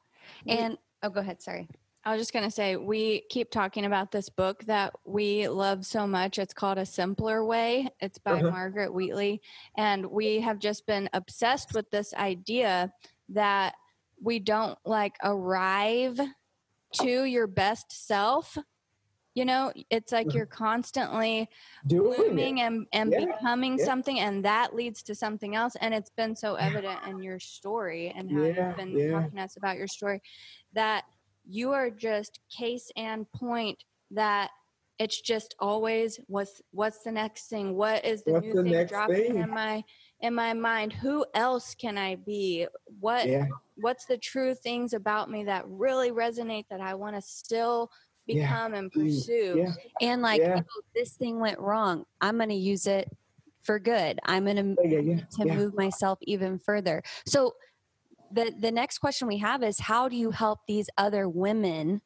And 0.46 0.78
oh, 1.02 1.10
go 1.10 1.20
ahead. 1.20 1.42
Sorry. 1.42 1.68
I 2.04 2.12
was 2.12 2.20
just 2.20 2.32
going 2.32 2.46
to 2.46 2.50
say, 2.50 2.76
we 2.76 3.24
keep 3.28 3.50
talking 3.50 3.84
about 3.84 4.10
this 4.10 4.30
book 4.30 4.64
that 4.64 4.94
we 5.04 5.46
love 5.48 5.84
so 5.84 6.06
much. 6.06 6.38
It's 6.38 6.54
called 6.54 6.78
A 6.78 6.86
Simpler 6.86 7.44
Way. 7.44 7.88
It's 8.00 8.18
by 8.18 8.40
Uh-huh. 8.40 8.50
Margaret 8.50 8.92
Wheatley. 8.92 9.42
And 9.76 10.06
we 10.06 10.40
have 10.40 10.58
just 10.58 10.86
been 10.86 11.10
obsessed 11.12 11.74
with 11.74 11.90
this 11.90 12.14
idea 12.14 12.90
that 13.28 13.74
we 14.22 14.38
don't 14.38 14.78
like 14.86 15.16
arrive 15.22 16.18
to 16.94 17.24
your 17.24 17.46
best 17.46 18.06
self. 18.06 18.56
You 19.40 19.46
know, 19.46 19.72
it's 19.88 20.12
like 20.12 20.34
you're 20.34 20.44
constantly 20.44 21.48
Doing 21.86 22.14
blooming 22.18 22.58
it. 22.58 22.64
and, 22.64 22.86
and 22.92 23.10
Yeah, 23.10 23.24
becoming 23.26 23.78
yeah. 23.78 23.84
something, 23.86 24.20
and 24.20 24.44
that 24.44 24.74
leads 24.74 25.02
to 25.04 25.14
something 25.14 25.56
else. 25.56 25.76
And 25.80 25.94
it's 25.94 26.10
been 26.10 26.36
so 26.36 26.56
evident 26.56 27.00
in 27.08 27.22
your 27.22 27.38
story 27.40 28.12
and 28.14 28.30
how 28.30 28.44
Yeah, 28.44 28.68
you've 28.68 28.76
been 28.76 29.10
talking 29.10 29.38
to 29.38 29.44
us 29.44 29.56
about 29.56 29.78
your 29.78 29.86
story 29.88 30.20
that 30.74 31.04
you 31.48 31.72
are 31.72 31.88
just 31.88 32.40
case 32.54 32.90
and 32.98 33.32
point 33.32 33.82
that 34.10 34.50
it's 34.98 35.22
just 35.22 35.54
always 35.58 36.20
what's 36.26 36.60
what's 36.72 37.02
the 37.02 37.10
next 37.10 37.48
thing 37.48 37.74
what 37.74 38.04
is 38.04 38.22
the 38.24 38.32
What's 38.32 38.46
new 38.46 38.52
the 38.52 38.62
thing 38.62 38.86
dropping 38.88 39.16
thing? 39.16 39.36
in 39.38 39.48
my 39.48 39.82
in 40.20 40.34
my 40.34 40.52
mind 40.52 40.92
who 40.92 41.24
else 41.34 41.74
can 41.74 41.96
i 41.96 42.16
be 42.16 42.66
what 43.00 43.26
Yeah. 43.26 43.46
what's 43.76 44.04
the 44.04 44.18
true 44.18 44.54
things 44.54 44.92
about 44.92 45.30
me 45.30 45.44
that 45.44 45.64
really 45.66 46.10
resonate 46.10 46.66
that 46.68 46.82
i 46.82 46.92
want 46.94 47.16
to 47.16 47.22
still 47.22 47.90
Yeah. 48.34 48.46
become 48.50 48.74
and 48.74 48.92
Mm, 48.92 49.04
pursue 49.04 49.54
Yeah. 49.58 49.72
And 50.00 50.22
like, 50.22 50.40
Yeah. 50.40 50.60
oh, 50.60 50.82
this 50.94 51.16
thing 51.16 51.38
went 51.40 51.58
wrong. 51.58 52.04
I'm 52.20 52.36
going 52.36 52.48
to 52.50 52.54
use 52.54 52.86
it 52.86 53.08
for 53.62 53.78
good. 53.78 54.18
I'm 54.24 54.44
going 54.44 54.56
to 54.76 54.82
Yeah. 54.84 54.98
Yeah. 54.98 55.14
yeah, 55.14 55.24
to 55.38 55.46
yeah. 55.46 55.56
move 55.56 55.74
myself 55.74 56.18
even 56.22 56.58
further. 56.58 57.02
So 57.26 57.54
the 58.32 58.52
the 58.58 58.70
next 58.70 58.98
question 58.98 59.26
we 59.28 59.38
have 59.38 59.62
is 59.62 59.78
how 59.78 60.08
do 60.08 60.16
you 60.16 60.30
help 60.30 60.60
these 60.66 60.88
other 60.96 61.28
women 61.28 62.00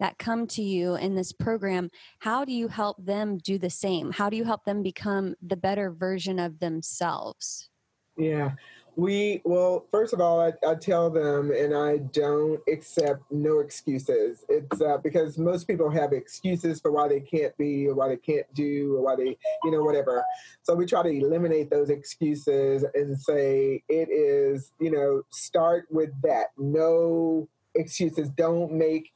that 0.00 0.16
come 0.18 0.46
to 0.46 0.62
you 0.62 0.94
in 0.94 1.16
this 1.16 1.32
program? 1.32 1.90
How 2.20 2.44
do 2.44 2.52
you 2.52 2.68
help 2.68 3.04
them 3.04 3.38
do 3.38 3.58
the 3.58 3.70
same? 3.70 4.12
How 4.12 4.30
do 4.30 4.36
you 4.36 4.44
help 4.44 4.64
them 4.64 4.82
become 4.82 5.34
the 5.42 5.56
better 5.56 5.90
version 5.90 6.38
of 6.38 6.60
themselves? 6.60 7.68
Yeah. 8.16 8.52
We, 8.98 9.40
well, 9.44 9.86
first 9.92 10.12
of 10.12 10.20
all, 10.20 10.40
I, 10.40 10.52
I 10.66 10.74
tell 10.74 11.08
them 11.08 11.52
and 11.52 11.72
I 11.72 11.98
don't 11.98 12.60
accept 12.68 13.22
no 13.30 13.60
excuses. 13.60 14.44
It's 14.48 14.80
uh, 14.80 14.98
because 14.98 15.38
most 15.38 15.68
people 15.68 15.88
have 15.88 16.12
excuses 16.12 16.80
for 16.80 16.90
why 16.90 17.06
they 17.06 17.20
can't 17.20 17.56
be 17.56 17.86
or 17.86 17.94
why 17.94 18.08
they 18.08 18.16
can't 18.16 18.52
do 18.54 18.96
or 18.96 19.02
why 19.02 19.14
they, 19.14 19.38
you 19.62 19.70
know, 19.70 19.84
whatever. 19.84 20.24
So 20.64 20.74
we 20.74 20.84
try 20.84 21.04
to 21.04 21.10
eliminate 21.10 21.70
those 21.70 21.90
excuses 21.90 22.84
and 22.92 23.16
say 23.16 23.84
it 23.88 24.08
is, 24.10 24.72
you 24.80 24.90
know, 24.90 25.22
start 25.30 25.86
with 25.90 26.10
that. 26.22 26.46
No 26.58 27.48
excuses. 27.76 28.28
Don't 28.30 28.72
make, 28.72 29.12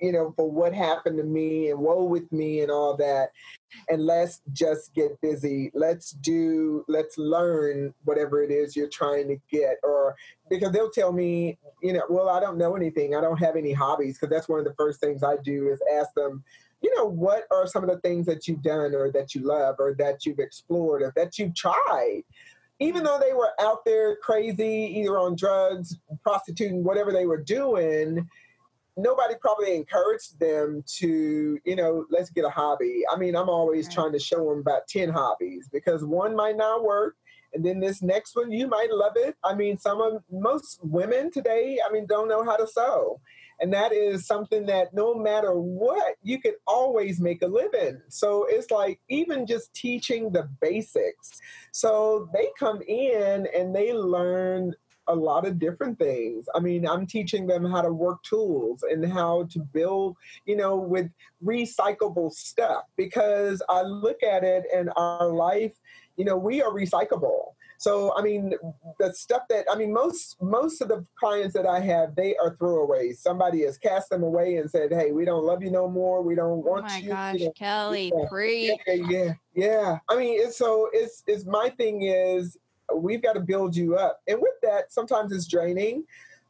you 0.00 0.12
know, 0.12 0.32
for 0.36 0.50
what 0.50 0.72
happened 0.72 1.18
to 1.18 1.24
me 1.24 1.70
and 1.70 1.78
woe 1.78 2.04
with 2.04 2.30
me 2.32 2.60
and 2.60 2.70
all 2.70 2.96
that 2.96 3.30
and 3.88 4.04
let's 4.04 4.40
just 4.52 4.94
get 4.94 5.20
busy. 5.20 5.70
Let's 5.74 6.12
do, 6.12 6.84
let's 6.88 7.18
learn 7.18 7.94
whatever 8.04 8.42
it 8.42 8.50
is 8.50 8.76
you're 8.76 8.88
trying 8.88 9.28
to 9.28 9.36
get. 9.50 9.76
Or 9.82 10.16
because 10.48 10.72
they'll 10.72 10.90
tell 10.90 11.12
me, 11.12 11.58
you 11.82 11.92
know, 11.92 12.02
well, 12.08 12.28
I 12.28 12.40
don't 12.40 12.58
know 12.58 12.76
anything. 12.76 13.14
I 13.14 13.20
don't 13.20 13.38
have 13.38 13.56
any 13.56 13.72
hobbies. 13.72 14.18
Because 14.18 14.34
that's 14.34 14.48
one 14.48 14.58
of 14.58 14.64
the 14.64 14.74
first 14.74 15.00
things 15.00 15.22
I 15.22 15.36
do 15.44 15.68
is 15.68 15.80
ask 15.94 16.12
them, 16.14 16.42
you 16.82 16.94
know, 16.96 17.04
what 17.04 17.44
are 17.50 17.66
some 17.66 17.84
of 17.84 17.90
the 17.90 18.00
things 18.00 18.26
that 18.26 18.48
you've 18.48 18.62
done 18.62 18.94
or 18.94 19.10
that 19.12 19.34
you 19.34 19.42
love 19.42 19.76
or 19.78 19.94
that 19.98 20.24
you've 20.24 20.38
explored 20.38 21.02
or 21.02 21.12
that 21.16 21.38
you've 21.38 21.54
tried? 21.54 22.22
Even 22.82 23.04
though 23.04 23.18
they 23.20 23.34
were 23.34 23.52
out 23.60 23.84
there 23.84 24.16
crazy, 24.16 24.94
either 24.96 25.18
on 25.18 25.36
drugs, 25.36 25.98
prostituting, 26.22 26.82
whatever 26.82 27.12
they 27.12 27.26
were 27.26 27.42
doing, 27.42 28.26
nobody 29.02 29.34
probably 29.40 29.74
encouraged 29.74 30.38
them 30.38 30.82
to, 30.98 31.58
you 31.64 31.76
know, 31.76 32.04
let's 32.10 32.30
get 32.30 32.44
a 32.44 32.50
hobby. 32.50 33.02
I 33.10 33.16
mean, 33.16 33.36
I'm 33.36 33.48
always 33.48 33.86
Right. 33.86 33.94
trying 33.94 34.12
to 34.12 34.18
show 34.18 34.48
them 34.48 34.60
about 34.60 34.88
10 34.88 35.10
hobbies 35.10 35.68
because 35.72 36.04
one 36.04 36.34
might 36.34 36.56
not 36.56 36.84
work. 36.84 37.16
And 37.52 37.64
then 37.64 37.80
this 37.80 38.00
next 38.00 38.36
one, 38.36 38.52
you 38.52 38.68
might 38.68 38.92
love 38.92 39.14
it. 39.16 39.36
I 39.42 39.54
mean, 39.54 39.76
some 39.76 40.00
of 40.00 40.22
most 40.30 40.78
women 40.82 41.30
today, 41.32 41.78
I 41.84 41.92
mean, 41.92 42.06
don't 42.06 42.28
know 42.28 42.44
how 42.44 42.56
to 42.56 42.66
sew. 42.66 43.20
And 43.58 43.72
that 43.74 43.92
is 43.92 44.26
something 44.26 44.66
that 44.66 44.94
no 44.94 45.14
matter 45.14 45.52
what, 45.54 46.14
you 46.22 46.40
can 46.40 46.54
always 46.66 47.20
make 47.20 47.42
a 47.42 47.46
living. 47.46 48.00
So 48.08 48.46
it's 48.48 48.70
like 48.70 49.00
even 49.08 49.46
just 49.46 49.74
teaching 49.74 50.30
the 50.30 50.48
basics. 50.60 51.40
So 51.72 52.28
they 52.32 52.48
come 52.58 52.80
in 52.82 53.46
and 53.54 53.74
they 53.74 53.92
learn 53.92 54.74
a 55.10 55.14
lot 55.14 55.46
of 55.46 55.58
different 55.58 55.98
things. 55.98 56.46
I 56.54 56.60
mean, 56.60 56.86
I'm 56.86 57.06
teaching 57.06 57.46
them 57.46 57.64
how 57.64 57.82
to 57.82 57.92
work 57.92 58.22
tools 58.22 58.82
and 58.82 59.04
how 59.12 59.44
to 59.50 59.58
build, 59.58 60.16
you 60.46 60.56
know, 60.56 60.76
with 60.76 61.10
recyclable 61.44 62.32
stuff 62.32 62.84
because 62.96 63.62
I 63.68 63.82
look 63.82 64.22
at 64.22 64.44
it 64.44 64.64
and 64.74 64.90
our 64.96 65.28
life, 65.28 65.72
you 66.16 66.24
know, 66.24 66.36
we 66.36 66.62
are 66.62 66.70
recyclable. 66.70 67.54
So 67.80 68.14
I 68.14 68.20
mean, 68.20 68.52
the 68.98 69.14
stuff 69.14 69.44
that 69.48 69.64
I 69.70 69.74
mean, 69.74 69.90
most 69.90 70.36
most 70.42 70.82
of 70.82 70.88
the 70.88 71.06
clients 71.18 71.54
that 71.54 71.66
I 71.66 71.80
have, 71.80 72.14
they 72.14 72.36
are 72.36 72.54
throwaways. 72.56 73.16
Somebody 73.16 73.62
has 73.64 73.78
cast 73.78 74.10
them 74.10 74.22
away 74.22 74.56
and 74.56 74.70
said, 74.70 74.92
"Hey, 74.92 75.12
we 75.12 75.24
don't 75.24 75.44
love 75.44 75.62
you 75.62 75.70
no 75.70 75.88
more. 75.88 76.20
We 76.20 76.34
don't 76.34 76.62
oh 76.66 76.70
want 76.72 76.84
my 76.88 76.98
you." 76.98 77.08
gosh 77.08 77.36
you 77.38 77.46
know, 77.46 77.52
kelly 77.52 78.12
yeah, 78.14 78.28
preach 78.28 78.80
yeah, 78.86 78.94
yeah, 79.08 79.32
yeah. 79.54 79.98
I 80.10 80.16
mean, 80.18 80.38
it's 80.38 80.58
so 80.58 80.90
it's 80.92 81.22
it's 81.26 81.46
my 81.46 81.70
thing 81.70 82.02
is 82.02 82.58
we've 82.94 83.22
got 83.22 83.34
to 83.34 83.40
build 83.40 83.76
you 83.76 83.96
up, 83.96 84.20
and 84.26 84.40
with 84.40 84.54
that, 84.62 84.92
sometimes 84.92 85.32
it's 85.32 85.46
draining, 85.46 86.04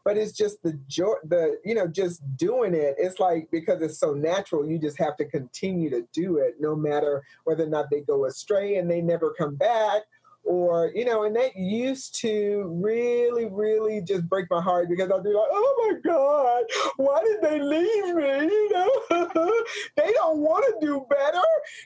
but 0.04 0.16
it's 0.16 0.32
just 0.32 0.62
the 0.62 0.78
joy, 0.88 1.14
the 1.24 1.58
you 1.64 1.74
know, 1.74 1.86
just 1.86 2.22
doing 2.36 2.74
it. 2.74 2.94
It's 2.98 3.20
like 3.20 3.48
because 3.50 3.82
it's 3.82 3.98
so 3.98 4.14
natural, 4.14 4.68
you 4.68 4.78
just 4.78 4.98
have 4.98 5.16
to 5.18 5.24
continue 5.24 5.90
to 5.90 6.06
do 6.12 6.38
it, 6.38 6.56
no 6.58 6.74
matter 6.74 7.22
whether 7.44 7.64
or 7.64 7.68
not 7.68 7.90
they 7.90 8.00
go 8.00 8.26
astray 8.26 8.76
and 8.76 8.90
they 8.90 9.00
never 9.00 9.34
come 9.36 9.56
back. 9.56 10.02
Or, 10.44 10.90
you 10.94 11.04
know, 11.04 11.24
and 11.24 11.36
that 11.36 11.54
used 11.54 12.18
to 12.20 12.64
really, 12.82 13.46
really 13.50 14.00
just 14.00 14.28
break 14.28 14.46
my 14.50 14.60
heart 14.60 14.88
because 14.88 15.10
I'd 15.10 15.22
be 15.22 15.30
like, 15.30 15.48
oh 15.50 15.90
my 15.90 16.10
God, 16.10 16.62
why 16.96 17.22
did 17.22 17.42
they 17.42 17.60
leave 17.60 18.14
me? 18.14 18.50
You 18.60 18.70
know, 18.72 19.00
they 19.96 20.12
don't 20.12 20.38
want 20.38 20.64
to 20.64 20.86
do 20.86 21.04
better. 21.10 21.42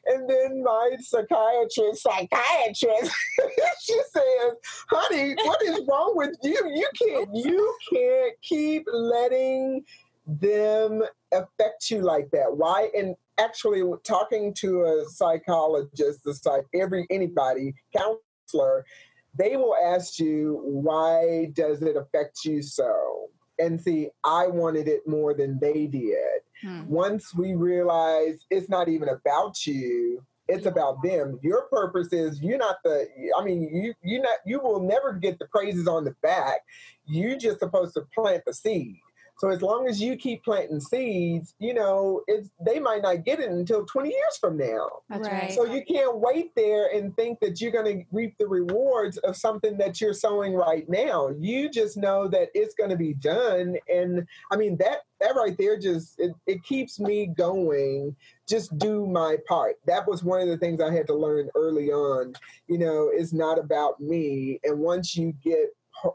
And 0.06 0.28
then 0.28 0.62
my 0.62 0.92
psychiatrist, 1.00 2.02
psychiatrist, 2.02 3.12
she 3.82 4.00
says, 4.12 4.52
honey, 4.88 5.34
what 5.44 5.62
is 5.62 5.80
wrong 5.88 6.12
with 6.14 6.36
you? 6.42 6.60
You 6.74 6.88
can't, 6.98 7.28
you 7.34 7.76
can't 7.92 8.34
keep 8.42 8.86
letting 8.92 9.84
them 10.26 11.02
affect 11.32 11.90
you 11.90 12.02
like 12.02 12.30
that. 12.32 12.56
Why? 12.56 12.90
And 12.96 13.14
actually 13.38 13.82
talking 14.04 14.54
to 14.54 14.84
a 14.84 15.04
psychologist, 15.10 16.24
the 16.24 16.34
psych, 16.34 16.64
every, 16.74 17.06
anybody, 17.10 17.74
counselor, 18.44 18.84
they 19.36 19.56
will 19.56 19.74
ask 19.84 20.18
you, 20.18 20.60
why 20.64 21.50
does 21.54 21.82
it 21.82 21.96
affect 21.96 22.44
you 22.44 22.62
so? 22.62 23.28
And 23.58 23.80
see, 23.80 24.10
I 24.24 24.46
wanted 24.48 24.88
it 24.88 25.06
more 25.06 25.34
than 25.34 25.58
they 25.60 25.86
did. 25.86 26.40
Hmm. 26.62 26.86
once 26.86 27.34
we 27.34 27.54
realize 27.54 28.46
it's 28.48 28.68
not 28.68 28.88
even 28.88 29.08
about 29.08 29.66
you 29.66 30.24
it's 30.46 30.66
about 30.66 31.02
them. 31.02 31.38
Your 31.42 31.62
purpose 31.70 32.12
is 32.12 32.40
you're 32.42 32.58
not 32.58 32.76
the 32.84 33.08
i 33.38 33.42
mean 33.42 33.62
you 33.62 33.94
you 34.02 34.20
not 34.20 34.38
you 34.44 34.60
will 34.60 34.80
never 34.80 35.14
get 35.14 35.38
the 35.38 35.46
praises 35.46 35.88
on 35.88 36.04
the 36.04 36.14
back. 36.22 36.60
You're 37.06 37.38
just 37.38 37.60
supposed 37.60 37.94
to 37.94 38.02
plant 38.14 38.42
the 38.46 38.52
seed 38.52 38.98
so 39.38 39.48
as 39.48 39.62
long 39.62 39.88
as 39.88 40.00
you 40.00 40.16
keep 40.16 40.44
planting 40.44 40.80
seeds 40.80 41.54
you 41.58 41.74
know 41.74 42.20
it's 42.26 42.50
they 42.64 42.78
might 42.78 43.02
not 43.02 43.24
get 43.24 43.40
it 43.40 43.50
until 43.50 43.84
20 43.84 44.08
years 44.08 44.36
from 44.40 44.56
now 44.56 44.88
that's 45.08 45.28
Right. 45.28 45.52
so 45.52 45.64
you 45.64 45.82
can't 45.84 46.18
wait 46.18 46.52
there 46.54 46.88
and 46.94 47.14
think 47.16 47.40
that 47.40 47.60
you're 47.60 47.72
going 47.72 47.98
to 47.98 48.04
reap 48.12 48.36
the 48.38 48.46
rewards 48.46 49.16
of 49.18 49.36
something 49.36 49.76
that 49.78 50.00
you're 50.00 50.14
sowing 50.14 50.54
right 50.54 50.88
now. 50.88 51.30
You 51.38 51.68
just 51.70 51.96
know 51.96 52.28
that 52.28 52.48
it's 52.54 52.74
going 52.74 52.90
to 52.90 52.96
be 52.96 53.14
done, 53.14 53.76
and 53.88 54.26
I 54.52 54.56
mean 54.56 54.76
that 54.78 54.98
that 55.20 55.34
right 55.36 55.56
there 55.58 55.78
just 55.78 56.18
it, 56.18 56.32
it 56.46 56.62
keeps 56.64 57.00
me 57.00 57.26
going. 57.26 58.14
Just 58.48 58.76
do 58.78 59.06
my 59.06 59.36
part. 59.48 59.76
That 59.86 60.06
was 60.06 60.22
one 60.22 60.40
of 60.42 60.48
the 60.48 60.58
things 60.58 60.80
I 60.80 60.92
had 60.92 61.06
to 61.06 61.14
learn 61.14 61.48
early 61.54 61.90
on. 61.90 62.34
You 62.68 62.78
know, 62.78 63.10
it's 63.12 63.32
not 63.32 63.58
about 63.58 64.00
me, 64.00 64.60
and 64.64 64.78
once 64.78 65.16
you 65.16 65.32
get 65.42 65.68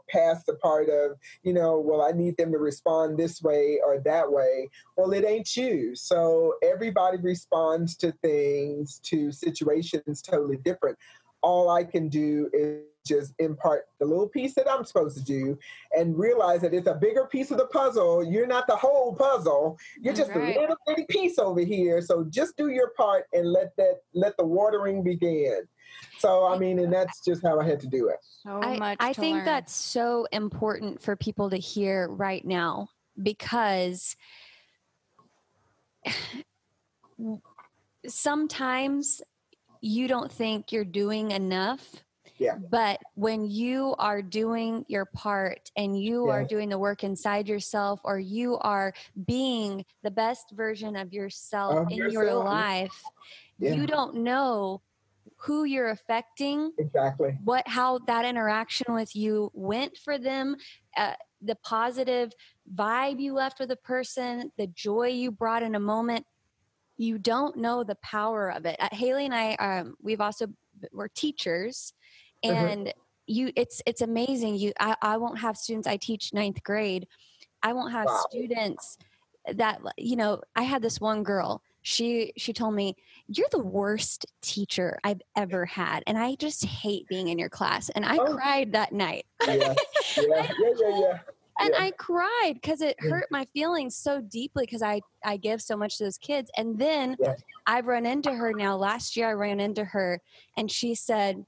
past 0.08 0.46
the 0.46 0.54
part 0.54 0.88
of, 0.88 1.12
you 1.42 1.52
know, 1.52 1.78
well, 1.78 2.02
I 2.02 2.12
need 2.12 2.36
them 2.36 2.52
to 2.52 2.58
respond 2.58 3.18
this 3.18 3.42
way 3.42 3.80
or 3.84 4.00
that 4.00 4.30
way. 4.30 4.70
Well, 4.96 5.12
it 5.12 5.24
ain't 5.24 5.56
you. 5.56 5.94
So 5.94 6.54
everybody 6.62 7.18
responds 7.18 7.96
to 7.98 8.12
things, 8.22 9.00
to 9.04 9.32
situations 9.32 10.22
totally 10.22 10.58
different. 10.58 10.98
All 11.42 11.70
I 11.70 11.84
can 11.84 12.08
do 12.08 12.50
is 12.52 12.82
just 13.06 13.32
impart 13.38 13.86
the 13.98 14.06
little 14.06 14.28
piece 14.28 14.54
that 14.54 14.70
I'm 14.70 14.84
supposed 14.84 15.16
to 15.16 15.24
do 15.24 15.58
and 15.96 16.18
realize 16.18 16.60
that 16.60 16.74
it's 16.74 16.86
a 16.86 16.94
bigger 16.94 17.26
piece 17.26 17.50
of 17.50 17.58
the 17.58 17.66
puzzle. 17.66 18.22
You're 18.22 18.46
not 18.46 18.66
the 18.66 18.76
whole 18.76 19.14
puzzle. 19.14 19.78
You're 20.00 20.14
just 20.14 20.30
right. 20.30 20.56
a 20.56 20.60
little 20.60 20.76
bitty 20.86 21.06
piece 21.08 21.38
over 21.38 21.60
here. 21.60 22.00
So 22.02 22.24
just 22.24 22.56
do 22.56 22.68
your 22.68 22.90
part 22.90 23.26
and 23.32 23.50
let 23.50 23.74
that 23.76 24.00
let 24.14 24.36
the 24.36 24.44
watering 24.44 25.02
begin. 25.02 25.62
So 26.18 26.46
I 26.46 26.58
mean, 26.58 26.78
and 26.78 26.92
that's 26.92 27.24
just 27.24 27.42
how 27.42 27.58
I 27.58 27.64
had 27.64 27.80
to 27.80 27.88
do 27.88 28.08
it. 28.08 28.18
So 28.22 28.60
I, 28.62 28.78
much. 28.78 28.98
I 29.00 29.12
think 29.12 29.36
learn. 29.38 29.44
that's 29.44 29.74
so 29.74 30.26
important 30.32 31.02
for 31.02 31.16
people 31.16 31.50
to 31.50 31.56
hear 31.56 32.08
right 32.08 32.44
now 32.44 32.88
because 33.22 34.16
sometimes 38.06 39.22
you 39.80 40.08
don't 40.08 40.30
think 40.30 40.72
you're 40.72 40.84
doing 40.84 41.30
enough 41.30 42.02
yeah. 42.40 42.56
But 42.70 43.00
when 43.16 43.44
you 43.44 43.94
are 43.98 44.22
doing 44.22 44.86
your 44.88 45.04
part 45.04 45.70
and 45.76 46.00
you 46.00 46.26
yeah. 46.26 46.32
are 46.32 46.44
doing 46.44 46.70
the 46.70 46.78
work 46.78 47.04
inside 47.04 47.46
yourself 47.46 48.00
or 48.02 48.18
you 48.18 48.56
are 48.56 48.94
being 49.26 49.84
the 50.02 50.10
best 50.10 50.50
version 50.52 50.96
of 50.96 51.12
yourself 51.12 51.90
in 51.90 51.98
yourself. 51.98 52.12
your 52.12 52.34
life, 52.34 53.02
yeah. 53.58 53.74
you 53.74 53.86
don't 53.86 54.16
know 54.16 54.80
who 55.36 55.64
you're 55.64 55.90
affecting 55.90 56.70
exactly 56.78 57.38
what 57.44 57.66
how 57.66 57.98
that 58.06 58.26
interaction 58.26 58.92
with 58.92 59.16
you 59.16 59.50
went 59.54 59.96
for 59.96 60.18
them 60.18 60.54
uh, 60.98 61.14
the 61.40 61.54
positive 61.64 62.30
vibe 62.74 63.18
you 63.18 63.32
left 63.32 63.58
with 63.58 63.70
a 63.70 63.76
person 63.76 64.52
the 64.58 64.66
joy 64.66 65.06
you 65.06 65.30
brought 65.30 65.62
in 65.62 65.74
a 65.74 65.80
moment 65.80 66.26
you 67.00 67.18
don't 67.18 67.56
know 67.56 67.82
the 67.82 67.96
power 67.96 68.52
of 68.52 68.66
it 68.66 68.76
uh, 68.78 68.88
haley 68.92 69.24
and 69.24 69.34
i 69.34 69.54
um, 69.54 69.94
we've 70.02 70.20
also 70.20 70.46
we're 70.92 71.08
teachers 71.08 71.92
Mm-hmm. 72.44 72.66
and 72.66 72.86
mm-hmm. 72.86 73.00
you 73.26 73.52
it's 73.54 73.82
it's 73.84 74.00
amazing 74.00 74.56
you 74.56 74.72
I, 74.80 74.96
I 75.02 75.16
won't 75.18 75.38
have 75.38 75.56
students 75.56 75.86
i 75.86 75.98
teach 75.98 76.32
ninth 76.32 76.62
grade 76.62 77.06
i 77.62 77.72
won't 77.74 77.92
have 77.92 78.06
wow. 78.06 78.24
students 78.30 78.96
that 79.54 79.80
you 79.98 80.16
know 80.16 80.40
i 80.56 80.62
had 80.62 80.80
this 80.80 81.00
one 81.00 81.22
girl 81.22 81.62
she 81.82 82.32
she 82.38 82.54
told 82.54 82.74
me 82.74 82.96
you're 83.28 83.48
the 83.50 83.62
worst 83.62 84.24
teacher 84.40 84.98
i've 85.04 85.20
ever 85.36 85.66
had 85.66 86.02
and 86.06 86.16
i 86.16 86.34
just 86.36 86.64
hate 86.64 87.06
being 87.08 87.28
in 87.28 87.38
your 87.38 87.50
class 87.50 87.90
and 87.90 88.06
i 88.06 88.16
oh. 88.16 88.34
cried 88.34 88.72
that 88.72 88.92
night 88.92 89.26
yeah 89.46 89.54
yeah 90.16 90.24
yeah 90.26 90.46
yeah, 90.58 90.98
yeah. 90.98 91.18
And 91.58 91.70
yeah. 91.72 91.84
i 91.84 91.90
cried 91.92 92.52
because 92.54 92.80
it 92.80 92.96
hurt 93.00 93.26
my 93.30 93.44
feelings 93.46 93.96
so 93.96 94.20
deeply 94.20 94.64
because 94.64 94.82
i 94.82 95.00
i 95.24 95.36
give 95.36 95.60
so 95.60 95.76
much 95.76 95.98
to 95.98 96.04
those 96.04 96.18
kids 96.18 96.50
and 96.56 96.78
then 96.78 97.16
yeah. 97.18 97.34
i've 97.66 97.86
run 97.86 98.06
into 98.06 98.32
her 98.32 98.52
now 98.52 98.76
last 98.76 99.16
year 99.16 99.28
i 99.28 99.32
ran 99.32 99.60
into 99.60 99.84
her 99.84 100.20
and 100.56 100.70
she 100.70 100.94
said 100.94 101.44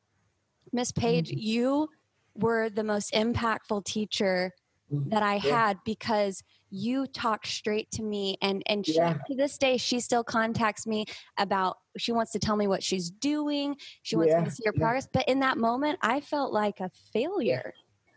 Miss 0.72 0.92
Page, 0.92 1.30
mm-hmm. 1.30 1.38
you 1.38 1.88
were 2.34 2.70
the 2.70 2.84
most 2.84 3.12
impactful 3.12 3.84
teacher 3.84 4.53
mm-hmm. 4.92 5.11
that 5.11 5.22
I 5.22 5.34
yeah. 5.34 5.66
had 5.68 5.78
because 5.84 6.42
you 6.70 7.07
talked 7.07 7.46
straight 7.46 7.90
to 7.90 8.03
me 8.03 8.38
and 8.40 8.62
and 8.64 8.86
she, 8.86 8.94
yeah. 8.94 9.18
to 9.26 9.34
this 9.36 9.59
day 9.59 9.76
she 9.76 10.00
still 10.00 10.24
contacts 10.24 10.86
me 10.86 11.05
about 11.36 11.76
she 11.98 12.12
wants 12.12 12.32
to 12.32 12.38
tell 12.38 12.57
me 12.57 12.66
what 12.66 12.82
she's 12.82 13.11
doing 13.11 13.76
she 14.00 14.16
wants 14.16 14.30
yeah. 14.30 14.38
me 14.38 14.44
to 14.46 14.50
see 14.50 14.62
her 14.64 14.72
progress 14.72 15.07
but 15.12 15.28
in 15.28 15.38
that 15.40 15.59
moment 15.59 15.98
i 16.00 16.18
felt 16.18 16.50
like 16.50 16.80
a 16.80 16.88
failure 17.12 17.74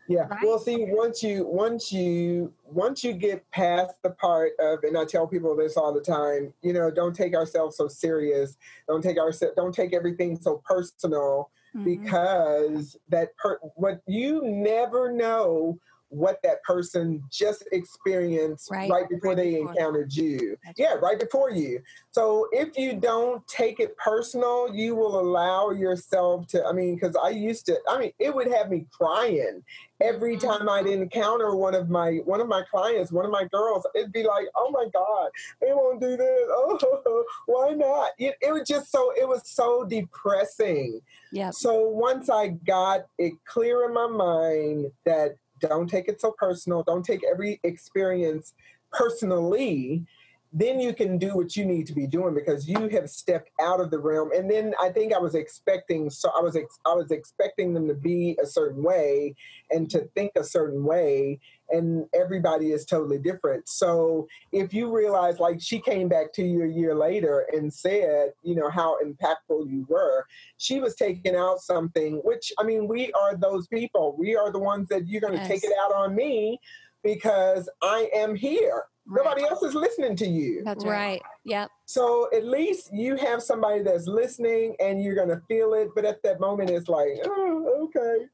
yeah 0.08 0.26
right? 0.26 0.38
well 0.42 0.58
see 0.58 0.86
once 0.88 1.22
you 1.22 1.46
once 1.46 1.92
you 1.92 2.52
once 2.64 3.02
you 3.02 3.12
get 3.12 3.48
past 3.50 3.94
the 4.02 4.10
part 4.10 4.52
of 4.60 4.82
and 4.84 4.96
i 4.96 5.04
tell 5.04 5.26
people 5.26 5.56
this 5.56 5.76
all 5.76 5.92
the 5.92 6.00
time 6.00 6.52
you 6.62 6.72
know 6.72 6.90
don't 6.90 7.14
take 7.14 7.34
ourselves 7.34 7.76
so 7.76 7.88
serious 7.88 8.56
don't 8.88 9.02
take 9.02 9.18
our 9.18 9.32
don't 9.56 9.74
take 9.74 9.94
everything 9.94 10.36
so 10.36 10.62
personal 10.64 11.50
mm-hmm. 11.74 11.84
because 11.84 12.96
that 13.08 13.36
per- 13.36 13.60
what 13.74 14.00
you 14.06 14.42
never 14.42 15.12
know 15.12 15.78
what 16.08 16.40
that 16.42 16.62
person 16.62 17.22
just 17.30 17.64
experienced 17.72 18.70
right, 18.70 18.90
right 18.90 19.08
before 19.08 19.30
right 19.30 19.36
they 19.36 19.54
before. 19.56 19.72
encountered 19.72 20.12
you. 20.12 20.56
That's 20.64 20.78
yeah, 20.78 20.94
right. 20.94 21.18
before 21.18 21.50
you. 21.50 21.80
So 22.12 22.48
if 22.52 22.78
you 22.78 22.94
don't 22.94 23.46
take 23.48 23.80
it 23.80 23.96
personal, 23.96 24.74
you 24.74 24.94
will 24.94 25.18
allow 25.20 25.70
yourself 25.70 26.46
to. 26.48 26.64
I 26.64 26.72
mean, 26.72 26.94
because 26.94 27.16
I 27.16 27.30
used 27.30 27.66
to. 27.66 27.78
I 27.88 27.98
mean, 27.98 28.12
it 28.18 28.34
would 28.34 28.46
have 28.48 28.70
me 28.70 28.86
crying 28.90 29.62
every 30.00 30.36
mm-hmm. 30.36 30.46
time 30.46 30.68
I'd 30.68 30.86
encounter 30.86 31.54
one 31.56 31.74
of 31.74 31.88
my 31.88 32.20
one 32.24 32.40
of 32.40 32.48
my 32.48 32.62
clients, 32.70 33.12
one 33.12 33.24
of 33.24 33.30
my 33.30 33.44
girls. 33.44 33.86
It'd 33.94 34.12
be 34.12 34.22
like, 34.22 34.46
oh 34.56 34.70
my 34.70 34.86
god, 34.92 35.30
they 35.60 35.72
won't 35.72 36.00
do 36.00 36.16
this. 36.16 36.26
Oh, 36.58 37.24
why 37.46 37.70
not? 37.70 38.10
It, 38.18 38.36
it 38.40 38.52
was 38.52 38.66
just 38.66 38.90
so. 38.90 39.12
It 39.12 39.26
was 39.26 39.42
so 39.44 39.84
depressing. 39.84 41.00
Yeah. 41.32 41.50
So 41.50 41.88
once 41.88 42.28
I 42.28 42.48
got 42.48 43.06
it 43.18 43.34
clear 43.44 43.84
in 43.84 43.94
my 43.94 44.06
mind 44.06 44.90
that 45.04 45.36
don't 45.60 45.88
take 45.88 46.08
it 46.08 46.20
so 46.20 46.32
personal. 46.32 46.82
Don't 46.82 47.04
take 47.04 47.22
every 47.30 47.60
experience 47.62 48.54
personally. 48.92 50.04
Then 50.52 50.80
you 50.80 50.94
can 50.94 51.18
do 51.18 51.36
what 51.36 51.56
you 51.56 51.64
need 51.64 51.86
to 51.86 51.92
be 51.92 52.06
doing 52.06 52.34
because 52.34 52.68
you 52.68 52.88
have 52.88 53.10
stepped 53.10 53.50
out 53.60 53.80
of 53.80 53.90
the 53.90 53.98
realm. 53.98 54.30
And 54.34 54.50
then 54.50 54.74
I 54.80 54.90
think 54.90 55.12
I 55.12 55.18
was 55.18 55.34
expecting, 55.34 56.08
so 56.08 56.30
I 56.36 56.40
was 56.40 56.56
ex- 56.56 56.78
I 56.86 56.94
was 56.94 57.10
expecting 57.10 57.74
them 57.74 57.88
to 57.88 57.94
be 57.94 58.38
a 58.42 58.46
certain 58.46 58.82
way 58.82 59.34
and 59.70 59.90
to 59.90 60.08
think 60.14 60.32
a 60.36 60.44
certain 60.44 60.84
way, 60.84 61.40
and 61.70 62.06
everybody 62.14 62.72
is 62.72 62.84
totally 62.84 63.18
different. 63.18 63.68
So 63.68 64.28
if 64.52 64.72
you 64.72 64.94
realize, 64.94 65.40
like 65.40 65.60
she 65.60 65.80
came 65.80 66.08
back 66.08 66.32
to 66.34 66.42
you 66.44 66.64
a 66.64 66.68
year 66.68 66.94
later 66.94 67.46
and 67.52 67.72
said, 67.72 68.32
you 68.42 68.54
know, 68.54 68.70
how 68.70 68.98
impactful 69.04 69.70
you 69.70 69.84
were, 69.88 70.24
she 70.58 70.80
was 70.80 70.94
taking 70.94 71.34
out 71.34 71.60
something, 71.60 72.20
which 72.24 72.52
I 72.58 72.62
mean, 72.62 72.86
we 72.86 73.12
are 73.12 73.36
those 73.36 73.66
people. 73.66 74.14
We 74.18 74.36
are 74.36 74.52
the 74.52 74.60
ones 74.60 74.88
that 74.88 75.08
you're 75.08 75.20
going 75.20 75.34
to 75.34 75.40
yes. 75.40 75.48
take 75.48 75.64
it 75.64 75.72
out 75.84 75.92
on 75.92 76.14
me 76.14 76.60
because 77.06 77.68
I 77.82 78.10
am 78.14 78.34
here. 78.34 78.84
Right. 79.08 79.24
Nobody 79.24 79.44
else 79.44 79.62
is 79.62 79.74
listening 79.74 80.16
to 80.16 80.26
you. 80.26 80.62
That's 80.64 80.84
right. 80.84 80.90
right. 80.92 81.22
Yep. 81.44 81.70
So 81.84 82.28
at 82.34 82.44
least 82.44 82.92
you 82.92 83.14
have 83.16 83.40
somebody 83.40 83.82
that's 83.82 84.08
listening 84.08 84.74
and 84.80 85.00
you're 85.00 85.14
gonna 85.14 85.40
feel 85.46 85.74
it. 85.74 85.90
But 85.94 86.04
at 86.04 86.22
that 86.24 86.40
moment 86.40 86.70
it's 86.70 86.88
like, 86.88 87.20
oh, 87.24 87.88
okay. 87.96 88.26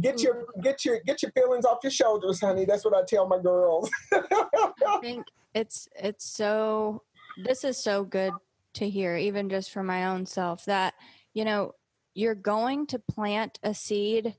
Get 0.00 0.20
your 0.20 0.34
mm-hmm. 0.34 0.60
get 0.62 0.84
your 0.84 0.98
get 1.06 1.22
your 1.22 1.30
feelings 1.32 1.64
off 1.64 1.78
your 1.84 1.92
shoulders, 1.92 2.40
honey. 2.40 2.64
That's 2.64 2.84
what 2.84 2.94
I 2.94 3.02
tell 3.06 3.28
my 3.28 3.38
girls. 3.38 3.88
I 4.12 4.98
think 5.00 5.24
it's 5.54 5.88
it's 5.96 6.24
so 6.24 7.02
this 7.44 7.62
is 7.62 7.76
so 7.78 8.02
good 8.02 8.32
to 8.74 8.88
hear, 8.88 9.16
even 9.16 9.48
just 9.48 9.70
for 9.70 9.82
my 9.82 10.06
own 10.06 10.26
self, 10.26 10.64
that, 10.64 10.94
you 11.34 11.44
know, 11.44 11.74
you're 12.14 12.34
going 12.34 12.86
to 12.88 12.98
plant 12.98 13.58
a 13.62 13.74
seed 13.74 14.34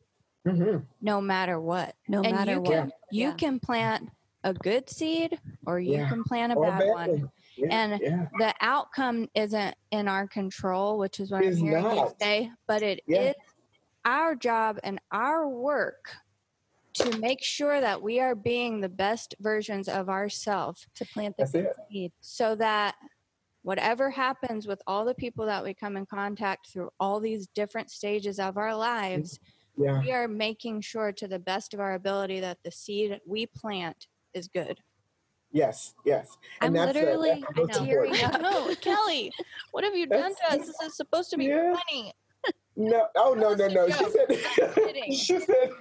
mm-hmm. 0.51 0.77
no 1.01 1.21
matter 1.21 1.59
what. 1.59 1.95
No 2.07 2.21
and 2.21 2.35
matter 2.35 2.53
you 2.53 2.61
what. 2.61 2.71
Can, 2.71 2.91
you 3.11 3.27
yeah. 3.27 3.33
can 3.33 3.59
plant 3.59 4.09
a 4.43 4.53
good 4.53 4.89
seed 4.89 5.37
or 5.65 5.79
you 5.79 5.97
yeah. 5.97 6.09
can 6.09 6.23
plant 6.23 6.53
a 6.53 6.55
bad, 6.55 6.79
bad, 6.79 6.87
one. 6.87 7.31
Yeah, 7.57 7.67
and 7.71 8.01
yeah. 8.01 8.25
the 8.37 8.53
outcome 8.61 9.27
isn't 9.35 9.75
in 9.91 10.07
our 10.07 10.27
control, 10.27 10.97
which 10.97 11.19
is 11.19 11.31
what 11.31 11.43
it's 11.43 11.57
I'm 11.57 11.63
hearing 11.63 11.83
not. 11.83 11.95
you 11.95 12.11
say, 12.21 12.51
but 12.67 12.81
it 12.81 13.01
is 13.07 13.35
our 14.05 14.35
job 14.35 14.79
and 14.83 14.99
our 15.11 15.47
work 15.47 16.15
to 16.93 17.17
make 17.19 17.43
sure 17.43 17.79
that 17.79 18.01
we 18.01 18.19
are 18.19 18.35
being 18.35 18.81
the 18.81 18.89
best 18.89 19.35
versions 19.39 19.87
of 19.87 20.09
ourselves 20.09 20.87
to 20.95 21.05
plant 21.05 21.35
the 21.37 21.73
seed 21.91 22.11
so 22.21 22.55
that 22.55 22.95
whatever 23.61 24.09
happens 24.09 24.67
with 24.67 24.81
all 24.87 25.05
the 25.05 25.13
people 25.13 25.45
that 25.45 25.63
we 25.63 25.73
come 25.73 25.97
in 25.97 26.05
contact 26.05 26.67
through 26.67 26.89
all 26.99 27.19
these 27.19 27.47
different 27.47 27.91
stages 27.91 28.39
of 28.39 28.57
our 28.57 28.75
lives 28.75 29.39
yeah. 29.79 30.01
we 30.01 30.11
are 30.11 30.27
making 30.27 30.81
sure 30.81 31.11
to 31.13 31.27
the 31.27 31.39
best 31.39 31.73
of 31.73 31.79
our 31.79 31.93
ability 31.93 32.39
that 32.41 32.57
the 32.63 32.71
seed 32.71 33.19
we 33.25 33.47
plant 33.47 34.07
is 34.33 34.47
good. 34.47 34.79
Yes, 35.51 35.95
yes. 36.05 36.37
And 36.61 36.77
I'm 36.77 36.85
literally 36.87 37.43
tearing 37.71 38.21
up. 38.23 38.39
No, 38.41 38.75
Kelly, 38.75 39.31
what 39.71 39.83
have 39.83 39.95
you 39.95 40.05
done 40.05 40.35
to 40.35 40.53
us? 40.53 40.67
This 40.67 40.75
is 40.83 40.95
supposed 40.95 41.31
to 41.31 41.37
be 41.37 41.45
yeah. 41.45 41.73
funny. 41.73 42.13
No, 42.79 43.07
oh 43.17 43.33
no, 43.33 43.53
no, 43.55 43.67
no. 43.67 43.89
She 43.89 44.05
said, 44.05 44.31
she 45.13 45.39
said, 45.39 45.71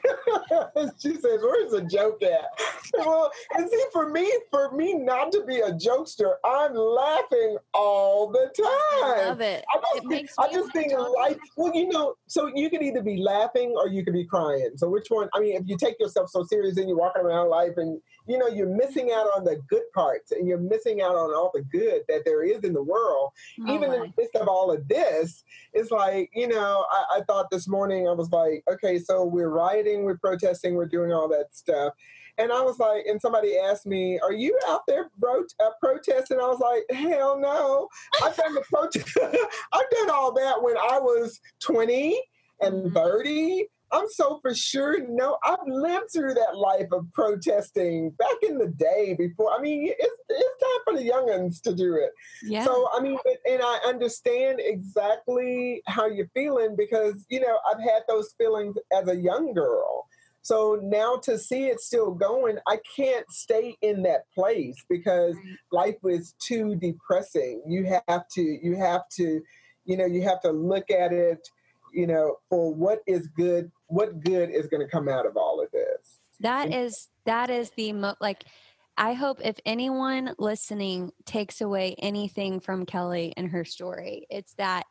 she 0.99 1.15
said, 1.15 1.39
where's 1.41 1.71
the 1.71 1.87
joke 1.89 2.23
at? 2.23 2.51
Well, 2.99 3.31
and 3.55 3.69
see, 3.71 3.85
for 3.93 4.09
me, 4.09 4.33
for 4.51 4.73
me 4.73 4.95
not 4.95 5.31
to 5.33 5.45
be 5.45 5.59
a 5.59 5.73
jokester, 5.73 6.37
I'm 6.43 6.75
laughing 6.75 7.59
all 7.75 8.31
the 8.31 8.51
time. 8.57 8.67
I 8.67 9.25
love 9.29 9.43
it. 9.43 9.63
I 9.71 9.77
just, 9.77 9.97
it 9.97 10.09
makes 10.09 10.35
I 10.39 10.51
just 10.51 10.73
think 10.73 10.93
life. 10.93 11.37
Well, 11.57 11.75
you 11.75 11.89
know, 11.89 12.15
so 12.29 12.51
you 12.55 12.71
can 12.71 12.83
either 12.83 13.03
be 13.03 13.19
laughing 13.19 13.75
or 13.77 13.89
you 13.89 14.03
can 14.05 14.15
be 14.15 14.25
crying. 14.25 14.71
So 14.77 14.89
which 14.89 15.09
one? 15.11 15.29
I 15.35 15.41
mean, 15.41 15.57
if 15.57 15.65
you 15.67 15.77
take 15.77 16.01
yourself 16.01 16.31
so 16.31 16.45
serious 16.45 16.79
and 16.79 16.89
you're 16.89 16.97
walking 16.97 17.23
around 17.23 17.51
life 17.51 17.75
and 17.77 18.01
you 18.29 18.39
know 18.39 18.49
you're 18.49 18.69
missing 18.69 19.11
out 19.13 19.27
on 19.37 19.45
the 19.45 19.57
good 19.69 19.85
parts 19.95 20.33
and 20.33 20.47
you're 20.47 20.59
missing 20.59 21.01
out 21.01 21.15
on 21.15 21.35
all 21.35 21.51
the 21.55 21.63
good 21.63 22.03
that 22.09 22.25
there 22.25 22.43
is 22.43 22.63
in 22.65 22.73
the 22.73 22.83
world, 22.83 23.33
oh 23.67 23.75
even 23.75 23.89
my. 23.89 23.97
in 23.97 24.01
the 24.03 24.13
midst 24.17 24.37
of 24.37 24.49
all 24.49 24.71
of 24.71 24.87
this, 24.89 25.45
it's 25.73 25.91
like 25.91 26.31
you 26.35 26.49
know 26.49 26.85
I, 26.91 27.19
I 27.19 27.21
thought 27.23 27.51
this 27.51 27.69
morning, 27.69 28.09
I 28.09 28.13
was 28.13 28.31
like, 28.31 28.63
okay, 28.71 28.99
so 28.99 29.25
we're 29.25 29.51
rioting, 29.51 30.05
we're 30.05 30.19
protesting, 30.19 30.75
we're 30.75 30.87
doing 30.87 31.13
all 31.13 31.29
that 31.29 31.47
stuff. 31.53 31.95
And 32.39 32.53
I 32.53 32.61
was 32.61 32.79
like, 32.79 33.05
and 33.07 33.21
somebody 33.21 33.59
asked 33.59 33.85
me, 33.85 34.19
"Are 34.21 34.33
you 34.33 34.57
out 34.69 34.83
there 34.87 35.11
bro- 35.19 35.43
uh, 35.61 35.71
protesting?" 35.83 36.39
I 36.39 36.47
was 36.47 36.61
like, 36.61 36.85
"Hell 36.97 37.39
no! 37.39 37.89
I've 38.23 38.37
done 38.37 38.55
the 38.55 38.63
protest. 38.73 39.19
I've 39.73 39.91
done 39.91 40.11
all 40.11 40.33
that 40.35 40.63
when 40.63 40.77
I 40.77 41.01
was 41.01 41.41
20 41.61 42.21
and 42.61 42.93
30 42.93 43.67
I'm 43.91 44.09
so 44.09 44.39
for 44.43 44.55
sure. 44.55 44.99
No, 45.09 45.39
I've 45.45 45.67
lived 45.67 46.11
through 46.13 46.35
that 46.35 46.57
life 46.57 46.89
of 46.93 47.07
protesting 47.13 48.11
back 48.11 48.37
in 48.43 48.59
the 48.59 48.69
day 48.69 49.15
before. 49.19 49.53
I 49.57 49.61
mean, 49.61 49.93
it's, 49.99 50.23
it's 50.29 50.63
time 50.63 50.81
for 50.85 50.99
the 50.99 51.09
youngins 51.09 51.63
to 51.63 51.75
do 51.75 51.95
it. 51.95 52.11
Yeah. 52.43 52.65
So, 52.65 52.89
I 52.93 53.01
mean, 53.01 53.19
and 53.49 53.61
I 53.63 53.81
understand 53.87 54.61
exactly 54.63 55.83
how 55.87 56.07
you're 56.07 56.31
feeling 56.35 56.77
because, 56.77 57.25
you 57.29 57.41
know, 57.41 57.59
I've 57.71 57.81
had 57.81 58.03
those 58.09 58.35
feelings 58.37 58.77
as 58.93 59.09
a 59.09 59.17
young 59.17 59.55
girl. 59.55 60.07
So 60.43 60.79
now 60.83 61.17
to 61.25 61.39
see 61.39 61.67
it 61.67 61.81
still 61.81 62.11
going, 62.11 62.57
I 62.67 62.79
can't 62.97 63.31
stay 63.31 63.77
in 63.83 64.03
that 64.05 64.23
place 64.35 64.77
because 64.89 65.37
life 65.73 65.97
is 66.05 66.35
too 66.41 66.75
depressing. 66.77 67.63
You 67.67 67.85
have 68.07 68.29
to, 68.35 68.43
you 68.43 68.77
have 68.77 69.03
to, 69.17 69.43
you 69.85 69.97
know, 69.97 70.07
you 70.07 70.23
have 70.23 70.41
to 70.43 70.51
look 70.51 70.91
at 70.91 71.13
it 71.13 71.47
you 71.93 72.07
know, 72.07 72.37
for 72.49 72.75
what 72.75 73.01
is 73.07 73.29
good, 73.29 73.71
what 73.87 74.21
good 74.21 74.51
is 74.51 74.67
going 74.67 74.85
to 74.85 74.91
come 74.91 75.09
out 75.09 75.27
of 75.27 75.37
all 75.37 75.61
of 75.61 75.71
this. 75.71 76.21
That 76.41 76.73
is 76.73 77.09
that 77.27 77.51
is 77.51 77.71
the 77.77 77.93
mo- 77.93 78.15
like 78.21 78.45
I 78.97 79.13
hope 79.13 79.41
if 79.43 79.57
anyone 79.67 80.35
listening 80.39 81.13
takes 81.25 81.61
away 81.61 81.95
anything 81.99 82.61
from 82.61 82.87
Kelly 82.87 83.33
and 83.37 83.51
her 83.51 83.65
story, 83.65 84.27
it's 84.31 84.55
that 84.55 84.87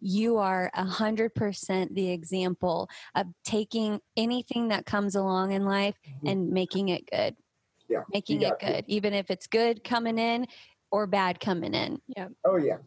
you 0.00 0.38
are 0.38 0.70
a 0.74 0.84
hundred 0.84 1.34
percent 1.34 1.94
the 1.94 2.10
example 2.10 2.88
of 3.14 3.26
taking 3.44 4.00
anything 4.16 4.68
that 4.68 4.86
comes 4.86 5.16
along 5.16 5.52
in 5.52 5.64
life 5.64 5.96
mm-hmm. 6.06 6.26
and 6.28 6.50
making 6.50 6.88
it 6.88 7.08
good. 7.10 7.36
Yeah. 7.88 8.02
Making 8.12 8.42
it 8.42 8.58
good. 8.60 8.86
To. 8.86 8.92
Even 8.92 9.14
if 9.14 9.30
it's 9.30 9.46
good 9.46 9.82
coming 9.82 10.18
in 10.18 10.46
or 10.90 11.06
bad 11.06 11.40
coming 11.40 11.74
in. 11.74 12.00
Yeah. 12.16 12.28
Oh 12.44 12.56
yeah. 12.56 12.78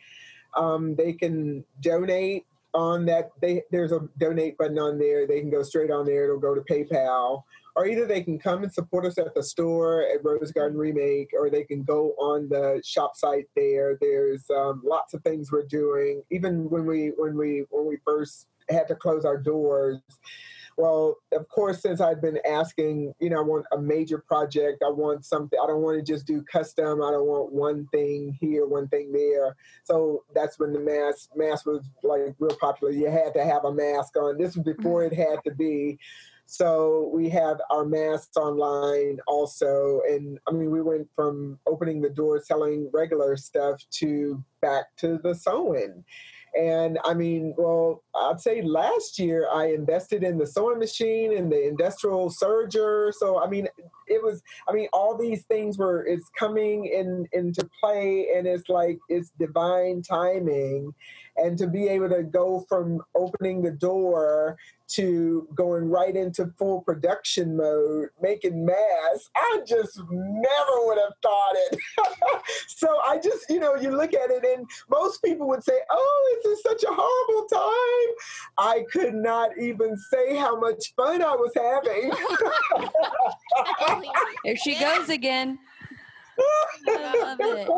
Um, 0.54 0.94
they 0.94 1.12
can 1.12 1.64
donate 1.80 2.46
on 2.72 3.04
that. 3.06 3.32
They, 3.40 3.64
there's 3.70 3.90
a 3.92 4.08
donate 4.18 4.58
button 4.58 4.78
on 4.78 4.98
there. 4.98 5.26
They 5.26 5.40
can 5.40 5.50
go 5.50 5.62
straight 5.62 5.90
on 5.90 6.04
there. 6.06 6.24
It'll 6.24 6.38
go 6.38 6.54
to 6.54 6.60
PayPal. 6.60 7.42
Or 7.74 7.86
either 7.86 8.06
they 8.06 8.22
can 8.22 8.38
come 8.38 8.62
and 8.62 8.72
support 8.72 9.04
us 9.04 9.18
at 9.18 9.34
the 9.34 9.42
store 9.42 10.02
at 10.02 10.24
Rose 10.24 10.50
Garden 10.50 10.78
Remake, 10.78 11.28
or 11.38 11.50
they 11.50 11.62
can 11.62 11.82
go 11.82 12.12
on 12.12 12.48
the 12.48 12.80
shop 12.82 13.16
site 13.16 13.50
there. 13.54 13.98
There's 14.00 14.48
um, 14.48 14.80
lots 14.82 15.12
of 15.12 15.22
things 15.22 15.52
we're 15.52 15.66
doing. 15.66 16.22
Even 16.30 16.70
when 16.70 16.86
we 16.86 17.12
when 17.18 17.36
we 17.36 17.66
when 17.68 17.86
we 17.86 17.98
first 18.02 18.46
had 18.68 18.88
to 18.88 18.94
close 18.94 19.24
our 19.24 19.38
doors. 19.38 20.00
Well, 20.76 21.16
of 21.32 21.48
course, 21.48 21.80
since 21.80 22.02
I've 22.02 22.20
been 22.20 22.38
asking, 22.46 23.14
you 23.18 23.30
know, 23.30 23.38
I 23.38 23.42
want 23.42 23.64
a 23.72 23.78
major 23.78 24.18
project. 24.18 24.82
I 24.86 24.90
want 24.90 25.24
something. 25.24 25.58
I 25.62 25.66
don't 25.66 25.80
want 25.80 26.04
to 26.04 26.12
just 26.12 26.26
do 26.26 26.42
custom. 26.42 27.02
I 27.02 27.10
don't 27.12 27.26
want 27.26 27.50
one 27.52 27.86
thing 27.92 28.36
here, 28.40 28.66
one 28.66 28.86
thing 28.88 29.10
there. 29.10 29.56
So 29.84 30.24
that's 30.34 30.58
when 30.58 30.74
the 30.74 30.80
mask 30.80 31.30
mask 31.34 31.64
was 31.64 31.82
like 32.02 32.34
real 32.38 32.56
popular. 32.60 32.92
You 32.92 33.10
had 33.10 33.32
to 33.34 33.44
have 33.44 33.64
a 33.64 33.72
mask 33.72 34.16
on. 34.18 34.36
This 34.36 34.54
was 34.54 34.64
before 34.64 35.04
it 35.04 35.14
had 35.14 35.38
to 35.46 35.54
be. 35.54 35.98
So 36.44 37.10
we 37.12 37.28
have 37.30 37.60
our 37.70 37.84
masks 37.84 38.36
online 38.36 39.18
also. 39.26 40.02
And 40.08 40.38
I 40.46 40.52
mean, 40.52 40.70
we 40.70 40.80
went 40.80 41.08
from 41.16 41.58
opening 41.66 42.00
the 42.00 42.10
door 42.10 42.40
selling 42.40 42.88
regular 42.92 43.36
stuff 43.36 43.80
to 43.92 44.44
back 44.60 44.84
to 44.98 45.18
the 45.22 45.34
sewing. 45.34 46.04
And 46.58 46.98
I 47.04 47.14
mean, 47.14 47.54
well, 47.56 48.02
I'd 48.14 48.40
say 48.40 48.62
last 48.62 49.18
year 49.18 49.48
I 49.52 49.66
invested 49.66 50.22
in 50.22 50.38
the 50.38 50.46
sewing 50.46 50.78
machine 50.78 51.36
and 51.36 51.50
the 51.50 51.68
industrial 51.68 52.30
serger. 52.30 53.12
So 53.12 53.42
I 53.42 53.48
mean, 53.48 53.68
it 54.06 54.22
was. 54.22 54.42
I 54.68 54.72
mean, 54.72 54.88
all 54.92 55.16
these 55.16 55.44
things 55.44 55.78
were. 55.78 56.06
It's 56.06 56.30
coming 56.38 56.86
in 56.86 57.26
into 57.32 57.68
play, 57.80 58.28
and 58.36 58.46
it's 58.46 58.68
like 58.68 58.98
it's 59.08 59.32
divine 59.38 60.02
timing 60.02 60.92
and 61.36 61.58
to 61.58 61.66
be 61.66 61.88
able 61.88 62.08
to 62.08 62.22
go 62.22 62.64
from 62.68 63.00
opening 63.14 63.62
the 63.62 63.70
door 63.70 64.56
to 64.88 65.48
going 65.54 65.88
right 65.90 66.14
into 66.14 66.46
full 66.58 66.82
production 66.82 67.56
mode, 67.56 68.08
making 68.22 68.64
masks, 68.64 69.30
I 69.34 69.60
just 69.66 69.98
never 70.10 70.72
would 70.84 70.98
have 70.98 71.12
thought 71.22 71.54
it. 71.70 71.78
so 72.68 72.88
I 73.06 73.18
just, 73.18 73.50
you 73.50 73.58
know, 73.58 73.74
you 73.76 73.90
look 73.90 74.14
at 74.14 74.30
it 74.30 74.44
and 74.44 74.68
most 74.88 75.22
people 75.22 75.48
would 75.48 75.64
say, 75.64 75.78
oh, 75.90 76.36
this 76.44 76.58
is 76.58 76.62
such 76.62 76.84
a 76.84 76.94
horrible 76.94 77.48
time. 77.48 78.14
I 78.58 78.84
could 78.92 79.14
not 79.14 79.50
even 79.60 79.96
say 79.96 80.36
how 80.36 80.58
much 80.58 80.94
fun 80.94 81.22
I 81.22 81.34
was 81.34 81.52
having. 81.56 82.12
there 84.44 84.56
she 84.56 84.78
goes 84.78 85.08
again. 85.08 85.58
I 86.38 87.14
love 87.18 87.38
it. 87.40 87.68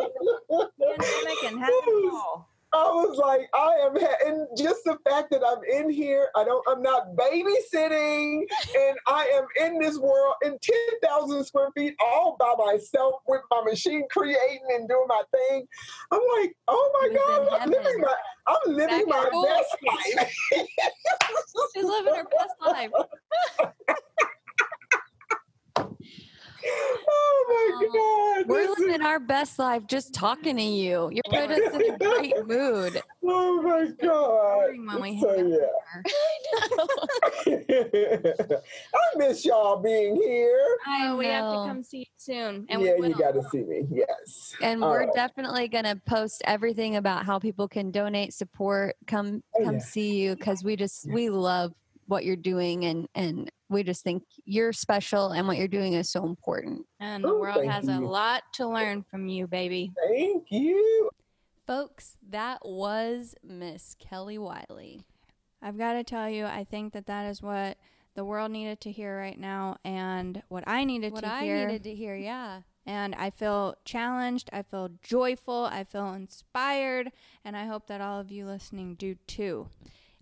Pandemic 0.79 1.45
and 1.45 1.61
have 1.61 1.71
it 1.71 2.13
all. 2.13 2.48
I 2.73 2.85
was 2.91 3.17
like, 3.17 3.49
I 3.55 3.87
am, 3.87 3.99
ha- 3.99 4.27
and 4.27 4.47
just 4.57 4.85
the 4.85 4.99
fact 5.09 5.31
that 5.31 5.41
I'm 5.47 5.65
in 5.65 5.91
here, 5.91 6.29
I 6.37 6.45
don't, 6.45 6.63
I'm 6.69 6.83
not 6.83 7.17
babysitting, 7.17 8.43
and 8.77 8.99
I 9.07 9.25
am 9.35 9.47
in 9.65 9.79
this 9.79 9.97
world 9.99 10.35
in 10.45 10.59
ten 10.61 11.01
thousand 11.03 11.45
square 11.45 11.71
feet, 11.75 11.95
all 11.99 12.37
by 12.39 12.55
myself 12.59 13.23
with 13.27 13.41
my 13.51 13.63
machine 13.65 14.07
creating 14.11 14.61
and 14.75 14.87
doing 14.87 15.07
my 15.09 15.23
thing. 15.33 15.67
I'm 16.13 16.21
like, 16.41 16.55
oh 16.69 16.91
my 17.01 17.09
god, 17.17 17.63
I'm 17.63 17.71
living 17.71 18.01
my, 18.01 18.15
I'm 18.47 18.75
living 18.75 19.05
my 19.07 19.31
best 19.47 19.77
life. 19.87 20.35
She's 21.75 21.85
living 21.85 22.15
her 22.15 22.25
best 22.25 22.55
life. 22.61 22.91
Oh 26.67 27.45
my 27.49 27.87
um, 27.87 27.93
God. 27.93 28.49
We're 28.49 28.75
living 28.79 29.03
our 29.03 29.21
best 29.21 29.59
life 29.59 29.87
just 29.87 30.15
talking 30.15 30.57
to 30.57 30.63
you. 30.63 31.11
You 31.13 31.21
put 31.29 31.51
us 31.51 31.75
in 31.75 31.95
a 31.95 31.99
great 31.99 32.47
mood. 32.47 33.03
Oh 33.25 33.63
my 33.63 33.91
God. 34.03 34.71
When 34.71 35.01
we 35.01 35.21
so, 35.21 35.35
yeah. 35.37 35.67
I 38.95 39.17
miss 39.17 39.45
y'all 39.45 39.81
being 39.83 40.17
here. 40.17 40.79
I 40.87 41.07
know. 41.07 41.17
We 41.17 41.27
have 41.27 41.53
to 41.53 41.69
come 41.69 41.83
see 41.83 41.99
you 41.99 42.05
soon. 42.17 42.67
And 42.69 42.83
yeah, 42.83 42.97
you 42.97 43.15
got 43.15 43.33
to 43.33 43.43
see 43.51 43.63
me. 43.63 43.83
Yes. 43.91 44.55
And 44.61 44.83
All 44.83 44.91
we're 44.91 45.01
right. 45.01 45.15
definitely 45.15 45.69
going 45.69 45.85
to 45.85 46.01
post 46.07 46.43
everything 46.45 46.97
about 46.97 47.25
how 47.25 47.39
people 47.39 47.69
can 47.69 47.91
donate, 47.91 48.33
support, 48.35 48.97
come, 49.07 49.43
oh, 49.59 49.65
come 49.65 49.75
yeah. 49.75 49.81
see 49.81 50.21
you 50.21 50.37
because 50.37 50.65
we 50.65 50.77
just, 50.77 51.09
we 51.11 51.31
love 51.31 51.73
what 52.07 52.25
you're 52.25 52.37
doing 52.37 52.87
and, 52.87 53.09
and 53.15 53.51
we 53.69 53.83
just 53.83 54.03
think 54.03 54.23
you're 54.45 54.73
special 54.73 55.33
and 55.33 55.47
what 55.47 55.57
you're 55.59 55.69
doing 55.69 55.93
is 55.95 56.11
so 56.11 56.25
important. 56.25 56.87
And 57.01 57.23
the 57.23 57.29
Ooh, 57.29 57.41
world 57.41 57.59
thank 57.59 57.71
has 57.73 57.89
a 57.89 57.99
lot 57.99 58.43
to 58.55 58.67
learn 58.69 59.05
from 59.11 59.29
you, 59.29 59.47
baby. 59.47 59.93
Thank 60.09 60.51
you. 60.51 61.11
Folks, 61.67 62.17
that 62.31 62.61
was 62.65 63.35
Miss 63.43 63.95
Kelly 63.99 64.39
Wiley. 64.39 65.03
I've 65.61 65.77
got 65.77 65.95
to 65.95 66.05
tell 66.05 66.29
you, 66.31 66.47
I 66.47 66.65
think 66.65 66.93
that 66.95 67.07
that 67.07 67.27
is 67.29 67.43
what 67.43 67.77
the 68.15 68.25
world 68.25 68.51
needed 68.51 68.81
to 68.83 68.91
hear 68.91 69.17
right 69.19 69.39
now, 69.39 69.77
and 69.85 70.43
what 70.49 70.65
I 70.67 70.85
needed 70.85 71.13
What 71.13 71.25
to 71.25 71.31
I 71.33 71.45
hear. 71.45 71.67
needed 71.67 71.85
to 71.85 71.95
hear, 71.95 72.17
yeah. 72.17 72.63
and 72.87 73.15
I 73.15 73.31
feel 73.31 73.77
challenged. 73.85 74.51
I 74.53 74.63
feel 74.63 74.91
joyful. 75.03 75.69
I 75.71 75.85
feel 75.85 76.13
inspired, 76.15 77.13
and 77.45 77.57
I 77.57 77.67
hope 77.67 77.87
that 77.89 78.01
all 78.01 78.19
of 78.19 78.33
you 78.33 78.47
listening 78.47 78.95
do 78.95 79.15
too. 79.27 79.69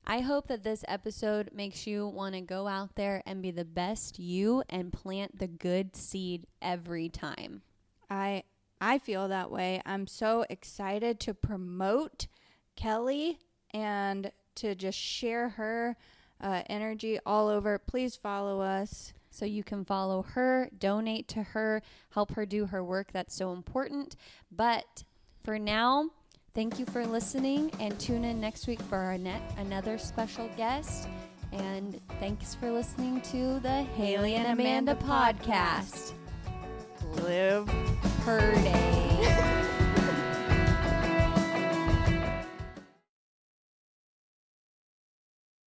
I 0.08 0.20
hope 0.20 0.46
that 0.48 0.62
this 0.62 0.84
episode 0.86 1.50
makes 1.52 1.86
you 1.86 2.06
want 2.06 2.36
to 2.36 2.40
go 2.40 2.68
out 2.68 2.94
there 2.94 3.22
and 3.26 3.42
be 3.42 3.50
the 3.50 3.64
best 3.64 4.20
you 4.20 4.62
and 4.70 4.92
plant 4.92 5.38
the 5.38 5.48
good 5.48 5.96
seed 5.96 6.46
every 6.62 7.08
time. 7.08 7.62
I 8.08 8.44
I 8.80 8.98
feel 8.98 9.26
that 9.28 9.50
way. 9.50 9.80
I'm 9.84 10.06
so 10.06 10.44
excited 10.48 11.18
to 11.20 11.34
promote 11.34 12.28
Kelly 12.76 13.40
and 13.72 14.30
to 14.56 14.74
just 14.74 14.98
share 14.98 15.48
her 15.50 15.96
uh, 16.40 16.62
energy 16.68 17.18
all 17.26 17.48
over. 17.48 17.78
Please 17.78 18.14
follow 18.14 18.60
us. 18.60 19.12
So 19.30 19.44
you 19.44 19.64
can 19.64 19.84
follow 19.84 20.22
her, 20.22 20.70
donate 20.78 21.28
to 21.28 21.42
her, 21.42 21.82
help 22.10 22.32
her 22.32 22.46
do 22.46 22.66
her 22.66 22.82
work 22.82 23.12
that's 23.12 23.34
so 23.34 23.52
important. 23.52 24.16
But 24.50 25.04
for 25.44 25.58
now, 25.58 26.10
thank 26.56 26.78
you 26.78 26.86
for 26.86 27.06
listening 27.06 27.70
and 27.80 28.00
tune 28.00 28.24
in 28.24 28.40
next 28.40 28.66
week 28.66 28.80
for 28.80 28.96
our 28.96 29.18
net 29.18 29.42
another 29.58 29.98
special 29.98 30.48
guest. 30.56 31.06
And 31.52 32.00
thanks 32.18 32.54
for 32.54 32.72
listening 32.72 33.20
to 33.32 33.60
the 33.60 33.82
Haley 33.82 34.34
and 34.34 34.58
Amanda 34.58 34.94
podcast. 34.94 36.12
Live 37.22 37.68
Heard. 38.24 39.45